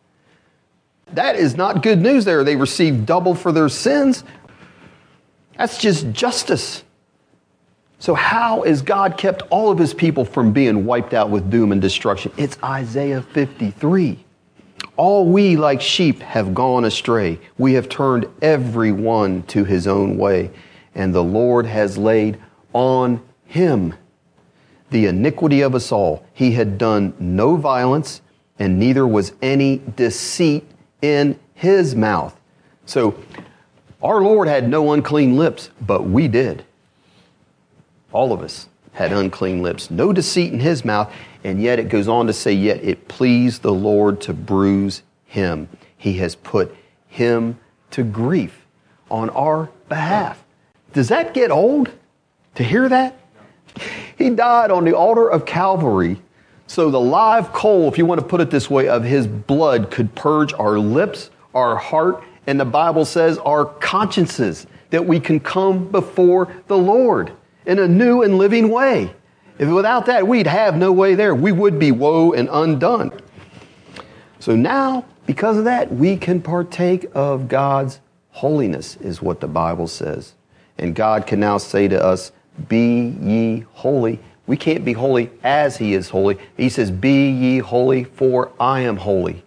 That 1.14 1.36
is 1.36 1.56
not 1.56 1.84
good 1.84 2.02
news 2.02 2.26
there. 2.26 2.44
They 2.44 2.56
received 2.56 3.06
double 3.06 3.36
for 3.36 3.52
their 3.52 3.70
sins. 3.70 4.24
That's 5.62 5.78
just 5.78 6.12
justice. 6.12 6.84
So, 8.00 8.16
how 8.16 8.64
is 8.64 8.82
God 8.82 9.16
kept 9.16 9.44
all 9.52 9.70
of 9.70 9.78
his 9.78 9.94
people 9.94 10.26
from 10.26 10.52
being 10.52 10.86
wiped 10.88 11.14
out 11.14 11.30
with 11.30 11.52
doom 11.52 11.72
and 11.72 11.80
destruction? 11.80 12.32
It's 12.36 12.58
Isaiah 12.64 13.22
53. 13.22 14.26
All 14.98 15.28
we 15.28 15.56
like 15.58 15.80
sheep 15.80 16.20
have 16.22 16.56
gone 16.56 16.84
astray. 16.84 17.40
We 17.60 17.74
have 17.74 17.90
turned 17.90 18.26
every 18.42 18.92
one 18.92 19.44
to 19.44 19.64
his 19.64 19.86
own 19.86 20.18
way, 20.18 20.50
and 20.96 21.14
the 21.14 21.24
Lord 21.24 21.68
has 21.68 21.96
laid 21.96 22.40
on 22.74 23.22
him 23.46 23.94
the 24.90 25.06
iniquity 25.06 25.62
of 25.62 25.76
us 25.76 25.92
all. 25.92 26.26
He 26.34 26.54
had 26.54 26.80
done 26.80 27.14
no 27.20 27.56
violence, 27.56 28.22
and 28.58 28.80
neither 28.80 29.06
was 29.06 29.34
any 29.44 29.80
deceit 29.96 30.66
in 31.04 31.40
his 31.54 31.96
mouth. 31.96 32.36
So, 32.88 33.16
our 34.02 34.22
Lord 34.22 34.48
had 34.48 34.68
no 34.68 34.92
unclean 34.94 35.36
lips, 35.38 35.70
but 35.80 36.06
we 36.06 36.28
did. 36.28 36.66
All 38.12 38.34
of 38.34 38.42
us 38.42 38.68
had 38.94 39.14
unclean 39.14 39.62
lips, 39.62 39.90
no 39.90 40.12
deceit 40.12 40.52
in 40.52 40.60
his 40.60 40.84
mouth, 40.84 41.14
and 41.44 41.62
yet 41.62 41.80
it 41.80 41.90
goes 41.90 42.08
on 42.08 42.28
to 42.28 42.34
say, 42.34 42.52
Yet 42.52 42.84
it 42.84 43.08
pleased 43.08 43.62
the 43.62 43.74
Lord 43.74 44.22
to 44.22 44.34
bruise 44.34 45.04
him. 45.26 45.70
He 45.98 46.14
has 46.18 46.36
put 46.36 46.76
him 47.08 47.60
to 47.92 48.04
grief 48.04 48.66
on 49.10 49.30
our 49.32 49.70
behalf. 49.88 50.44
Does 50.94 51.10
that 51.10 51.34
get 51.34 51.52
old 51.52 51.92
to 52.56 52.64
hear 52.64 52.90
that? 52.90 53.18
He 54.18 54.30
died 54.30 54.72
on 54.72 54.84
the 54.84 54.96
altar 54.96 55.30
of 55.30 55.46
Calvary 55.46 56.22
so 56.72 56.90
the 56.90 57.02
live 57.02 57.52
coal, 57.52 57.90
if 57.90 57.98
you 57.98 58.06
want 58.06 58.22
to 58.22 58.26
put 58.26 58.40
it 58.40 58.50
this 58.50 58.70
way, 58.70 58.88
of 58.88 59.04
his 59.04 59.28
blood 59.28 59.92
could 59.92 60.16
purge 60.16 60.54
our 60.54 60.80
lips, 60.80 61.30
our 61.54 61.76
heart, 61.76 62.24
and 62.48 62.60
the 62.60 62.66
Bible 62.66 63.06
says 63.06 63.38
our 63.40 63.66
consciences, 63.66 64.68
that 64.90 65.06
we 65.06 65.20
can 65.20 65.40
come 65.40 65.90
before 65.90 66.54
the 66.68 66.78
Lord 66.78 67.32
in 67.66 67.80
a 67.80 67.88
new 67.88 68.24
and 68.24 68.38
living 68.38 68.70
way. 68.70 69.14
If 69.58 69.70
without 69.70 70.06
that, 70.08 70.28
we'd 70.28 70.48
have 70.48 70.76
no 70.76 70.92
way 70.92 71.16
there. 71.16 71.36
We 71.36 71.52
would 71.52 71.80
be 71.80 71.92
woe 71.92 72.34
and 72.34 72.50
undone. 72.52 73.12
So 74.40 74.56
now, 74.56 75.06
because 75.26 75.58
of 75.58 75.66
that, 75.66 75.94
we 75.94 76.18
can 76.18 76.42
partake 76.42 77.06
of 77.14 77.48
God's 77.48 78.00
holiness, 78.32 78.96
is 78.98 79.22
what 79.22 79.40
the 79.40 79.48
Bible 79.48 79.88
says. 79.88 80.34
And 80.78 80.96
God 80.96 81.28
can 81.28 81.40
now 81.40 81.58
say 81.58 81.88
to 81.88 82.04
us, 82.04 82.32
Be 82.68 83.16
ye 83.22 83.66
holy. 83.74 84.20
We 84.48 84.58
can't 84.58 84.84
be 84.84 84.94
holy 84.94 85.30
as 85.44 85.78
He 85.78 85.94
is 85.94 86.10
holy. 86.10 86.38
He 86.58 86.70
says, 86.70 86.90
Be 86.90 87.30
ye 87.30 87.60
holy, 87.60 88.06
for 88.06 88.52
I 88.60 88.82
am 88.82 88.98
holy. 88.98 89.44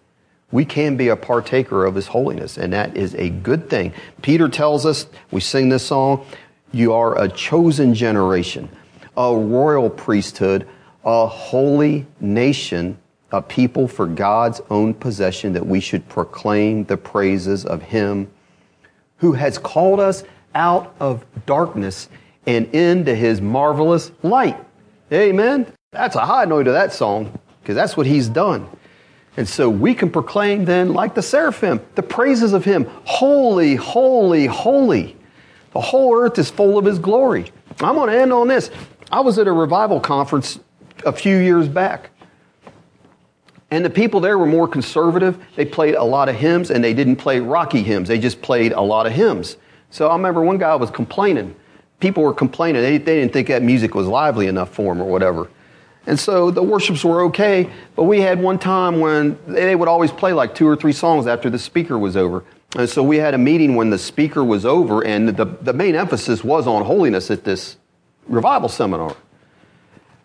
We 0.54 0.64
can 0.64 0.96
be 0.96 1.08
a 1.08 1.16
partaker 1.16 1.84
of 1.84 1.96
His 1.96 2.06
holiness, 2.06 2.56
and 2.56 2.72
that 2.72 2.96
is 2.96 3.16
a 3.16 3.28
good 3.28 3.68
thing. 3.68 3.92
Peter 4.22 4.48
tells 4.48 4.86
us, 4.86 5.08
we 5.32 5.40
sing 5.40 5.68
this 5.68 5.84
song, 5.84 6.24
you 6.70 6.92
are 6.92 7.20
a 7.20 7.28
chosen 7.28 7.92
generation, 7.92 8.68
a 9.16 9.36
royal 9.36 9.90
priesthood, 9.90 10.68
a 11.04 11.26
holy 11.26 12.06
nation, 12.20 12.96
a 13.32 13.42
people 13.42 13.88
for 13.88 14.06
God's 14.06 14.60
own 14.70 14.94
possession, 14.94 15.54
that 15.54 15.66
we 15.66 15.80
should 15.80 16.08
proclaim 16.08 16.84
the 16.84 16.98
praises 16.98 17.64
of 17.64 17.82
Him 17.82 18.30
who 19.16 19.32
has 19.32 19.58
called 19.58 19.98
us 19.98 20.22
out 20.54 20.94
of 21.00 21.24
darkness 21.46 22.08
and 22.46 22.72
into 22.72 23.12
His 23.12 23.40
marvelous 23.40 24.12
light. 24.22 24.64
Amen. 25.12 25.66
That's 25.90 26.14
a 26.14 26.24
high 26.24 26.44
note 26.44 26.68
of 26.68 26.74
that 26.74 26.92
song 26.92 27.36
because 27.60 27.74
that's 27.74 27.96
what 27.96 28.06
He's 28.06 28.28
done. 28.28 28.68
And 29.36 29.48
so 29.48 29.68
we 29.68 29.94
can 29.94 30.10
proclaim 30.10 30.64
then, 30.64 30.92
like 30.92 31.14
the 31.14 31.22
seraphim, 31.22 31.80
the 31.96 32.02
praises 32.02 32.52
of 32.52 32.64
Him. 32.64 32.86
Holy, 33.04 33.74
holy, 33.74 34.46
holy. 34.46 35.16
The 35.72 35.80
whole 35.80 36.14
earth 36.16 36.38
is 36.38 36.50
full 36.50 36.78
of 36.78 36.84
His 36.84 36.98
glory. 36.98 37.50
I'm 37.80 37.96
going 37.96 38.10
to 38.10 38.18
end 38.18 38.32
on 38.32 38.46
this. 38.46 38.70
I 39.10 39.20
was 39.20 39.38
at 39.38 39.48
a 39.48 39.52
revival 39.52 40.00
conference 40.00 40.60
a 41.04 41.12
few 41.12 41.36
years 41.36 41.68
back. 41.68 42.10
And 43.70 43.84
the 43.84 43.90
people 43.90 44.20
there 44.20 44.38
were 44.38 44.46
more 44.46 44.68
conservative. 44.68 45.36
They 45.56 45.64
played 45.64 45.96
a 45.96 46.04
lot 46.04 46.28
of 46.28 46.36
hymns 46.36 46.70
and 46.70 46.82
they 46.82 46.94
didn't 46.94 47.16
play 47.16 47.40
rocky 47.40 47.82
hymns. 47.82 48.06
They 48.06 48.18
just 48.18 48.40
played 48.40 48.72
a 48.72 48.80
lot 48.80 49.06
of 49.06 49.12
hymns. 49.12 49.56
So 49.90 50.08
I 50.08 50.12
remember 50.12 50.42
one 50.42 50.58
guy 50.58 50.76
was 50.76 50.90
complaining. 50.90 51.56
People 51.98 52.22
were 52.22 52.34
complaining. 52.34 52.82
They, 52.82 52.98
they 52.98 53.20
didn't 53.20 53.32
think 53.32 53.48
that 53.48 53.62
music 53.62 53.94
was 53.94 54.06
lively 54.06 54.46
enough 54.46 54.70
for 54.72 54.94
them 54.94 55.02
or 55.02 55.10
whatever. 55.10 55.48
And 56.06 56.18
so 56.18 56.50
the 56.50 56.62
worships 56.62 57.04
were 57.04 57.22
okay, 57.24 57.70
but 57.96 58.04
we 58.04 58.20
had 58.20 58.40
one 58.40 58.58
time 58.58 59.00
when 59.00 59.38
they 59.46 59.74
would 59.74 59.88
always 59.88 60.12
play 60.12 60.32
like 60.32 60.54
two 60.54 60.66
or 60.66 60.76
three 60.76 60.92
songs 60.92 61.26
after 61.26 61.48
the 61.48 61.58
speaker 61.58 61.98
was 61.98 62.16
over. 62.16 62.44
And 62.76 62.88
so 62.88 63.02
we 63.02 63.16
had 63.16 63.34
a 63.34 63.38
meeting 63.38 63.74
when 63.74 63.90
the 63.90 63.98
speaker 63.98 64.44
was 64.44 64.66
over, 64.66 65.04
and 65.04 65.28
the, 65.28 65.44
the 65.44 65.72
main 65.72 65.94
emphasis 65.94 66.42
was 66.42 66.66
on 66.66 66.84
holiness 66.84 67.30
at 67.30 67.44
this 67.44 67.76
revival 68.26 68.68
seminar. 68.68 69.16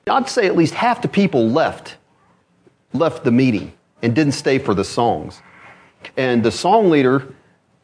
I'd 0.08 0.28
say 0.28 0.48
at 0.48 0.56
least 0.56 0.74
half 0.74 1.02
the 1.02 1.08
people 1.08 1.50
left, 1.50 1.98
left 2.94 3.24
the 3.24 3.32
meeting 3.32 3.74
and 4.02 4.16
didn't 4.16 4.34
stay 4.34 4.58
for 4.58 4.74
the 4.74 4.84
songs. 4.84 5.42
And 6.18 6.44
the 6.44 6.52
song 6.52 6.90
leader 6.90 7.34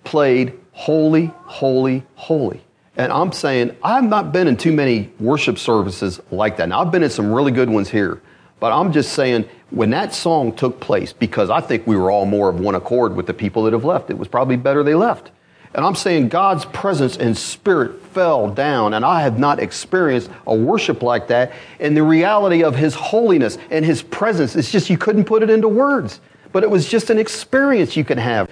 played 0.03 0.53
Holy, 0.71 1.31
Holy, 1.43 2.03
Holy. 2.15 2.61
And 2.97 3.11
I'm 3.11 3.31
saying, 3.31 3.75
I've 3.83 4.05
not 4.05 4.31
been 4.31 4.47
in 4.47 4.57
too 4.57 4.71
many 4.71 5.11
worship 5.19 5.57
services 5.57 6.21
like 6.31 6.57
that. 6.57 6.69
Now, 6.69 6.81
I've 6.81 6.91
been 6.91 7.03
in 7.03 7.09
some 7.09 7.31
really 7.31 7.51
good 7.51 7.69
ones 7.69 7.89
here. 7.89 8.21
But 8.59 8.71
I'm 8.71 8.93
just 8.93 9.13
saying, 9.13 9.49
when 9.69 9.89
that 9.89 10.13
song 10.13 10.55
took 10.55 10.79
place, 10.79 11.11
because 11.11 11.49
I 11.49 11.59
think 11.59 11.85
we 11.85 11.97
were 11.97 12.09
all 12.09 12.25
more 12.25 12.49
of 12.49 12.59
one 12.59 12.75
accord 12.75 13.15
with 13.15 13.27
the 13.27 13.33
people 13.33 13.63
that 13.63 13.73
have 13.73 13.83
left, 13.83 14.09
it 14.09 14.17
was 14.17 14.29
probably 14.29 14.55
better 14.55 14.81
they 14.81 14.95
left. 14.95 15.31
And 15.73 15.85
I'm 15.85 15.95
saying 15.95 16.29
God's 16.29 16.63
presence 16.63 17.17
and 17.17 17.37
spirit 17.37 18.01
fell 18.07 18.49
down, 18.49 18.93
and 18.93 19.03
I 19.03 19.23
have 19.23 19.37
not 19.37 19.59
experienced 19.59 20.31
a 20.47 20.55
worship 20.55 21.03
like 21.03 21.27
that. 21.27 21.51
And 21.81 21.97
the 21.97 22.03
reality 22.03 22.63
of 22.63 22.77
His 22.77 22.95
holiness 22.95 23.57
and 23.69 23.83
His 23.83 24.01
presence, 24.01 24.55
it's 24.55 24.71
just 24.71 24.89
you 24.89 24.97
couldn't 24.97 25.25
put 25.25 25.43
it 25.43 25.49
into 25.49 25.67
words. 25.67 26.21
but 26.53 26.63
it 26.63 26.69
was 26.69 26.87
just 26.87 27.09
an 27.09 27.19
experience 27.19 27.97
you 27.97 28.05
can 28.05 28.17
have. 28.17 28.49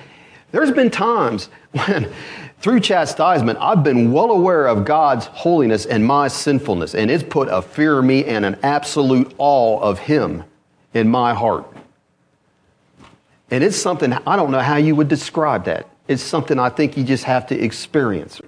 There's 0.51 0.71
been 0.71 0.89
times 0.91 1.47
when, 1.71 2.11
through 2.63 2.79
chastisement, 2.79 3.59
I've 3.59 3.83
been 3.83 4.13
well 4.13 4.31
aware 4.31 4.67
of 4.67 4.85
God's 4.85 5.25
holiness 5.25 5.85
and 5.85 6.03
my 6.03 6.29
sinfulness, 6.29 6.95
and 6.95 7.11
it's 7.11 7.21
put 7.21 7.49
a 7.49 7.61
fear 7.61 7.99
in 7.99 8.07
me 8.07 8.23
and 8.23 8.45
an 8.45 8.57
absolute 8.63 9.35
awe 9.37 9.81
of 9.81 9.99
Him 9.99 10.45
in 10.93 11.09
my 11.09 11.33
heart. 11.33 11.65
And 13.51 13.65
it's 13.65 13.75
something, 13.75 14.13
I 14.13 14.37
don't 14.37 14.49
know 14.49 14.61
how 14.61 14.77
you 14.77 14.95
would 14.95 15.09
describe 15.09 15.65
that. 15.65 15.89
It's 16.07 16.23
something 16.23 16.57
I 16.57 16.69
think 16.69 16.95
you 16.95 17.03
just 17.03 17.25
have 17.25 17.45
to 17.47 17.61
experience. 17.61 18.39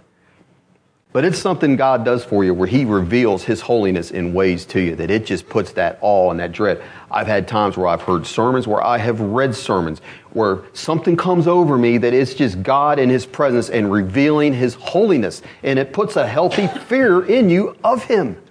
But 1.11 1.25
it's 1.25 1.37
something 1.37 1.75
God 1.75 2.05
does 2.05 2.23
for 2.23 2.45
you 2.45 2.53
where 2.53 2.69
He 2.69 2.85
reveals 2.85 3.43
His 3.43 3.59
holiness 3.59 4.11
in 4.11 4.33
ways 4.33 4.65
to 4.67 4.79
you 4.79 4.95
that 4.95 5.11
it 5.11 5.25
just 5.25 5.49
puts 5.49 5.73
that 5.73 5.97
awe 5.99 6.31
and 6.31 6.39
that 6.39 6.53
dread. 6.53 6.81
I've 7.11 7.27
had 7.27 7.47
times 7.47 7.77
where 7.77 7.87
I've 7.87 8.01
heard 8.01 8.25
sermons, 8.25 8.67
where 8.67 8.83
I 8.83 8.97
have 8.97 9.19
read 9.19 9.55
sermons, 9.55 9.99
where 10.31 10.59
something 10.73 11.15
comes 11.15 11.47
over 11.47 11.77
me 11.77 11.97
that 11.99 12.13
it's 12.13 12.33
just 12.33 12.63
God 12.63 12.99
in 12.99 13.09
His 13.09 13.25
presence 13.25 13.69
and 13.69 13.91
revealing 13.91 14.53
His 14.53 14.73
holiness. 14.73 15.41
And 15.63 15.77
it 15.79 15.93
puts 15.93 16.15
a 16.15 16.27
healthy 16.27 16.67
fear 16.67 17.25
in 17.25 17.49
you 17.49 17.75
of 17.83 18.03
Him. 18.03 18.41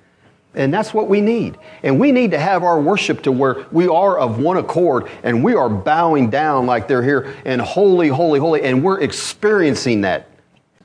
And 0.54 0.72
that's 0.72 0.94
what 0.94 1.08
we 1.08 1.20
need. 1.20 1.58
And 1.82 1.98
we 1.98 2.12
need 2.12 2.30
to 2.30 2.38
have 2.38 2.62
our 2.62 2.80
worship 2.80 3.22
to 3.24 3.32
where 3.32 3.66
we 3.72 3.88
are 3.88 4.18
of 4.18 4.38
one 4.38 4.56
accord 4.56 5.10
and 5.24 5.42
we 5.42 5.54
are 5.54 5.68
bowing 5.68 6.30
down 6.30 6.66
like 6.66 6.86
they're 6.86 7.02
here 7.02 7.34
and 7.44 7.60
holy, 7.60 8.08
holy, 8.08 8.38
holy. 8.38 8.62
And 8.62 8.84
we're 8.84 9.00
experiencing 9.00 10.02
that. 10.02 10.28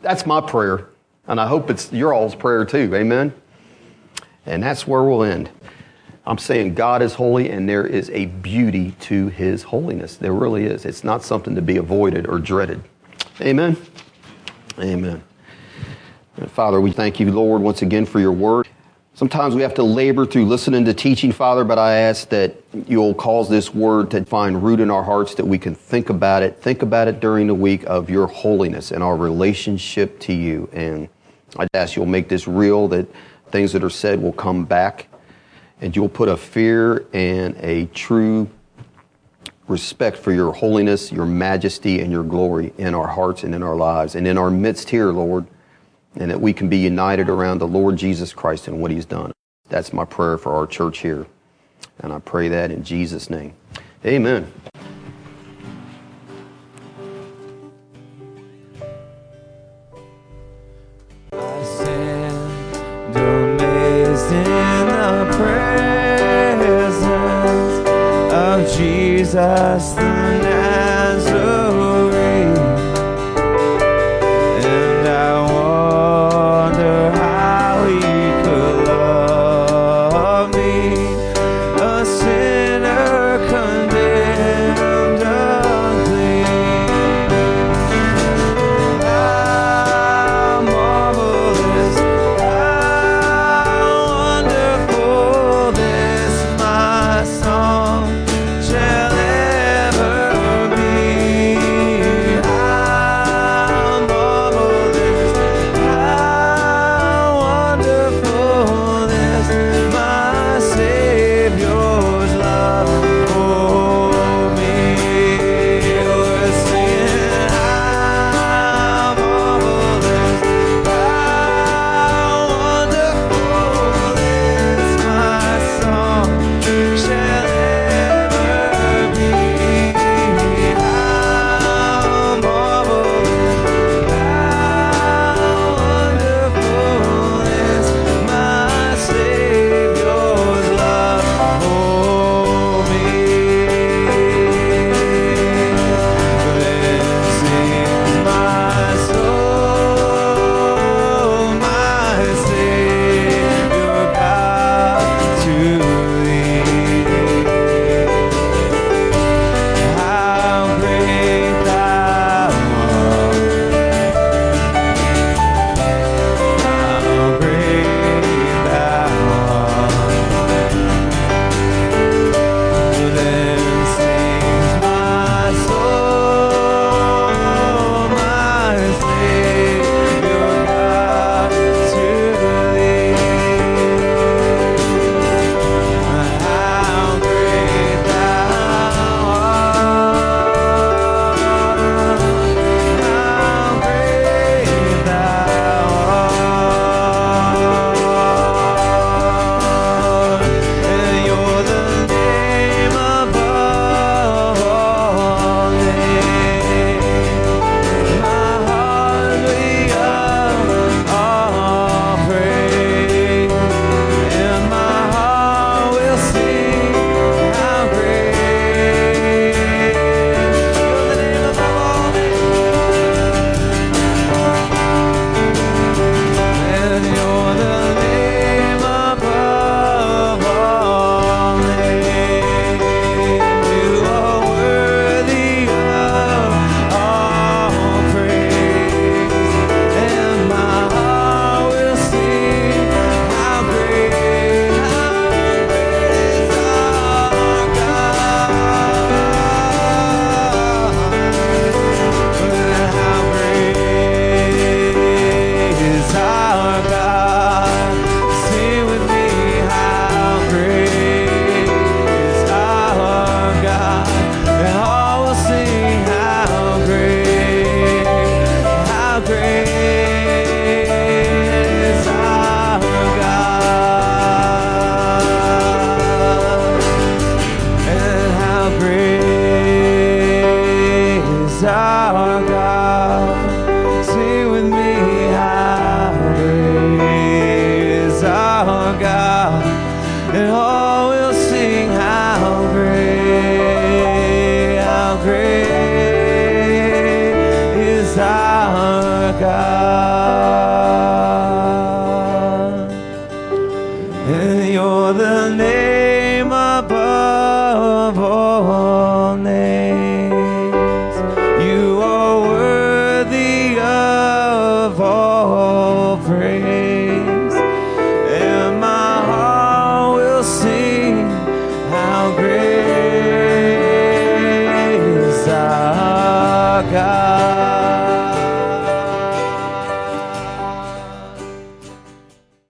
That's 0.01 0.25
my 0.25 0.41
prayer. 0.41 0.87
And 1.27 1.39
I 1.39 1.45
hope 1.45 1.69
it's 1.69 1.93
your 1.93 2.13
all's 2.13 2.33
prayer 2.33 2.65
too. 2.65 2.93
Amen. 2.95 3.31
And 4.47 4.63
that's 4.63 4.87
where 4.87 5.03
we'll 5.03 5.23
end. 5.23 5.51
I'm 6.29 6.37
saying 6.37 6.75
God 6.75 7.01
is 7.01 7.15
holy 7.15 7.49
and 7.49 7.67
there 7.67 7.87
is 7.87 8.11
a 8.11 8.27
beauty 8.27 8.91
to 8.99 9.29
his 9.29 9.63
holiness. 9.63 10.15
There 10.15 10.31
really 10.31 10.65
is. 10.65 10.85
It's 10.85 11.03
not 11.03 11.23
something 11.23 11.55
to 11.55 11.61
be 11.61 11.77
avoided 11.77 12.27
or 12.27 12.37
dreaded. 12.37 12.83
Amen. 13.41 13.75
Amen. 14.77 15.23
Father, 16.49 16.79
we 16.79 16.91
thank 16.91 17.19
you, 17.19 17.31
Lord, 17.31 17.63
once 17.63 17.81
again 17.81 18.05
for 18.05 18.19
your 18.19 18.31
word. 18.31 18.67
Sometimes 19.15 19.55
we 19.55 19.63
have 19.63 19.73
to 19.73 19.83
labor 19.83 20.23
through 20.23 20.45
listening 20.45 20.85
to 20.85 20.93
teaching, 20.93 21.31
Father, 21.31 21.63
but 21.63 21.79
I 21.79 21.95
ask 21.95 22.29
that 22.29 22.55
you'll 22.87 23.15
cause 23.15 23.49
this 23.49 23.73
word 23.73 24.11
to 24.11 24.23
find 24.23 24.63
root 24.63 24.79
in 24.79 24.91
our 24.91 25.03
hearts, 25.03 25.33
that 25.33 25.45
we 25.45 25.57
can 25.57 25.73
think 25.73 26.11
about 26.11 26.43
it, 26.43 26.61
think 26.61 26.83
about 26.83 27.07
it 27.07 27.19
during 27.19 27.47
the 27.47 27.55
week 27.55 27.83
of 27.85 28.07
your 28.07 28.27
holiness 28.27 28.91
and 28.91 29.01
our 29.01 29.17
relationship 29.17 30.19
to 30.19 30.33
you. 30.33 30.69
And 30.73 31.09
I 31.57 31.67
ask 31.73 31.95
you'll 31.95 32.05
make 32.05 32.29
this 32.29 32.47
real, 32.47 32.87
that 32.89 33.07
things 33.47 33.73
that 33.73 33.83
are 33.83 33.89
said 33.89 34.21
will 34.21 34.31
come 34.31 34.63
back, 34.63 35.07
and 35.81 35.95
you'll 35.95 36.09
put 36.09 36.29
a 36.29 36.37
fear 36.37 37.05
and 37.13 37.55
a 37.57 37.85
true 37.87 38.49
respect 39.67 40.17
for 40.17 40.31
your 40.33 40.51
holiness, 40.51 41.11
your 41.11 41.25
majesty, 41.25 42.01
and 42.01 42.11
your 42.11 42.23
glory 42.23 42.73
in 42.77 42.95
our 42.95 43.07
hearts 43.07 43.43
and 43.43 43.53
in 43.53 43.63
our 43.63 43.75
lives 43.75 44.15
and 44.15 44.27
in 44.27 44.37
our 44.37 44.49
midst 44.49 44.89
here, 44.89 45.11
Lord, 45.11 45.45
and 46.15 46.29
that 46.31 46.41
we 46.41 46.53
can 46.53 46.69
be 46.69 46.77
united 46.77 47.29
around 47.29 47.59
the 47.59 47.67
Lord 47.67 47.95
Jesus 47.95 48.33
Christ 48.33 48.67
and 48.67 48.81
what 48.81 48.91
He's 48.91 49.05
done. 49.05 49.31
That's 49.69 49.93
my 49.93 50.05
prayer 50.05 50.37
for 50.37 50.53
our 50.55 50.65
church 50.65 50.99
here. 50.99 51.27
And 51.99 52.11
I 52.11 52.19
pray 52.19 52.47
that 52.47 52.71
in 52.71 52.83
Jesus' 52.83 53.29
name. 53.29 53.53
Amen. 54.05 54.51